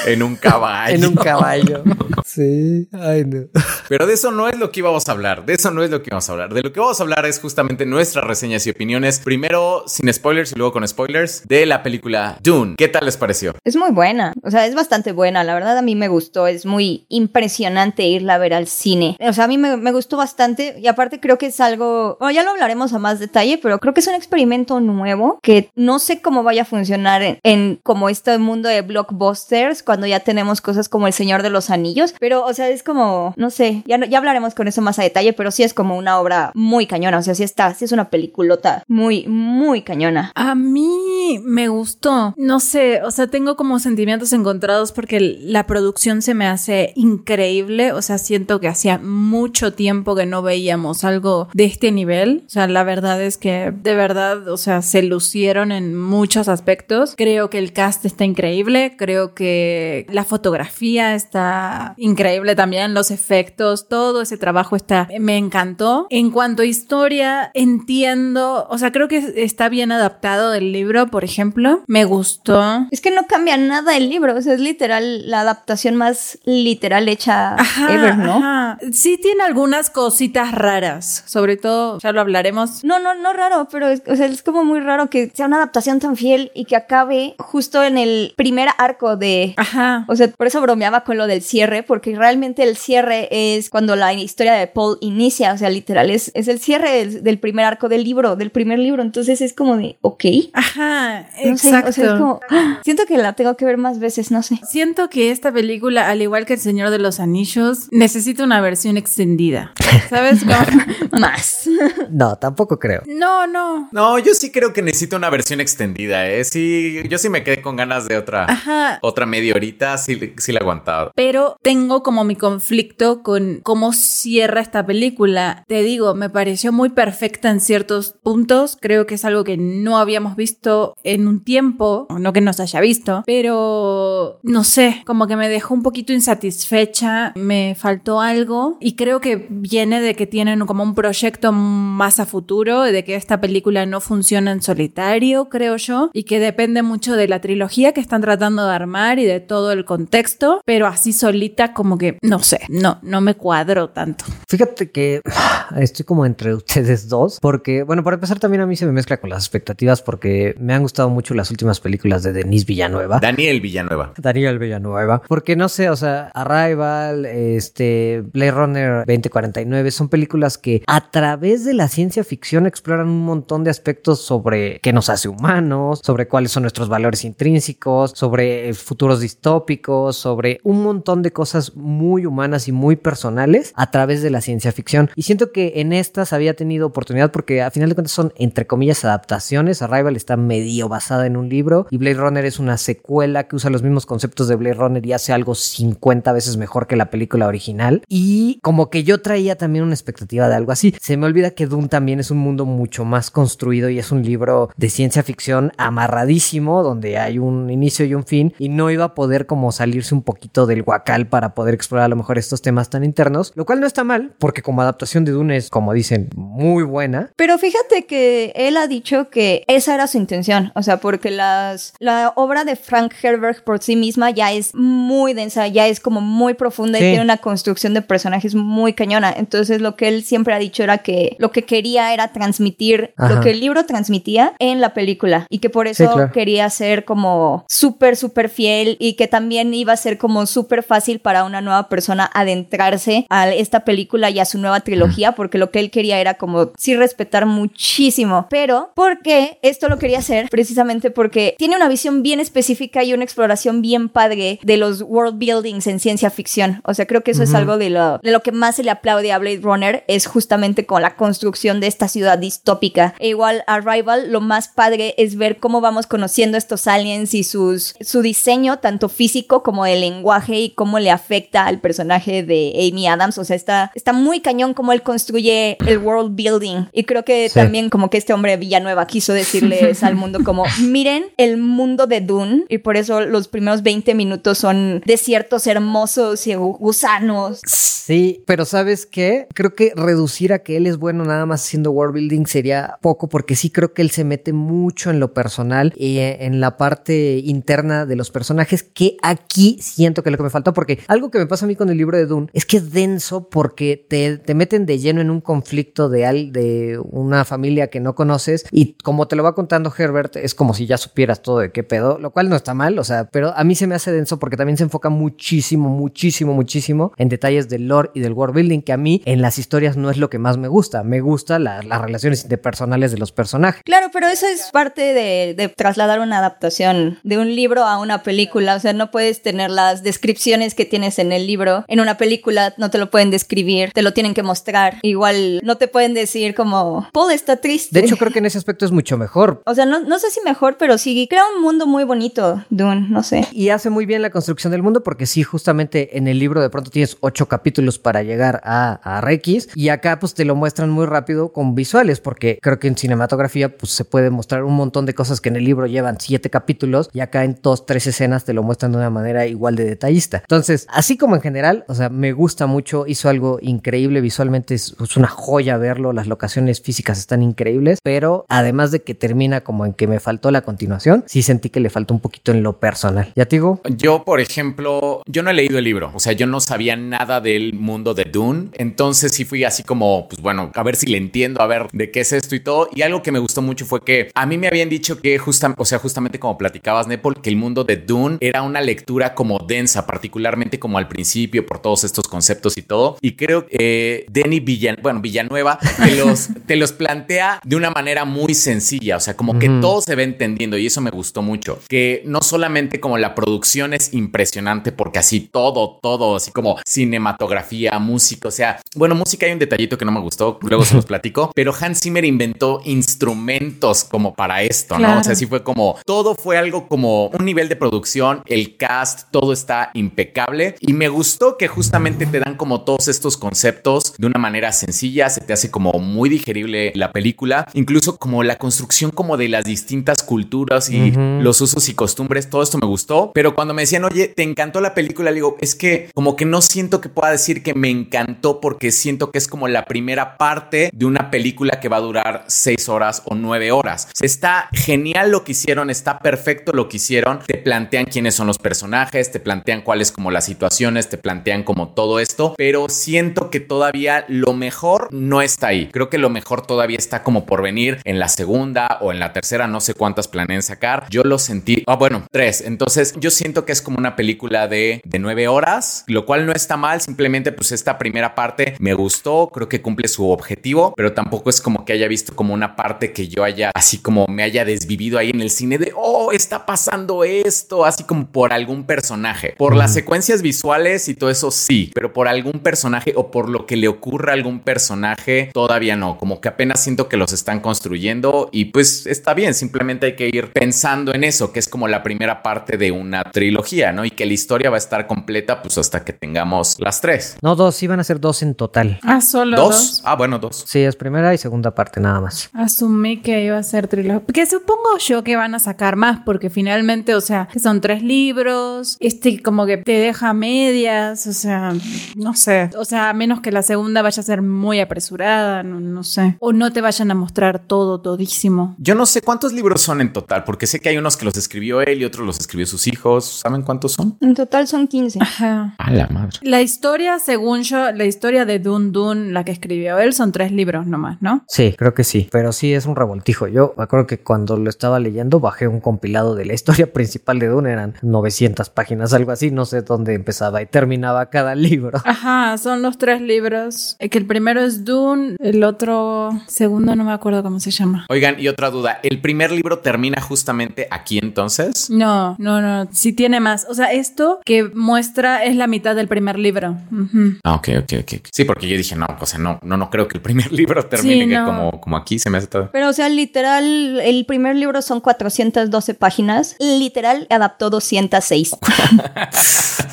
[0.05, 0.93] en un caballo.
[0.93, 1.81] En un caballo.
[2.25, 3.47] Sí, ay no.
[3.87, 5.45] Pero de eso no es lo que íbamos a hablar.
[5.45, 6.53] De eso no es lo que vamos a hablar.
[6.53, 9.19] De lo que vamos a hablar es justamente nuestras reseñas y opiniones.
[9.19, 12.75] Primero sin spoilers y luego con spoilers de la película Dune.
[12.77, 13.55] ¿Qué tal les pareció?
[13.63, 16.65] Es muy buena, o sea, es bastante buena, la verdad a mí me gustó, es
[16.65, 19.15] muy impresionante irla a ver al cine.
[19.21, 22.31] O sea, a mí me, me gustó bastante y aparte creo que es algo, bueno,
[22.33, 24.48] ya lo hablaremos a más detalle, pero creo que es un experimento
[24.79, 30.07] nuevo que no sé cómo vaya a funcionar en, como este mundo de blockbusters cuando
[30.07, 33.49] ya tenemos cosas como El Señor de los Anillos, pero o sea, es como, no
[33.49, 36.51] sé, ya, ya hablaremos con eso más a detalle, pero sí es como una obra
[36.53, 40.31] muy cañona, o sea, sí está, sí es una peliculota muy, muy cañona.
[40.35, 42.33] A mí me gustó.
[42.37, 47.93] No sé, o sea, tengo como sentimientos encontrados porque la producción se me hace increíble.
[47.93, 52.43] O sea, siento que hacía mucho tiempo que no veíamos algo de este nivel.
[52.47, 57.15] O sea, la verdad es que de verdad, o sea, se lucieron en muchos aspectos.
[57.17, 58.95] Creo que el cast está increíble.
[58.97, 62.93] Creo que la fotografía está increíble también.
[62.93, 66.07] Los efectos, todo ese trabajo está, me encantó.
[66.09, 71.23] En cuanto a historia, entiendo, o sea, creo que está bien adaptado del libro, por
[71.23, 71.83] ejemplo.
[71.87, 72.87] Me gustó.
[72.91, 77.07] Es que no cambia nada el libro, o sea, es literal la adaptación más literal
[77.07, 78.37] hecha Ajá, ever, ¿no?
[78.37, 78.77] ajá.
[78.91, 82.83] Sí tiene algunas cositas raras, sobre todo, ya lo hablaremos.
[82.83, 85.57] No, no, no raro, pero es, o sea, es como muy raro que sea una
[85.57, 89.53] adaptación tan fiel y que acabe justo en el primer arco de...
[89.57, 90.05] Ajá.
[90.07, 93.95] O sea, por eso bromeaba con lo del cierre, porque realmente el cierre es cuando
[93.95, 97.65] la historia de Paul inicia, o sea, literal, es, es el cierre del, del primer
[97.65, 100.25] arco del libro, del primer libro, entonces es como de, ok.
[100.53, 101.89] Ajá, No sé, exacto.
[101.89, 102.79] o sea, es como, ¡ah!
[102.83, 104.59] siento que la tengo que ver más veces, no sé.
[104.69, 108.97] Siento que esta película, al igual que El Señor de los Anillos, necesita una versión
[108.97, 109.73] extendida.
[110.09, 110.43] ¿Sabes?
[110.43, 110.79] Como-
[111.19, 111.67] Más.
[112.09, 113.01] No, tampoco creo.
[113.07, 113.89] No, no.
[113.91, 116.43] No, yo sí creo que necesito una versión extendida, ¿eh?
[116.43, 118.99] Sí, yo sí me quedé con ganas de otra, Ajá.
[119.01, 121.11] otra media horita, sí, sí la he aguantado.
[121.15, 125.63] Pero tengo como mi conflicto con cómo cierra esta película.
[125.67, 128.77] Te digo, me pareció muy perfecta en ciertos puntos.
[128.81, 132.59] Creo que es algo que no habíamos visto en un tiempo, o no que nos
[132.59, 138.77] haya visto, pero no sé, como que me dejó un poquito insatisfecha, me faltó algo
[138.79, 143.15] y creo que viene de que tienen como un proyecto más a futuro, de que
[143.15, 147.93] esta película no funciona en solitario, creo yo, y que depende mucho de la trilogía
[147.93, 152.17] que están tratando de armar y de todo el contexto, pero así solita como que,
[152.21, 154.25] no sé, no, no me cuadro tanto.
[154.47, 155.21] Fíjate que
[155.77, 159.17] estoy como entre ustedes dos, porque, bueno, para empezar también a mí se me mezcla
[159.17, 163.19] con las expectativas porque me han gustado mucho las últimas películas de Denise Villanueva.
[163.19, 164.13] Daniel Villanueva.
[164.17, 165.21] Daniel Villanueva.
[165.27, 171.65] Porque no sé, o sea, Arrival, este, Blade Runner 2049 son películas que a través
[171.65, 176.27] de la ciencia ficción exploran un montón de aspectos sobre qué nos hace humanos, sobre
[176.27, 182.67] cuáles son nuestros valores intrínsecos, sobre futuros distópicos, sobre un montón de cosas muy humanas
[182.67, 185.09] y muy personales a través de la ciencia ficción.
[185.15, 188.67] Y siento que en estas había tenido oportunidad porque a final de cuentas son entre
[188.67, 189.81] comillas adaptaciones.
[189.81, 193.69] Arrival está medio basada en un libro y Blade Runner es una secuela que usa
[193.69, 197.47] los mismos conceptos de Blade Runner y hace algo 50 veces mejor que la película
[197.47, 198.01] original.
[198.07, 200.95] Y como que yo traía también una expectativa de algo así.
[200.99, 204.23] Se me olvida que Dune también es un mundo mucho más construido y es un
[204.23, 209.05] libro de ciencia ficción amarradísimo donde hay un inicio y un fin y no iba
[209.05, 212.61] a poder como salirse un poquito del guacal para poder explorar a lo mejor estos
[212.61, 215.93] temas tan internos, lo cual no está mal porque como adaptación de Dune es, como
[215.93, 217.31] dicen, muy buena.
[217.35, 221.93] Pero fíjate que él ha dicho que esa era su intención, o sea, porque las,
[221.99, 226.21] la obra de Frank Herbert por sí misma ya es muy densa, ya es como
[226.21, 229.31] muy profunda y tiene una construcción de personajes muy cañona.
[229.35, 233.41] Entonces lo que él siempre ha dicho era que lo que quería era transmitir lo
[233.41, 238.15] que el libro transmitía en la película y que por eso quería ser como súper,
[238.15, 242.29] súper fiel y que también iba a ser como súper fácil para una nueva persona
[242.33, 246.35] adentrarse a esta película y a su nueva trilogía, porque lo que él quería era
[246.35, 252.23] como sí respetar muchísimo, pero porque esto lo quería hacer precisamente porque tiene una visión
[252.23, 256.81] bien específica y una exploración bien padre de los world buildings en ciencia ficción.
[256.83, 258.91] O sea, creo que eso es algo de lo, de lo que más se le
[258.91, 263.13] aplaude a Blade Runner, es justamente con la construcción de esta ciudad distópica.
[263.19, 267.95] E igual Arrival, lo más padre es ver cómo vamos conociendo estos aliens y sus,
[268.01, 273.07] su diseño, tanto físico como de lenguaje y cómo le afecta al personaje de Amy
[273.07, 273.37] Adams.
[273.37, 276.85] O sea, está, está muy cañón cómo él construye el world building.
[276.91, 281.25] Y creo que también como que este hombre Villanueva quiso decirles al mundo como, miren
[281.37, 282.65] el mundo de Dune.
[282.69, 287.61] Y por eso los primeros 20 minutos son desiertos hermosos y gusanos.
[287.65, 289.47] Sí, pero ¿sabes qué?
[289.53, 293.29] Creo que reducir a que él es bueno nada más haciendo world building sería poco
[293.29, 297.37] porque sí creo que él se mete mucho en lo personal y en la parte
[297.43, 301.31] interna de los personajes que aquí siento que es lo que me falta porque algo
[301.31, 304.05] que me pasa a mí con el libro de Dune es que es denso porque
[304.09, 308.15] te, te meten de lleno en un conflicto de, al, de una familia que no
[308.15, 311.71] conoces y como te lo va contando Herbert es como si ya supieras todo de
[311.71, 314.11] qué pedo, lo cual no está mal, o sea, pero a mí se me hace
[314.11, 318.55] denso porque también se enfoca muchísimo, muchísimo, muchísimo en detalles del lore y del world
[318.55, 321.21] building que a mí en las historias no es lo que más me gusta, me
[321.21, 323.81] gusta las relaciones interpersonales de los personajes.
[323.83, 328.23] Claro, pero eso es parte de, de trasladar una adaptación de un libro a una
[328.23, 332.17] película, o sea, no puedes tener las descripciones que tienes en el libro, en una
[332.17, 336.13] película no te lo pueden describir, te lo tienen que mostrar, igual no te pueden
[336.13, 337.99] decir como, Paul está triste.
[337.99, 339.61] De hecho, creo que en ese aspecto es mucho mejor.
[339.65, 343.07] O sea, no, no sé si mejor, pero sí crea un mundo muy bonito, Dune,
[343.09, 343.47] no sé.
[343.51, 346.69] Y hace muy bien la construcción del mundo porque sí, justamente en el libro de
[346.69, 350.89] pronto tienes ocho capítulos para llegar a, a Rex y acá pues te lo muestran
[350.89, 355.05] muy rápido con visuales porque creo que en cinematografía pues se puede mostrar un montón
[355.05, 358.45] de cosas que en el libro llevan siete capítulos y acá en dos, tres escenas
[358.45, 360.37] te lo muestran de una manera igual de detallista.
[360.37, 364.95] Entonces, así como en general, o sea, me gusta mucho, hizo algo increíble visualmente, es,
[365.17, 369.93] una joya verlo, las locaciones físicas están increíbles, pero además de que termina como en
[369.93, 373.33] que me faltó la continuación, sí sentí que le faltó un poquito en lo personal.
[373.35, 373.81] ¿Ya te digo?
[373.97, 377.41] Yo, por ejemplo, yo no he leído el libro, o sea, yo no sabía nada
[377.41, 381.17] del mundo de Dune, entonces sí fui así como, pues bueno, a ver si le
[381.17, 382.87] entiendo, a ver de qué es esto y todo.
[383.09, 385.85] Algo que me gustó mucho fue que a mí me habían dicho que justamente, o
[385.85, 390.05] sea, justamente como platicabas, Nepal, que el mundo de Dune era una lectura como densa,
[390.07, 393.17] particularmente como al principio por todos estos conceptos y todo.
[393.21, 397.91] Y creo que eh, Denny Villan, bueno, Villanueva te los, te los plantea de una
[397.91, 401.41] manera muy sencilla, o sea, como que todo se va entendiendo y eso me gustó
[401.41, 401.79] mucho.
[401.87, 407.97] Que no solamente como la producción es impresionante porque así todo, todo, así como cinematografía,
[407.99, 411.05] música, o sea, bueno, música hay un detallito que no me gustó, luego se los
[411.09, 415.19] platico, pero Hans Zimmer inventó instrumentos como para esto, ¿no?
[415.19, 419.29] O sea, sí fue como, todo fue algo como un nivel de producción, el cast,
[419.31, 424.27] todo está impecable y me gustó que justamente te dan como todos estos conceptos de
[424.27, 429.11] una manera sencilla, se te hace como muy digerible la película, incluso como la construcción
[429.11, 433.55] como de las distintas culturas y los usos y costumbres, todo esto me gustó, pero
[433.55, 435.31] cuando me decían, oye, ¿te encantó la película?
[435.31, 438.91] Le digo, es que como que no siento que pueda decir que me encantó porque
[438.91, 442.88] siento que es como la primera parte de una película que va a durar seis
[442.89, 444.09] horas o nueve horas.
[444.21, 448.57] Está genial lo que hicieron, está perfecto lo que hicieron, te plantean quiénes son los
[448.57, 453.59] personajes, te plantean cuáles como las situaciones, te plantean como todo esto, pero siento que
[453.59, 455.89] todavía lo mejor no está ahí.
[455.91, 459.33] Creo que lo mejor todavía está como por venir en la segunda o en la
[459.33, 461.05] tercera, no sé cuántas planean sacar.
[461.09, 462.61] Yo lo sentí, ah, bueno, tres.
[462.61, 466.51] Entonces yo siento que es como una película de, de nueve horas, lo cual no
[466.51, 471.13] está mal, simplemente pues esta primera parte me gustó, creo que cumple su objetivo, pero
[471.13, 474.41] tampoco es como que haya visto como una parte que yo haya así como me
[474.41, 478.85] haya desvivido ahí en el cine de, oh, está pasando esto, así como por algún
[478.85, 479.53] personaje.
[479.57, 483.65] Por las secuencias visuales y todo eso sí, pero por algún personaje o por lo
[483.65, 486.17] que le ocurra a algún personaje, todavía no.
[486.17, 490.29] Como que apenas siento que los están construyendo y pues está bien, simplemente hay que
[490.31, 494.05] ir pensando en eso, que es como la primera parte de una trilogía, ¿no?
[494.05, 497.35] Y que la historia va a estar completa pues hasta que tengamos las tres.
[497.41, 499.01] No, dos, iban a ser dos en total.
[499.03, 499.69] Ah, solo ¿Dos?
[499.69, 500.01] dos.
[500.05, 500.63] Ah, bueno, dos.
[500.65, 502.49] Sí, es primera y segunda parte nada más.
[502.69, 504.21] Asumí que iba a ser trilogía.
[504.31, 508.03] Que supongo yo que van a sacar más, porque finalmente, o sea, que son tres
[508.03, 511.73] libros, este como que te deja medias, o sea,
[512.15, 512.69] no sé.
[512.77, 516.37] O sea, a menos que la segunda vaya a ser muy apresurada, no, no sé.
[516.39, 518.75] O no te vayan a mostrar todo, todísimo.
[518.77, 521.35] Yo no sé cuántos libros son en total, porque sé que hay unos que los
[521.37, 523.25] escribió él y otros los escribió sus hijos.
[523.25, 524.15] ¿Saben cuántos son?
[524.21, 525.17] En total son 15.
[525.19, 525.73] Ajá.
[525.79, 526.37] A la madre.
[526.43, 530.51] La historia, según yo, la historia de Dun Dun, la que escribió él, son tres
[530.51, 531.43] libros nomás, ¿no?
[531.47, 533.47] Sí, creo que sí, pero sí es un revoltijo.
[533.47, 537.39] Yo me acuerdo que cuando lo estaba leyendo bajé un compilado de la historia principal
[537.39, 541.99] de Dune, eran 900 páginas, algo así, no sé dónde empezaba y terminaba cada libro.
[542.05, 543.95] Ajá, son los tres libros.
[543.99, 548.05] Eh, Que el primero es Dune, el otro, segundo no me acuerdo cómo se llama.
[548.09, 551.89] Oigan, y otra duda, ¿el primer libro termina justamente aquí entonces?
[551.89, 553.65] No, no, no, sí tiene más.
[553.69, 556.75] O sea, esto que muestra es la mitad del primer libro.
[556.91, 557.35] Ujú.
[557.43, 558.27] Ah, ok, ok, ok.
[558.33, 560.85] Sí, porque yo dije, no, o sea, no, no, no creo que el primer libro
[560.85, 561.45] termine Sí, no.
[561.45, 562.69] como, como aquí se me hace todo.
[562.71, 566.55] Pero, o sea, literal, el primer libro son 412 páginas.
[566.59, 568.55] Literal, adaptó 206.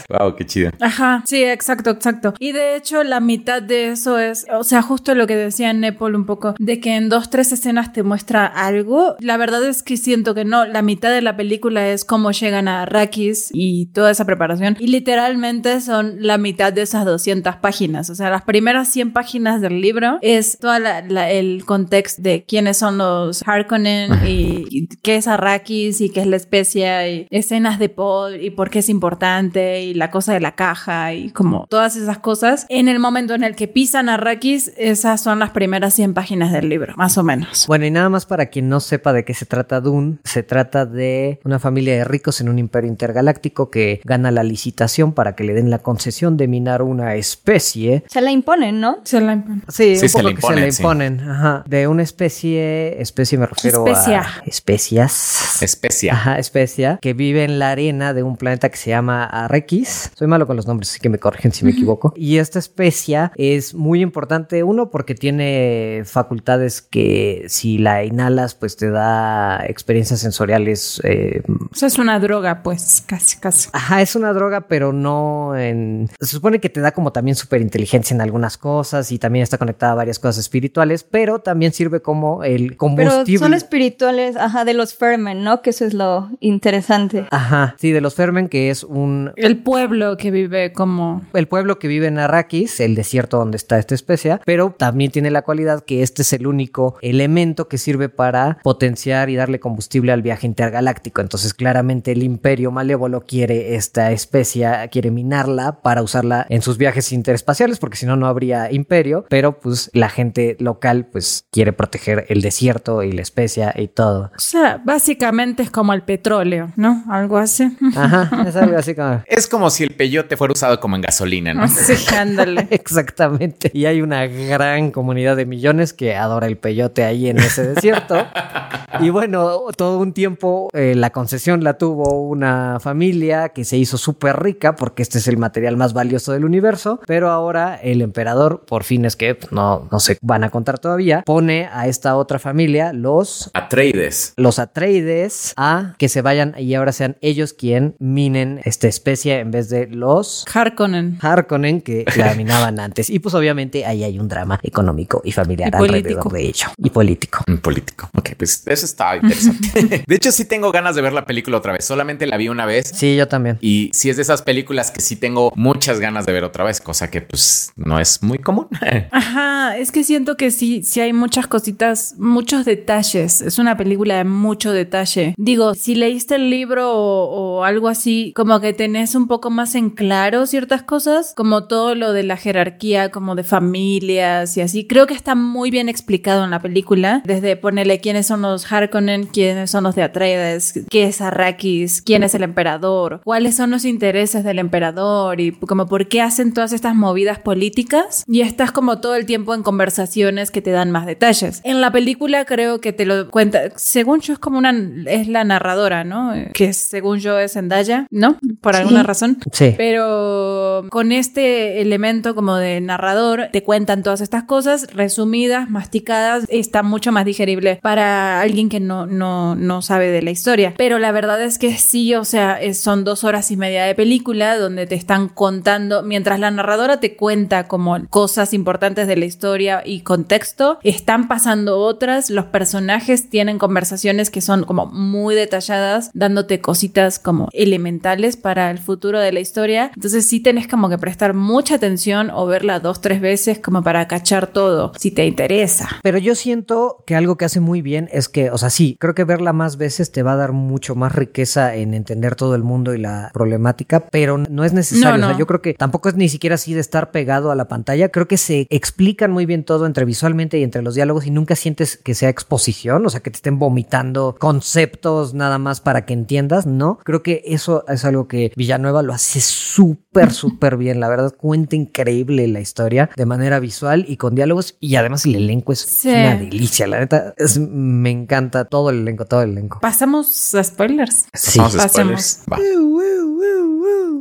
[0.09, 0.70] wow, qué chido.
[0.81, 2.35] Ajá, sí, exacto, exacto.
[2.39, 6.14] Y de hecho, la mitad de eso es, o sea, justo lo que decía Nepal
[6.14, 9.16] un poco, de que en dos, tres escenas te muestra algo.
[9.20, 12.68] La verdad es que siento que no, la mitad de la película es cómo llegan
[12.68, 14.77] a Arrakis y toda esa preparación.
[14.78, 18.10] Y literalmente son la mitad de esas 200 páginas.
[18.10, 22.99] O sea, las primeras 100 páginas del libro es todo el contexto de quiénes son
[22.99, 27.89] los Harkonnen y, y qué es Arrakis y qué es la especia y escenas de
[27.89, 31.97] Paul y por qué es importante y la cosa de la caja y como todas
[31.97, 32.67] esas cosas.
[32.69, 36.69] En el momento en el que pisan Arrakis, esas son las primeras 100 páginas del
[36.69, 37.67] libro, más o menos.
[37.67, 40.87] Bueno, y nada más para quien no sepa de qué se trata Dune, se trata
[40.87, 45.45] de una familia de ricos en un imperio intergaláctico que gana la licitación para que
[45.45, 48.05] le den la concesión de minar una especie.
[48.09, 48.99] Se la imponen, ¿no?
[49.05, 49.63] Se la imponen.
[49.69, 50.83] Sí, Sí, un se poco le que se le imponen, sí.
[50.83, 54.20] imponen, ajá, de una especie, especie me refiero Especia.
[54.20, 55.62] a especias.
[55.62, 56.12] Especia.
[56.12, 60.11] Ajá, especia, que vive en la arena de un planeta que se llama Arrakis.
[60.15, 62.12] Soy malo con los nombres, así que me corrigen si me equivoco.
[62.16, 68.77] Y esta especia es muy importante, uno, porque tiene facultades que si la inhalas, pues
[68.77, 71.01] te da experiencias sensoriales.
[71.05, 71.43] eh,
[71.73, 73.69] O sea, es una droga, pues, casi, casi.
[73.73, 76.09] Ajá, es una droga, pero no en...
[76.20, 79.59] Se supone que te da como también súper inteligencia en algunas cosas y también está
[79.59, 83.38] conectada a varias cosas espirituales, pero también sirve como el Pero combustible.
[83.38, 85.62] son espirituales, ajá, de los Fermen, ¿no?
[85.62, 87.26] Que eso es lo interesante.
[87.30, 91.22] Ajá, sí, de los Fermen, que es un El pueblo que vive como...
[91.34, 95.30] el pueblo que vive en Arrakis, el desierto donde está esta especie, pero también tiene
[95.30, 100.12] la cualidad que este es el único elemento que sirve para potenciar y darle combustible
[100.12, 101.20] al viaje intergaláctico.
[101.20, 107.12] Entonces, claramente el imperio malévolo quiere esta especie, quiere minarla para usarla en sus viajes
[107.12, 112.06] interespaciales, porque si no, no habría imperio, pero pues la gente local pues quiere proteger
[112.07, 114.31] el desierto y la especia y todo.
[114.37, 117.05] O sea, básicamente es como el petróleo, ¿no?
[117.09, 117.77] Algo así.
[117.97, 119.23] Ajá, es algo así como...
[119.27, 121.69] Es como si el peyote fuera usado como en gasolina, ¿no?
[121.69, 122.66] Sí, ándale.
[122.70, 123.70] Exactamente.
[123.74, 128.16] Y hay una gran comunidad de millones que adora el peyote ahí en ese desierto.
[129.01, 133.99] y bueno, todo un tiempo eh, la concesión la tuvo una familia que se hizo
[133.99, 137.01] súper rica porque este es el material más valioso del universo.
[137.07, 140.78] Pero ahora el emperador, por fin es que pues, no, no se van a contar
[140.78, 144.35] todavía, pone a esta otra familia, los Atreides.
[144.36, 149.51] los Atreides a que se vayan y ahora sean ellos quien minen esta especie en
[149.51, 151.18] vez de los Harkonnen.
[151.23, 153.09] Harkonnen que la minaban antes.
[153.09, 156.68] Y pues obviamente ahí hay un drama económico y familiar Y alrededor de ello.
[156.77, 157.44] Y político.
[157.48, 158.10] Un político.
[158.14, 160.05] Ok, pues eso está interesante.
[160.06, 161.85] de hecho, sí tengo ganas de ver la película otra vez.
[161.85, 162.93] Solamente la vi una vez.
[162.94, 163.59] Sí, yo también.
[163.62, 166.81] Y sí es de esas películas que sí tengo muchas ganas de ver otra vez,
[166.81, 168.68] cosa que pues no es muy común.
[169.10, 171.86] Ajá, es que siento que sí, sí hay muchas cositas,
[172.19, 173.41] muchos detalles.
[173.41, 175.35] Es una película de mucho detalle.
[175.37, 179.91] Digo, si leíste el libro o, algo así, como que tenés un poco más en
[179.91, 184.87] claro ciertas cosas, como todo lo de la jerarquía, como de familias y así.
[184.87, 189.27] Creo que está muy bien explicado en la película, desde ponerle quiénes son los Harkonnen,
[189.27, 193.85] quiénes son los de Atreides, qué es Arrakis, quién es el emperador, cuáles son los
[193.85, 198.25] intereses del emperador y como por qué hacen todas estas movidas políticas.
[198.27, 201.61] Y estás como todo el tiempo en conversaciones que te dan más detalles.
[201.77, 203.70] En la película creo que te lo cuenta.
[203.77, 204.74] Según yo es como una
[205.07, 206.32] es la narradora, ¿no?
[206.53, 208.39] Que según yo es Zendaya, ¿no?
[208.61, 209.39] Por alguna razón.
[209.53, 209.74] Sí.
[209.77, 216.82] Pero con este elemento como de narrador te cuentan todas estas cosas resumidas, masticadas, está
[216.82, 220.74] mucho más digerible para alguien que no no no sabe de la historia.
[220.77, 224.57] Pero la verdad es que sí, o sea, son dos horas y media de película
[224.59, 229.82] donde te están contando mientras la narradora te cuenta como cosas importantes de la historia
[229.85, 236.60] y contexto, están pasando otras, los personajes tienen conversaciones que son como muy detalladas, dándote
[236.60, 239.90] cositas como elementales para el futuro de la historia.
[239.94, 244.06] Entonces sí tenés como que prestar mucha atención o verla dos, tres veces como para
[244.09, 245.88] cachar todo, si te interesa.
[246.02, 249.14] Pero yo siento que algo que hace muy bien es que, o sea, sí, creo
[249.14, 252.62] que verla más veces te va a dar mucho más riqueza en entender todo el
[252.62, 255.18] mundo y la problemática, pero no es necesario.
[255.18, 255.38] No, O sea, no.
[255.38, 258.09] yo creo que tampoco es ni siquiera así de estar pegado a la pantalla.
[258.10, 261.45] Creo que se explican muy bien todo entre visualmente y entre los diálogos y nunca
[261.55, 266.14] sientes que sea exposición, o sea, que te estén vomitando conceptos nada más para que
[266.14, 266.98] entiendas, ¿no?
[267.05, 270.98] Creo que eso es algo que Villanueva lo hace súper, súper bien.
[270.98, 275.36] La verdad, cuenta increíble la historia de manera visual y con diálogos y además el
[275.36, 276.09] elenco es Sí.
[276.09, 276.86] una delicia.
[276.86, 279.78] La neta, es- me encanta todo el elenco, todo el elenco.
[279.81, 281.27] Pasamos a spoilers.
[281.35, 281.60] Sí.
[281.60, 282.40] A spoilers.
[282.51, 282.59] Va.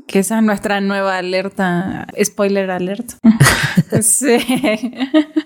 [0.07, 2.06] Que esa es nuestra nueva alerta.
[2.23, 3.14] Spoiler alert.
[4.01, 4.38] sí.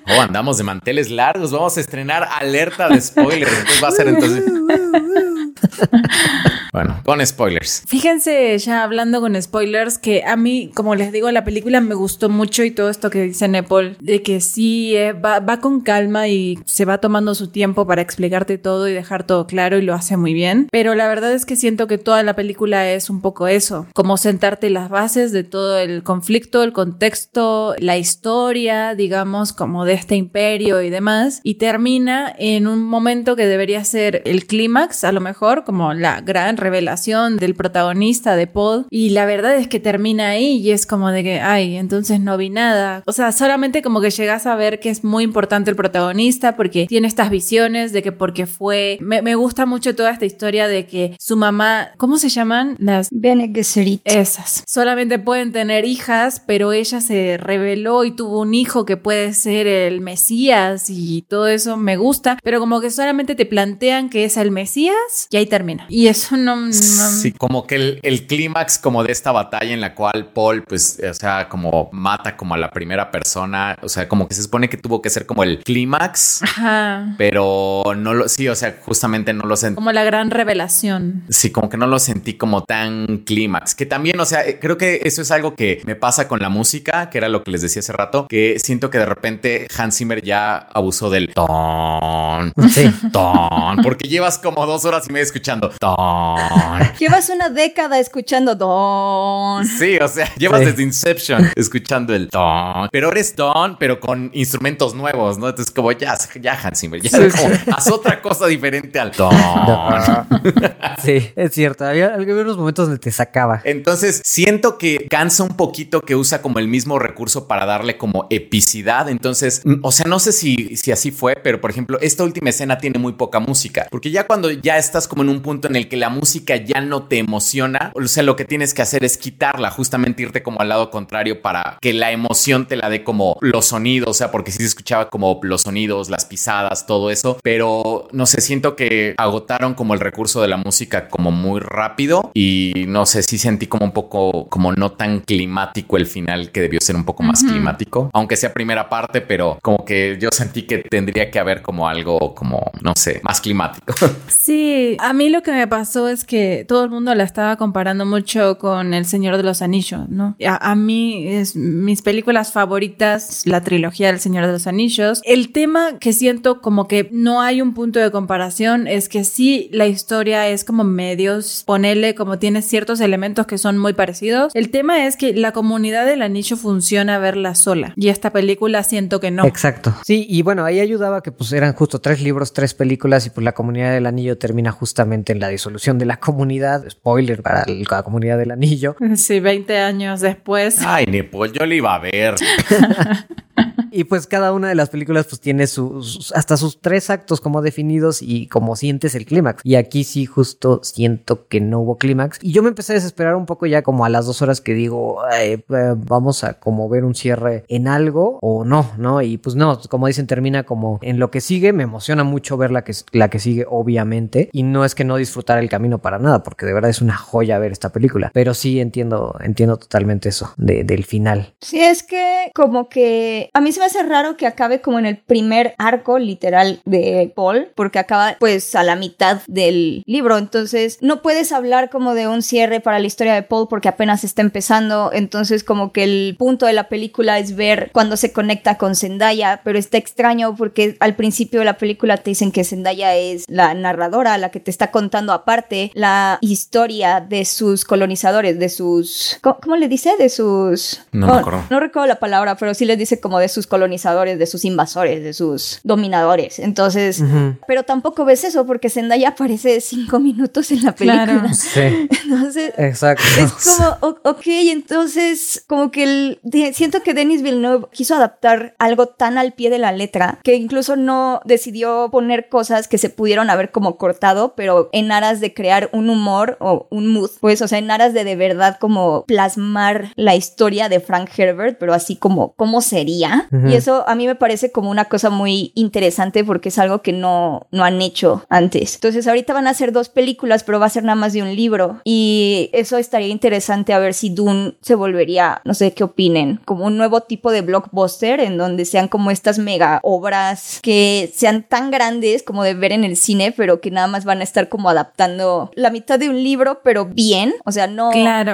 [0.07, 1.51] Oh, andamos de manteles largos.
[1.51, 3.51] Vamos a estrenar alerta de spoilers.
[3.51, 4.43] Entonces va a ser entonces.
[6.71, 7.83] bueno, con spoilers.
[7.87, 12.29] Fíjense, ya hablando con spoilers, que a mí, como les digo, la película me gustó
[12.29, 16.27] mucho y todo esto que dice Nepal, de que sí, eh, va, va con calma
[16.27, 19.93] y se va tomando su tiempo para explicarte todo y dejar todo claro y lo
[19.93, 20.67] hace muy bien.
[20.71, 24.17] Pero la verdad es que siento que toda la película es un poco eso, como
[24.17, 30.15] sentarte las bases de todo el conflicto, el contexto, la historia, digamos, como de este
[30.15, 35.21] imperio y demás, y termina en un momento que debería ser el clímax, a lo
[35.21, 40.29] mejor, como la gran revelación del protagonista de Paul, y la verdad es que termina
[40.29, 43.03] ahí y es como de que, ay, entonces no vi nada.
[43.05, 46.85] O sea, solamente como que llegas a ver que es muy importante el protagonista porque
[46.87, 48.97] tiene estas visiones de que porque fue...
[49.01, 52.75] Me, me gusta mucho toda esta historia de que su mamá, ¿cómo se llaman?
[52.79, 54.01] Las Bene Gesserit.
[54.05, 54.63] esas.
[54.67, 59.67] Solamente pueden tener hijas, pero ella se reveló y tuvo un hijo que puede ser
[59.67, 64.37] el Mesías y todo eso me gusta, pero como que solamente te plantean que es
[64.37, 65.85] el Mesías y ahí termina.
[65.89, 66.48] Y eso no...
[66.55, 70.63] no- Sí, como que el, el clímax como de esta batalla en la cual Paul,
[70.63, 74.43] pues, o sea, como mata como a la primera persona, o sea, como que se
[74.43, 77.15] supone que tuvo que ser como el clímax, Ajá.
[77.17, 79.75] pero no lo, sí, o sea, justamente no lo sentí.
[79.75, 81.23] Como la gran revelación.
[81.29, 83.75] Sí, como que no lo sentí como tan clímax.
[83.75, 87.09] Que también, o sea, creo que eso es algo que me pasa con la música,
[87.09, 90.21] que era lo que les decía hace rato, que siento que de repente Hans Zimmer
[90.23, 92.91] ya abusó del ton, Sí.
[93.11, 96.38] ton, porque llevas como dos horas y media escuchando ton.
[96.99, 99.65] Llevas una década escuchando Don.
[99.65, 100.65] Sí, o sea, llevas Sí.
[100.65, 105.47] desde Inception escuchando el ton, pero eres ton, pero con instrumentos nuevos, ¿no?
[105.49, 109.29] Entonces, como ya, ya Hans Zimmer, ya como, haz otra cosa diferente al ton.
[111.03, 111.85] Sí, es cierto.
[111.85, 113.61] Había, había unos momentos donde te sacaba.
[113.63, 118.27] Entonces, siento que cansa un poquito que usa como el mismo recurso para darle como
[118.29, 119.07] epicidad.
[119.09, 122.49] Entonces, mm, o sea, no sé si, si así fue, pero por ejemplo, esta última
[122.49, 125.75] escena tiene muy poca música, porque ya cuando ya estás como en un punto en
[125.77, 126.28] el que la música
[126.65, 130.43] ya no te emociona, o sea, lo que tienes que hacer es quitarla, justamente irte
[130.43, 134.13] como al lado contrario para que la emoción te la dé como los sonidos, o
[134.13, 138.41] sea, porque sí se escuchaba como los sonidos, las pisadas, todo eso, pero no sé,
[138.41, 143.23] siento que agotaron como el recurso de la música como muy rápido y no sé,
[143.23, 147.05] sí sentí como un poco como no tan climático el final que debió ser un
[147.05, 151.39] poco más climático, aunque sea primera parte, pero como que yo sentí que tendría que
[151.39, 153.93] haber como algo como, no sé, más climático.
[154.27, 158.05] Sí, a mí lo que me pasó es que todo el mundo la estaba comparando
[158.05, 160.35] mucho con El Señor de los Anillos, ¿no?
[160.45, 165.21] A, mí es mis películas favoritas, la trilogía del Señor de los Anillos.
[165.25, 169.69] El tema que siento como que no hay un punto de comparación es que sí,
[169.73, 174.53] la historia es como medios, ponele como tiene ciertos elementos que son muy parecidos.
[174.55, 179.19] El tema es que la comunidad del anillo funciona verla sola y esta película siento
[179.19, 179.45] que no.
[179.45, 179.93] Exacto.
[180.05, 183.43] Sí, y bueno, ahí ayudaba que pues eran justo tres libros, tres películas y pues
[183.43, 186.89] la comunidad del anillo termina justamente en la disolución de la comunidad.
[186.89, 188.95] Spoiler para la comunidad del anillo.
[189.15, 190.81] Sí, 20 años después.
[190.85, 192.35] Ay, Nepo, yo le iba a ver.
[193.91, 197.61] Y pues cada una de las películas pues tiene sus, hasta sus tres actos como
[197.61, 199.61] definidos y como sientes el clímax.
[199.63, 202.39] Y aquí sí justo siento que no hubo clímax.
[202.41, 204.73] Y yo me empecé a desesperar un poco ya como a las dos horas que
[204.73, 209.21] digo, eh, vamos a como ver un cierre en algo o no, ¿no?
[209.21, 211.73] Y pues no, como dicen, termina como en lo que sigue.
[211.73, 214.49] Me emociona mucho ver la que, la que sigue, obviamente.
[214.51, 217.17] Y no es que no disfrutar el camino para nada, porque de verdad es una
[217.17, 218.31] joya ver esta película.
[218.33, 221.53] Pero sí entiendo, entiendo totalmente eso del final.
[221.61, 225.05] Sí, es que como que a mí se me hace raro que acabe como en
[225.05, 230.37] el primer arco literal de Paul, porque acaba pues a la mitad del libro.
[230.37, 234.23] Entonces no puedes hablar como de un cierre para la historia de Paul porque apenas
[234.23, 235.11] está empezando.
[235.13, 239.61] Entonces como que el punto de la película es ver cuando se conecta con Zendaya,
[239.63, 243.73] pero está extraño porque al principio de la película te dicen que Zendaya es la
[243.73, 249.39] narradora, la que te está contando aparte la historia de sus colonizadores, de sus...
[249.41, 250.15] ¿Cómo, le dice?
[250.17, 251.01] De sus...
[251.11, 251.63] No, recuerdo.
[251.69, 255.23] no recuerdo la palabra, pero sí les dice como de sus colonizadores, de sus invasores,
[255.23, 256.59] de sus dominadores.
[256.59, 257.23] Entonces,
[257.67, 261.25] pero tampoco ves eso porque Zendaya aparece cinco minutos en la película.
[261.25, 261.49] Claro.
[261.59, 262.07] Sí.
[262.23, 263.23] Entonces, exacto.
[263.37, 266.39] Es como, ok, entonces, como que el,
[266.73, 270.95] siento que Denis Villeneuve quiso adaptar algo tan al pie de la letra que incluso
[270.95, 275.89] no decidió poner cosas que se pudieron haber como cortado, pero en aras de crear
[275.91, 280.11] un humor o un mood, pues, o sea, en aras de de verdad como plasmar
[280.15, 283.47] la historia de Frank Herbert, pero así como cómo sería.
[283.67, 287.13] Y eso a mí me parece como una cosa muy interesante porque es algo que
[287.13, 288.95] no, no han hecho antes.
[288.95, 291.55] Entonces ahorita van a hacer dos películas, pero va a ser nada más de un
[291.55, 292.01] libro.
[292.03, 296.85] Y eso estaría interesante a ver si Dune se volvería, no sé qué opinen, como
[296.85, 301.91] un nuevo tipo de blockbuster en donde sean como estas mega obras que sean tan
[301.91, 304.89] grandes como de ver en el cine, pero que nada más van a estar como
[304.89, 307.53] adaptando la mitad de un libro, pero bien.
[307.65, 308.11] O sea, no,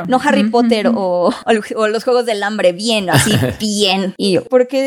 [0.07, 1.31] no Harry Potter o,
[1.75, 4.13] o, los Juegos del Hambre, bien, así, bien.
[4.17, 4.43] Y yo,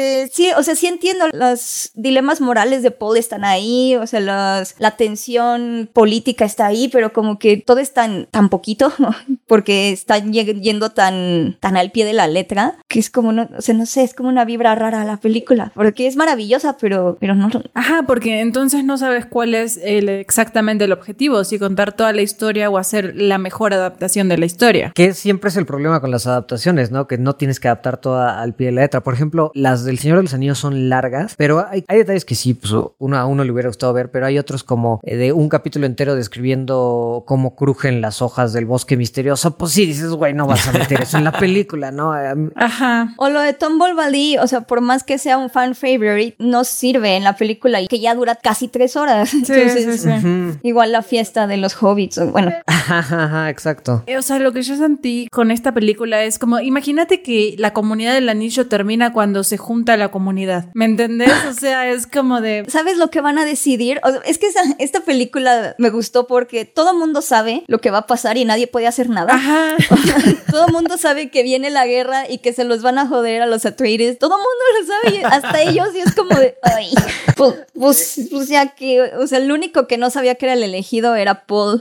[0.09, 4.20] porque sí, o sea, sí entiendo los dilemas morales de Paul están ahí, o sea,
[4.20, 8.93] la tensión política está ahí, pero como que todo es tan, tan poquito,
[9.47, 13.62] porque están yendo tan, tan al pie de la letra, que es como, no, o
[13.62, 17.35] sea, no sé, es como una vibra rara la película, porque es maravillosa, pero, pero
[17.35, 17.48] no.
[17.74, 22.22] Ajá, porque entonces no sabes cuál es el, exactamente el objetivo, si contar toda la
[22.22, 24.93] historia o hacer la mejor adaptación de la historia.
[24.94, 27.06] Que siempre es el problema con las adaptaciones, ¿no?
[27.06, 29.02] Que no tienes que adaptar toda al pie de la letra.
[29.02, 32.35] Por ejemplo, las del Señor de los Anillos son largas, pero hay, hay detalles que
[32.35, 35.33] sí, pues uno a uno le hubiera gustado ver, pero hay otros como eh, de
[35.33, 39.57] un capítulo entero describiendo cómo crujen las hojas del bosque misterioso.
[39.57, 42.12] Pues sí, dices, güey, no vas a meter eso en la película, ¿no?
[42.57, 43.15] Ajá.
[43.16, 46.65] O lo de Tom Bombadil, o sea, por más que sea un fan favorite, no
[46.65, 49.31] sirve en la película y que ya dura casi tres horas.
[49.49, 50.59] Sí, Entonces, sí, sí.
[50.62, 52.53] igual la fiesta de los hobbits, bueno.
[52.66, 54.03] Ajá, exacto.
[54.07, 57.73] Eh, o sea, lo que yo sentí con esta película es como, imagínate que la
[57.73, 60.67] comunidad del anillo termina cuando se junta la comunidad.
[60.75, 61.33] ¿Me entendés?
[61.49, 62.65] O sea, es como de...
[62.69, 64.01] ¿Sabes lo que van a decidir?
[64.25, 64.47] es que
[64.79, 68.45] esta película me gustó porque todo el mundo sabe lo que va a pasar y
[68.45, 69.35] nadie puede hacer nada.
[69.35, 69.77] Ajá.
[70.51, 73.43] todo el mundo sabe que viene la guerra y que se los van a joder
[73.43, 74.19] a los Atreides.
[74.19, 76.91] Todo el mundo lo sabe, hasta ellos, y es como de, ay,
[77.37, 80.63] pues, pues, pues, ya que, o sea, el único que no sabía que era el
[80.63, 81.81] elegido era Paul.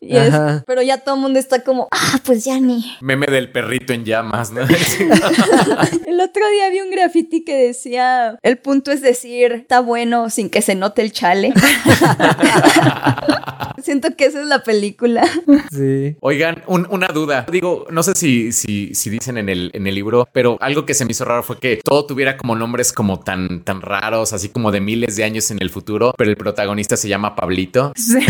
[0.66, 2.84] pero ya todo el mundo está como, ah, pues ya ni.
[3.02, 4.62] Meme del perrito en llamas, ¿no?
[6.06, 7.87] el otro día vi un graffiti que decía,
[8.42, 11.54] el punto es decir, está bueno sin que se note el chale.
[13.84, 15.24] Siento que esa es la película.
[15.72, 16.18] Sí.
[16.20, 17.46] Oigan, una duda.
[17.50, 20.94] Digo, no sé si, si, si dicen en el, en el libro, pero algo que
[20.94, 24.50] se me hizo raro fue que todo tuviera como nombres como tan, tan raros, así
[24.50, 27.94] como de miles de años en el futuro, pero el protagonista se llama Pablito.
[27.96, 28.18] Sí.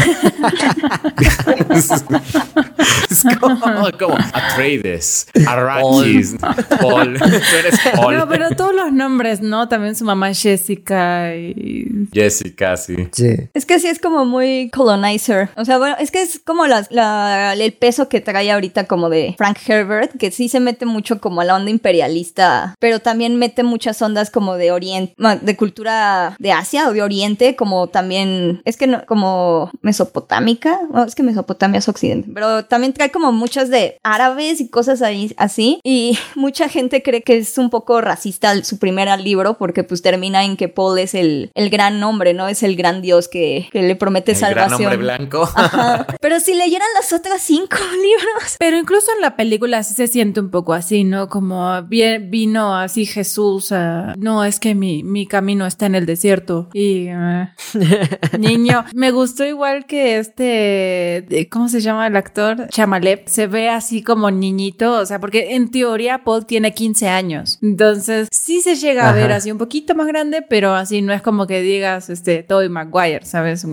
[3.09, 3.59] es como,
[3.97, 6.35] como Atreides, Arrakis,
[6.81, 7.17] Paul.
[7.19, 7.25] Tú
[7.59, 8.17] eres Paul.
[8.17, 9.67] No, pero todos los nombres, ¿no?
[9.67, 12.07] También su mamá Jessica y...
[12.13, 12.95] Jessica, sí.
[13.11, 13.35] Sí.
[13.53, 15.49] Es que sí es como muy colonizer.
[15.55, 19.35] O sea, bueno, es que es como la, el peso que trae ahorita como de
[19.37, 23.63] Frank Herbert, que sí se mete mucho como a la onda imperialista, pero también mete
[23.63, 28.77] muchas ondas como de oriente, de cultura de Asia o de Oriente, como también, es
[28.77, 33.69] que no, como mesopotámica, no, es que Mesopotamia es occidente, pero también trae como muchas
[33.69, 38.63] de árabes y cosas ahí, así, y mucha gente cree que es un poco racista
[38.63, 42.47] su primer libro porque pues termina en que Paul es el, el gran hombre, ¿no?
[42.47, 44.81] Es el gran dios que, que le promete el salvación.
[44.81, 45.49] Gran hombre blanco.
[46.21, 48.55] Pero si leyeran los otros cinco libros.
[48.59, 51.29] Pero incluso en la película sí se siente un poco así, ¿no?
[51.29, 54.13] Como bien, vino así Jesús a...
[54.17, 56.69] No, es que mi, mi camino está en el desierto.
[56.73, 57.07] Y...
[57.07, 57.49] eh,
[58.39, 61.47] niño, me gustó igual que este...
[61.51, 62.67] ¿Cómo se llama el actor?
[62.69, 63.27] Chamalep.
[63.27, 67.59] Se ve así como niñito, o sea, porque en teoría Paul tiene 15 años.
[67.61, 71.21] Entonces, sí se llega a ver Así un poquito más grande, pero así no es
[71.21, 73.65] como que digas, este, Tobey Maguire, ¿sabes?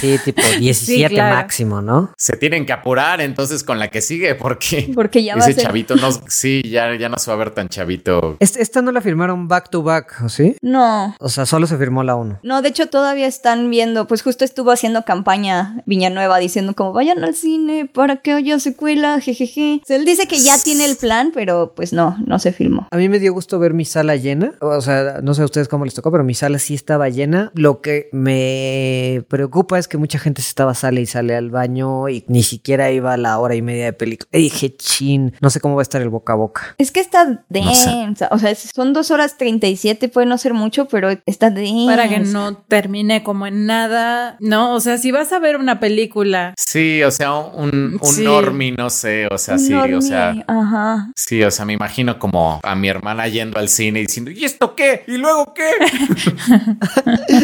[0.00, 1.36] Sí, tipo 17 claro.
[1.36, 2.12] máximo, ¿no?
[2.16, 5.54] Se tienen que apurar entonces con la que sigue porque, Porque ya va ese a
[5.54, 5.64] ser.
[5.64, 8.36] chavito no, sí, ya, ya no se va a ver tan chavito.
[8.40, 10.56] Est- Esta no la firmaron back to back, ¿o sí?
[10.62, 11.14] No.
[11.18, 12.40] O sea, solo se firmó la 1.
[12.42, 17.22] No, de hecho todavía están viendo, pues justo estuvo haciendo campaña Villanueva diciendo como vayan
[17.24, 19.80] al cine para que haya secuela, jejeje.
[19.82, 22.88] O sea, él dice que ya tiene el plan, pero pues no, no se filmó.
[22.90, 24.52] A mí me dio gusto ver mi sala llena.
[24.60, 27.50] O sea, no sé a ustedes cómo les tocó, pero mi sala sí estaba llena.
[27.54, 32.08] Lo que me preocupa es que mucha gente se estaba sale y sale al baño
[32.08, 34.28] y ni siquiera iba a la hora y media de película.
[34.32, 36.74] Y dije, chin, no sé cómo va a estar el boca a boca.
[36.78, 38.14] Es que está densa.
[38.16, 38.28] sé.
[38.30, 41.86] O sea, son dos horas 37, puede no ser mucho, pero está densa.
[41.96, 44.36] Para que no termine como en nada.
[44.40, 46.54] No, o sea, si vas a ver una película.
[46.56, 48.22] Sí, o sea, un, un Sí.
[48.24, 51.10] normie, no sé, o sea, sí, o sea, Ajá.
[51.16, 54.44] sí, o sea, me imagino como a mi hermana yendo al cine y diciendo, ¿y
[54.50, 55.04] esto qué?
[55.06, 55.70] ¿Y luego qué?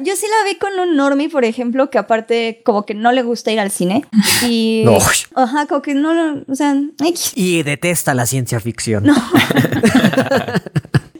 [0.00, 3.22] Yo sí la vi con un normie, por ejemplo, que aparte como que no le
[3.22, 4.04] gusta ir al cine.
[4.42, 4.82] Y...
[4.94, 4.98] No.
[5.34, 7.32] Ajá, como que no, lo- o sea, X.
[7.34, 9.06] Y detesta la ciencia ficción.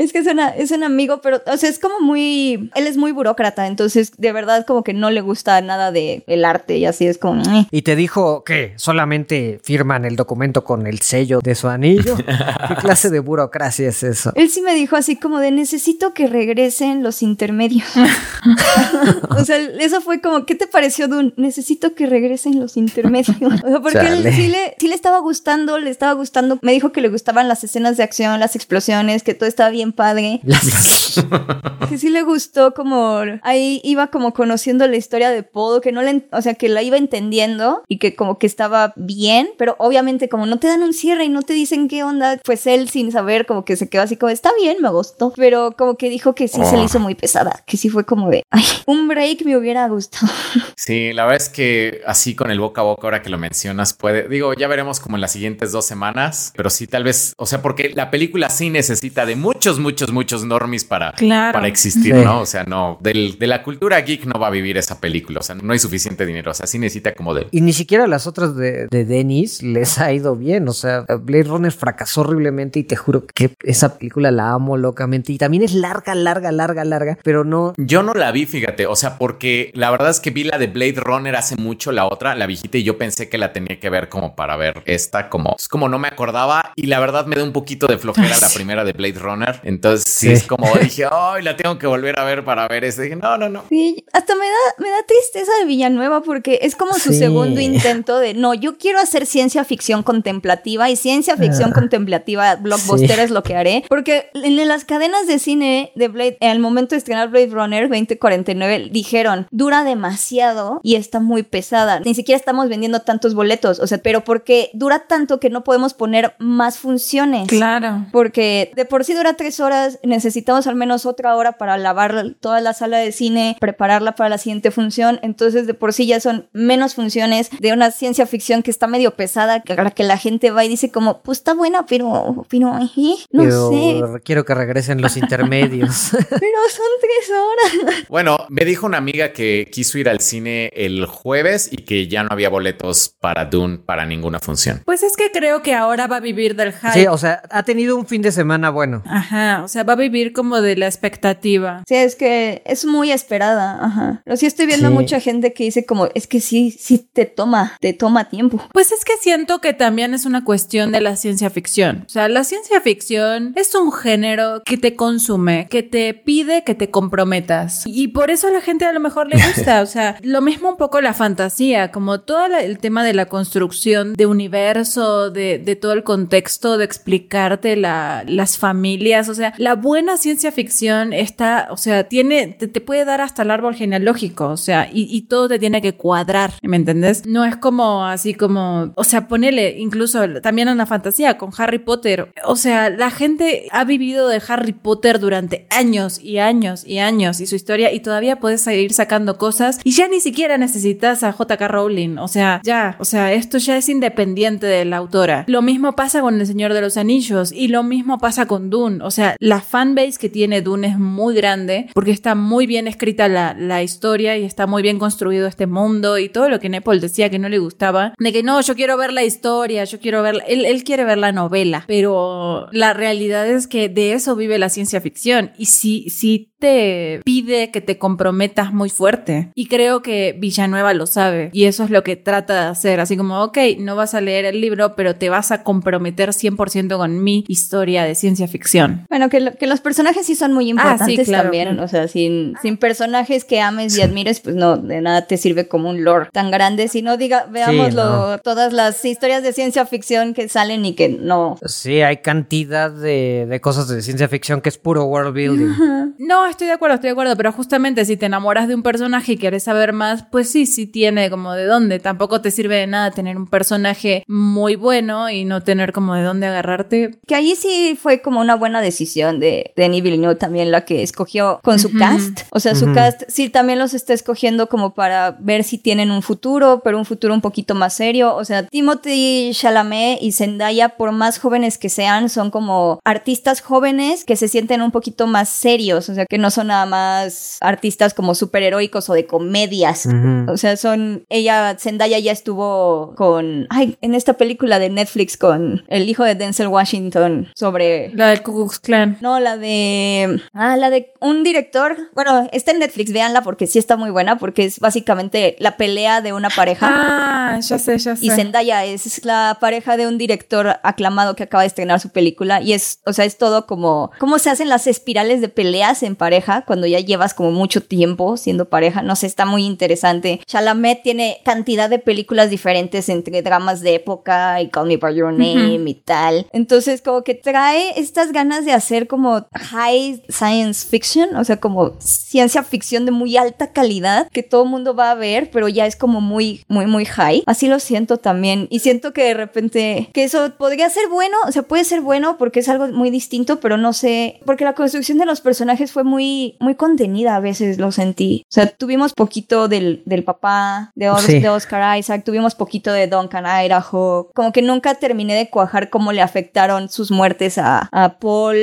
[0.05, 2.97] Es que es, una- es un amigo, pero, o sea, es como muy, él es
[2.97, 6.85] muy burócrata, entonces de verdad como que no le gusta nada de el arte y
[6.86, 7.66] así es como, "Eh".
[7.70, 12.16] Y te dijo que solamente firman el documento con el sello de su anillo.
[12.68, 14.32] ¿Qué clase de burocracia es eso?
[14.36, 17.86] Él sí me dijo así como de necesito que regresen los intermedios.
[19.31, 21.32] o sea, eso fue como, ¿qué te pareció, Dun?
[21.36, 23.36] Necesito que regresen los intermedios.
[23.64, 26.59] O sea, porque él sí le, sí le estaba gustando, le estaba gustando.
[26.62, 29.93] Me dijo que le gustaban las escenas de acción, las explosiones, que todo estaba bien
[29.94, 30.40] padre.
[30.44, 31.14] Las-
[31.88, 36.02] que sí le gustó como ahí iba como conociendo la historia de Paul, que no
[36.02, 40.28] le, o sea, que la iba entendiendo y que como que estaba bien, pero obviamente
[40.28, 43.12] como no te dan un cierre y no te dicen qué onda, pues él sin
[43.12, 46.34] saber como que se quedó así como está bien, me gustó, pero como que dijo
[46.34, 46.86] que sí se le Oh.
[46.86, 50.32] hizo muy pesada, que sí fue como de, ay, un break me hubiera gustado.
[50.76, 53.94] Sí, la verdad es que así con el boca a boca, ahora que lo mencionas,
[53.94, 57.46] puede, digo, ya veremos como en las siguientes dos semanas, pero sí, tal vez, o
[57.46, 61.55] sea, porque la película sí necesita de muchos, muchos, muchos normies para, Claro.
[61.55, 62.24] para existir, Sí.
[62.24, 62.40] ¿no?
[62.40, 65.42] O sea, no, del- de la cultura geek no va a vivir esa película, o
[65.42, 67.46] sea, no hay suficiente dinero, o sea, sí necesita como de...
[67.51, 70.68] Y ni siquiera las otras de, de Dennis les ha ido bien.
[70.68, 75.32] O sea, Blade Runner fracasó horriblemente y te juro que esa película la amo locamente.
[75.32, 77.74] Y también es larga, larga, larga, larga, pero no.
[77.76, 80.66] Yo no la vi, fíjate, o sea, porque la verdad es que vi la de
[80.66, 83.90] Blade Runner hace mucho, la otra, la viejita, y yo pensé que la tenía que
[83.90, 87.36] ver como para ver esta, como, es como no me acordaba, y la verdad me
[87.36, 90.32] da un poquito de flojera la primera de Blade Runner, entonces sí, Sí.
[90.32, 93.36] es como dije, ay, la tengo que volver a ver para ver esta, dije, no,
[93.36, 93.64] no, no.
[93.68, 97.18] Sí, hasta me da, me da tristeza de Villanueva porque es como su Sí.
[97.18, 103.16] segundo intento de, no, yo quiero hacer ciencia ficción contemplativa y ciencia ficción contemplativa blockbuster
[103.16, 103.20] Sí.
[103.22, 103.84] es lo que haré.
[103.88, 107.88] Porque en las cadenas de cine de Blade, en el momento de estrenar Blade Runner
[107.88, 112.00] 2049, dijeron, dura demasiado y está muy pesada.
[112.00, 115.94] Ni siquiera estamos vendiendo tantos boletos, o sea, pero porque dura tanto que no podemos
[115.94, 117.48] poner más funciones.
[117.48, 118.06] Claro.
[118.12, 122.60] Porque de por sí dura tres horas, necesitamos al menos otra hora para lavar toda
[122.60, 125.20] la sala de cine, prepararla para la siguiente función.
[125.22, 129.14] Entonces, de por sí ya son menos funciones de una ciencia ficción que está medio
[129.14, 132.78] pesada, que la que la gente va y dice como, pues está buena, pero, pero,
[132.78, 133.14] ¿eh?
[133.31, 134.22] no pero sé.
[134.24, 136.10] quiero que regresen los intermedios.
[136.44, 138.05] Pero son tres horas.
[138.09, 142.22] Bueno, me dijo una amiga que quiso ir al cine el jueves y que ya
[142.22, 144.82] no había boletos para Dune para ninguna función.
[144.85, 146.93] Pues es que creo que ahora va a vivir del hype.
[146.93, 149.02] sí, o sea, ha tenido un fin de semana bueno.
[149.06, 151.82] Ajá, o sea, va a vivir como de la expectativa.
[151.88, 154.22] Sí, es que es muy esperada, ajá.
[154.24, 154.94] Pero sí estoy viendo Sí.
[154.94, 158.60] mucha gente que dice como, es que sí, sí te toma, te toma tiempo.
[158.72, 162.04] Pues es que siento que también es una cuestión de la ciencia ficción.
[162.06, 166.74] O sea, la ciencia ficción es un género que te consume, que te pide que
[166.74, 167.82] te comprometas.
[167.86, 169.74] Y por eso a la gente a lo mejor le gusta.
[169.84, 174.14] O sea, lo mismo un poco la fantasía, como todo el tema de la construcción
[174.14, 179.28] de universo, de, de todo el contexto, de explicarte la- las familias.
[179.28, 183.51] O sea, la buena ciencia ficción está, o sea, tiene, te, puede dar hasta el
[183.51, 187.27] árbol genealógico, o sea, y, y, todo te tiene que cuadrar, ¿me entendés?
[187.27, 191.78] No es como así como, o sea, ponele incluso también en la fantasía con Harry
[191.78, 196.98] Potter, o sea, la gente ha vivido de Harry Potter durante años y años y
[196.98, 201.23] años y su historia y todavía puedes seguir sacando cosas y ya ni siquiera necesitas
[201.23, 205.44] a JK Rowling, o sea, ya, o sea, esto ya es independiente de la autora.
[205.47, 209.02] Lo mismo pasa con El Señor de los Anillos y lo mismo pasa con Dune,
[209.02, 213.28] o sea, la fanbase que tiene Dune es muy grande porque está muy bien escrita
[213.28, 217.01] la, la historia y está muy bien construido este mundo y todo lo que Nepal
[217.01, 220.22] decía que no le gustaba, de que no, yo quiero ver la historia, yo quiero
[220.22, 224.59] ver, él, él quiere ver la novela, pero la realidad es que de eso vive
[224.59, 229.51] la ciencia ficción y si, si te pide que te comprometas muy fuerte.
[229.55, 231.51] Y creo que Villanueva lo sabe.
[231.52, 233.01] Y eso es lo que trata de hacer.
[233.01, 236.96] Así como, ok, no vas a leer el libro, pero te vas a comprometer 100%
[236.96, 239.05] con mi historia de ciencia ficción.
[239.14, 241.78] Bueno, que, que los personajes sí son muy ah, importantes también.
[241.78, 245.68] O sea, sin, sin personajes que ames y admires, pues no, de nada te sirve
[245.68, 246.88] como un lore tan grande.
[246.88, 251.56] Si no, diga, veámoslo, todas las historias de ciencia ficción que salen y que no.
[251.64, 256.14] Sí, hay cantidad de, de cosas de ciencia ficción que es puro world building.
[256.18, 259.34] no, estoy de acuerdo, estoy de acuerdo, pero justamente si te enamoras de un personaje
[259.34, 262.00] y quieres saber más, pues sí, sí tiene como de dónde.
[262.00, 266.24] Tampoco te sirve de nada tener un personaje muy bueno y no tener como de
[266.24, 267.12] dónde agarrarte.
[267.28, 271.60] Que ahí sí fue como una buena decisión de Denis Villeneuve también la que escogió
[271.62, 272.43] con su cast.
[272.51, 276.22] O sea, su cast sí también los está escogiendo como para ver si tienen un
[276.22, 278.35] futuro, pero un futuro un poquito más serio.
[278.35, 284.24] O sea, Timothy Chalamet y Zendaya, por más jóvenes que sean, son como artistas jóvenes
[284.24, 286.09] que se sienten un poquito más serios.
[286.09, 290.09] O sea, que no son nada más artistas como superheroicos o de comedias.
[290.48, 291.24] O sea, son.
[291.28, 293.66] Ella, Zendaya ya estuvo con.
[293.70, 298.12] Ay, en esta película de Netflix con el hijo de Denzel Washington sobre.
[298.14, 298.81] La del Ku Klux
[299.20, 300.40] No, la de.
[300.52, 301.96] Ah, la de un director.
[302.14, 306.20] Bueno, está en Netflix, véanla porque sí está muy buena, porque es básicamente la pelea
[306.20, 306.88] de una pareja.
[306.90, 308.24] Ah, ya sé, ya sé.
[308.24, 312.60] Y Zendaya es la pareja de un director aclamado que acaba de estrenar su película.
[312.60, 314.10] Y es, o sea, es todo como.
[314.18, 316.64] ¿Cómo se hacen las espirales de peleas en pareja?
[316.66, 319.02] cuando ya llevas como mucho tiempo siendo pareja.
[319.02, 320.40] No sé, está muy interesante.
[320.46, 325.32] Chalamet tiene cantidad de películas diferentes entre dramas de época y Call Me By Your
[325.32, 326.46] Name y tal.
[326.52, 331.94] Entonces, como que trae estas ganas de hacer como high science fiction, o sea, como
[332.01, 335.86] ciencia ficción de muy alta calidad que todo el mundo va a ver, pero ya
[335.86, 337.42] es como muy, muy, muy high.
[337.46, 338.66] Así lo siento también.
[338.70, 342.36] Y siento que de repente, que eso podría ser bueno, o sea, puede ser bueno
[342.38, 346.05] porque es algo muy distinto, pero no sé, porque la construcción de los personajes fue
[346.05, 346.24] muy
[346.60, 348.44] muy, contenida a veces lo sentí.
[348.51, 351.06] O sea, tuvimos poquito del, del papá de,
[351.40, 354.30] de, Oscar Isaac, tuvimos poquito de Duncan Idaho.
[354.34, 358.56] Como que nunca terminé de cuajar cómo le afectaron sus muertes a, a Paul.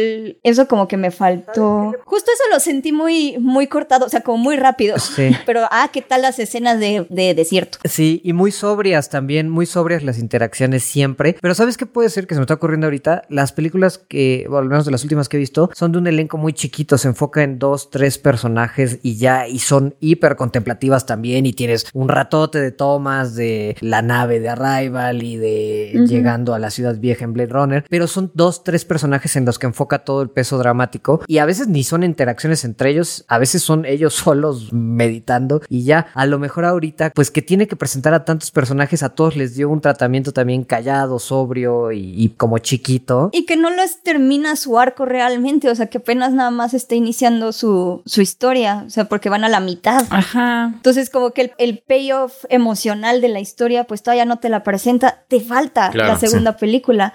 [0.44, 1.94] Eso como que me faltó.
[2.06, 4.98] Justo eso lo sentí muy, muy cortado, o sea, como muy rápido.
[5.00, 5.32] Sí.
[5.46, 7.78] Pero, ah, ¿qué tal las escenas de, de desierto?
[7.86, 11.36] Sí, y muy sobrias también, muy sobrias las interacciones siempre.
[11.42, 13.24] Pero ¿sabes qué puede ser que se me está ocurriendo ahorita?
[13.30, 16.08] Las películas que, o al menos de las últimas que he visto, son de un
[16.08, 21.06] elenco muy chiquito, se enfoca en dos tres personajes y ya, y son hiper contemplativas
[21.06, 26.54] también, y tienes un ratote de tomas de la nave de Arrival y de llegando
[26.54, 29.68] a la ciudad vieja en Blade Runner, pero son dos, tres personajes en los que
[29.68, 33.62] enfoca todo el peso dramático, y a veces ni son interacciones entre ellos, a veces
[33.62, 38.14] son ellos solos meditando, y ya, a lo mejor ahorita, pues que tiene que presentar
[38.14, 43.30] a tantos personajes, a todos les dio un tratamiento también callado, sobrio y, como chiquito.
[43.34, 46.96] Y que no les termina su arco realmente, o sea, que apenas nada más está
[46.96, 50.06] iniciando su, historia, o sea, porque van a la mitad.
[50.10, 50.72] Ajá.
[50.76, 55.24] Entonces, como que el, payoff emocional de la historia, pues todavía no te la presenta,
[55.28, 57.14] te falta la segunda película.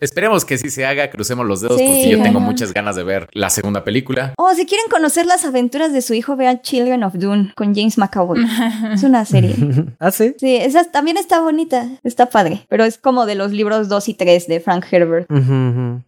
[0.00, 3.28] Esperemos que sí se haga, crucemos los dedos, porque yo tengo muchas ganas de ver
[3.32, 4.34] la segunda película.
[4.36, 7.98] O si quieren conocer las aventuras de su hijo, vean Children of Dune con James
[7.98, 8.44] McAvoy.
[8.92, 9.54] es una serie.
[10.00, 10.34] ¿Ah, sí?
[10.38, 14.14] Sí, esa también está bonita, está padre, pero es como de los libros 2 y
[14.14, 15.28] 3 de Frank Herbert.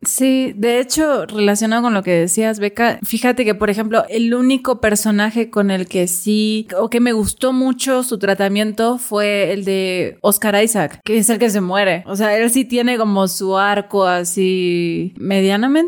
[0.02, 4.32] Sí, de hecho, relacionado con lo que decías, Beca, fíjate que por por ejemplo, el
[4.32, 9.66] único personaje con el que sí, o que me gustó mucho su tratamiento fue el
[9.66, 12.02] de Oscar Isaac, que es el que se muere.
[12.06, 15.87] O sea, él sí tiene como su arco así medianamente,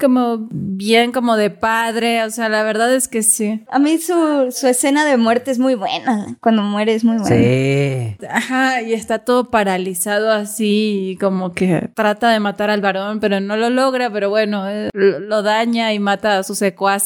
[0.00, 2.24] como bien como de padre.
[2.24, 3.64] O sea, la verdad es que sí.
[3.70, 6.36] A mí su, su escena de muerte es muy buena.
[6.40, 7.36] Cuando muere es muy buena.
[7.36, 8.16] Sí.
[8.28, 13.56] Ajá, y está todo paralizado así, como que trata de matar al varón, pero no
[13.56, 16.98] lo logra, pero bueno, eh, lo daña y mata a sus secuaces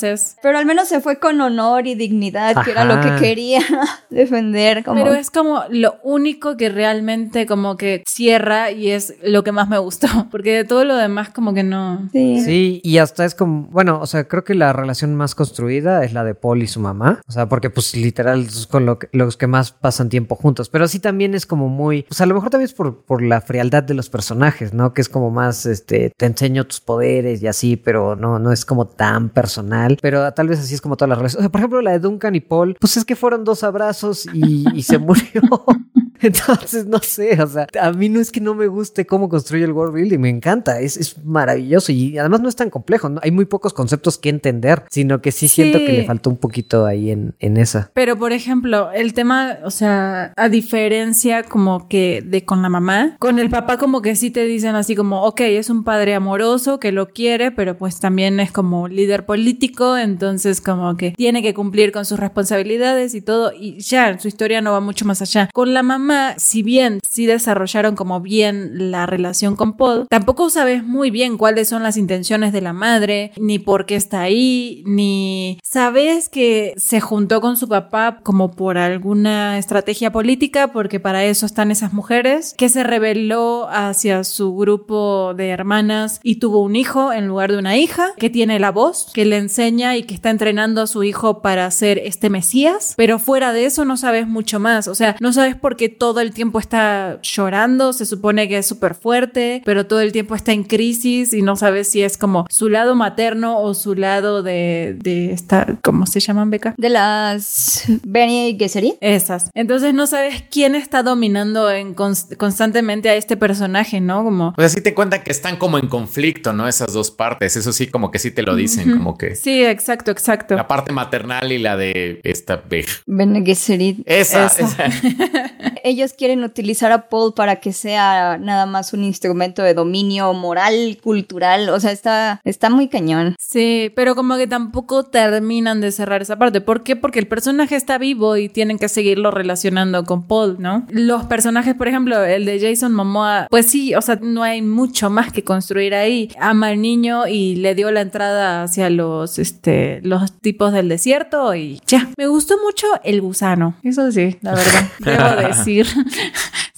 [0.42, 3.60] pero al menos se fue con honor y dignidad, que era lo que quería
[4.10, 4.82] defender.
[4.84, 9.68] Pero es como lo único que realmente como que cierra y es lo que más
[9.68, 10.08] me gustó.
[10.30, 12.08] Porque de todo lo demás como que no.
[12.12, 16.04] Sí, Sí, y hasta es como, bueno, o sea, creo que la relación más construida
[16.04, 17.20] es la de Paul y su mamá.
[17.26, 20.68] O sea, porque pues literal es con lo que- los que más pasan tiempo juntos.
[20.68, 23.40] Pero sí también es como muy, pues a lo mejor también es por, por la
[23.40, 24.94] frialdad de los personajes, ¿no?
[24.94, 28.64] Que es como más, este, te enseño tus poderes y así, pero no, no es
[28.64, 29.98] como tan personal.
[30.00, 31.40] Pero tal vez así es como todas las relaciones.
[31.40, 34.26] O sea, por ejemplo, la de Duncan y Paul, pues es que fueron dos abrazos
[34.32, 35.42] y, y se murió.
[36.20, 39.64] Entonces, no sé, o sea, a mí no es que no me guste cómo construye
[39.64, 43.20] el world building, me encanta, es, es maravilloso y además no es tan complejo, ¿no?
[43.22, 45.86] hay muy pocos conceptos que entender, sino que sí, siento Sí.
[45.86, 47.90] que le faltó un poquito ahí en, en esa.
[47.94, 53.16] Pero, por ejemplo, el tema, o sea, a diferencia como que de con la mamá,
[53.18, 56.78] con el papá como que sí te dicen así como, ok, es un padre amoroso
[56.78, 61.54] que lo quiere, pero pues también es como líder político, entonces como que tiene que
[61.54, 65.48] cumplir con sus responsabilidades y todo, y ya, su historia no va mucho más allá.
[65.52, 66.01] Con la mamá,
[66.36, 71.68] si bien sí desarrollaron como bien la relación con Paul, tampoco sabes muy bien cuáles
[71.68, 77.00] son las intenciones de la madre, ni por qué está ahí, ni sabes que se
[77.00, 82.54] juntó con su papá como por alguna estrategia política, porque para eso están esas mujeres,
[82.56, 87.58] que se rebeló hacia su grupo de hermanas y tuvo un hijo en lugar de
[87.58, 91.02] una hija, que tiene la voz, que le enseña y que está entrenando a su
[91.02, 95.16] hijo para ser este Mesías, pero fuera de eso no sabes mucho más, o sea,
[95.20, 99.62] no sabes por qué todo el tiempo está llorando, se supone que es súper fuerte,
[99.64, 102.94] pero todo el tiempo está en crisis y no sabes si es como su lado
[102.94, 106.74] materno o su lado de, de esta, ¿cómo se llaman, Beca?
[106.76, 108.94] De las Benny Gesserit.
[109.00, 109.50] Esas.
[109.54, 114.24] Entonces no sabes quién está dominando en cons- constantemente a este personaje, ¿no?
[114.24, 114.48] Como...
[114.48, 116.68] O sea, sí te cuentan que están como en conflicto, ¿no?
[116.68, 117.56] Esas dos partes.
[117.56, 120.54] Eso sí, como que sí te lo dicen, como que Sí, exacto, exacto.
[120.56, 122.62] la parte maternal y la de esta.
[123.06, 124.02] Bene Gesserit.
[124.06, 124.64] Esa, Esa.
[124.64, 124.84] esa.
[125.82, 130.98] Ellos quieren utilizar a Paul para que sea nada más un instrumento de dominio moral,
[131.02, 131.68] cultural.
[131.70, 133.36] O sea, está, está muy cañón.
[133.38, 136.60] Sí, pero como que tampoco terminan de cerrar esa parte.
[136.60, 136.96] ¿Por qué?
[136.96, 140.86] Porque el personaje está vivo y tienen que seguirlo relacionando con Paul, ¿no?
[140.90, 145.10] Los personajes, por ejemplo, el de Jason Momoa, pues sí, o sea, no hay mucho
[145.10, 146.30] más que construir ahí.
[146.38, 151.54] Ama al niño y le dio la entrada hacia los, este, los tipos del desierto
[151.54, 152.10] y ya.
[152.16, 153.74] Me gustó mucho el gusano.
[153.82, 154.88] Eso sí, la verdad.
[155.00, 155.71] Debo decir.
[155.72, 155.86] papier.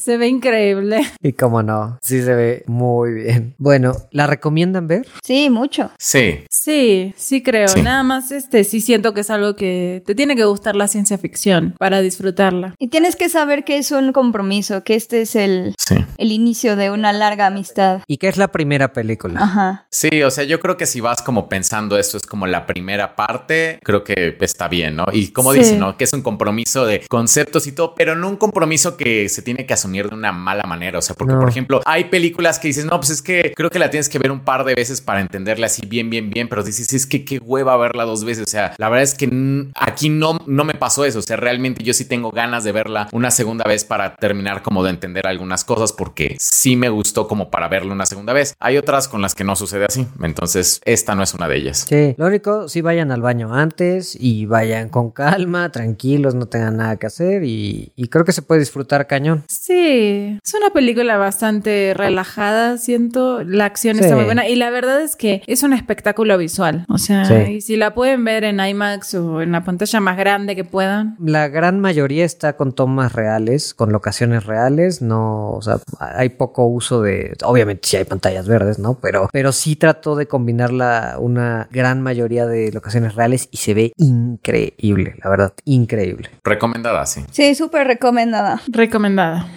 [0.05, 1.01] Se ve increíble.
[1.23, 3.55] Y cómo no, sí se ve muy bien.
[3.57, 5.07] Bueno, ¿la recomiendan ver?
[5.23, 5.91] Sí, mucho.
[5.99, 6.41] Sí.
[6.51, 7.69] Sí, sí creo.
[7.69, 7.81] Sí.
[7.81, 11.17] Nada más este sí siento que es algo que te tiene que gustar la ciencia
[11.17, 12.75] ficción para disfrutarla.
[12.79, 15.97] Y tienes que saber que es un compromiso, que este es el, Sí.
[16.19, 18.03] el inicio de una larga amistad.
[18.07, 19.41] ¿Y qué es la primera película?
[19.41, 19.87] Ajá.
[19.91, 23.17] Sí, o sea, yo creo que si vas como pensando esto es como la primera
[23.17, 25.07] parte, creo que está bien, ¿no?
[25.11, 25.61] Y como Sí.
[25.61, 25.97] dicen, ¿no?
[25.97, 29.65] Que es un compromiso de conceptos y todo, pero no un compromiso que se tiene
[29.65, 30.99] que asumir de una mala manera.
[30.99, 31.41] O sea, porque, No.
[31.41, 34.19] por ejemplo, hay películas que dices, no, pues es que creo que la tienes que
[34.19, 37.25] ver un par de veces para entenderla así bien, bien, bien, pero dices, es que
[37.25, 38.45] qué hueva verla dos veces.
[38.47, 39.29] O sea, la verdad es que
[39.75, 41.19] aquí no, no me pasó eso.
[41.19, 44.83] O sea, realmente yo sí tengo ganas de verla una segunda vez para terminar como
[44.85, 48.55] de entender algunas cosas, porque sí me gustó como para verla una segunda vez.
[48.59, 50.07] Hay otras con las que no sucede así.
[50.23, 51.87] Entonces, esta no es una de ellas.
[51.89, 56.77] Sí, lo único, sí vayan al baño antes y vayan con calma, tranquilos, no tengan
[56.77, 59.45] nada que hacer y, y creo que se puede disfrutar cañón.
[59.49, 63.43] Sí, es una película bastante relajada, siento.
[63.45, 64.05] La acción Sí.
[64.05, 66.85] está muy buena y la verdad es que es un espectáculo visual.
[66.89, 67.53] O sea, Sí.
[67.55, 71.17] y si la pueden ver en IMAX o en la pantalla más grande que puedan.
[71.21, 76.67] La gran mayoría está con tomas reales, con locaciones reales, no, o sea, hay poco
[76.67, 78.99] uso de, obviamente sí hay pantallas verdes, ¿no?
[79.01, 83.75] Pero, pero sí trató de combinar la, una gran mayoría de locaciones reales y se
[83.75, 86.31] ve increíble, la verdad, increíble.
[86.45, 87.25] Recomendada, sí.
[87.31, 88.61] Sí, súper recomendada.
[88.69, 89.49] Recomendada.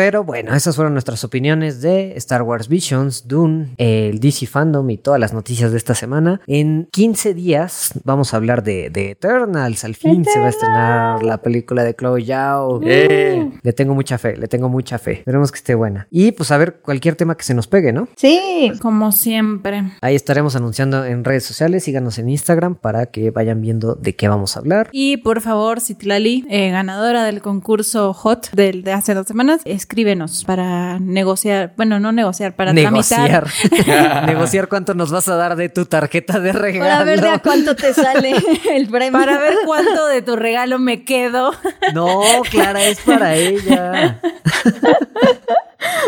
[0.00, 4.96] Pero bueno, esas fueron nuestras opiniones de Star Wars Visions, Dune, el DC Fandom y
[4.96, 6.40] todas las noticias de esta semana.
[6.46, 9.84] En 15 días vamos a hablar de, de Eternals.
[9.84, 12.80] Al fin se va a estrenar la película de Chloe Zhao.
[12.82, 13.50] Eh.
[13.60, 15.18] Le tengo mucha fe, le tengo mucha fe.
[15.18, 16.08] Esperemos que esté buena.
[16.10, 18.08] Y pues a ver cualquier tema que se nos pegue, ¿no?
[18.16, 18.72] Sí.
[18.80, 19.82] Como siempre.
[20.00, 21.84] Ahí estaremos anunciando en redes sociales.
[21.84, 24.88] Síganos en Instagram para que vayan viendo de qué vamos a hablar.
[24.92, 29.60] Y por favor, Citlali, eh, ganadora del concurso Hot del de hace dos semanas,
[29.90, 33.50] escríbenos para negociar, bueno, no negociar, para negociar.
[33.72, 34.24] tramitar.
[34.26, 36.84] negociar cuánto nos vas a dar de tu tarjeta de regalo.
[36.84, 38.36] Para ver de a cuánto te sale
[38.72, 39.18] el premio.
[39.18, 41.50] Para ver cuánto de tu regalo me quedo.
[41.92, 42.22] No,
[42.52, 44.20] Clara, es para ella.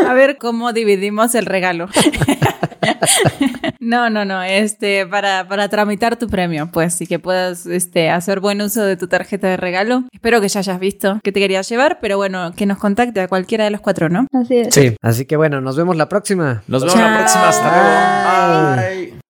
[0.06, 1.88] A ver cómo dividimos el regalo.
[3.80, 8.38] No, no, no, este, para, para tramitar tu premio, pues, y que puedas este, hacer
[8.38, 10.04] buen uso de tu tarjeta de regalo.
[10.12, 13.26] Espero que ya hayas visto que te querías llevar, pero bueno, que nos contacte a
[13.26, 14.28] cualquiera de los cuatro, ¿no?
[14.32, 14.72] Así es.
[14.72, 16.62] Sí, así que bueno, nos vemos la próxima.
[16.68, 17.48] Nos vemos la próxima.
[17.48, 19.10] Hasta luego.
[19.10, 19.21] Bye.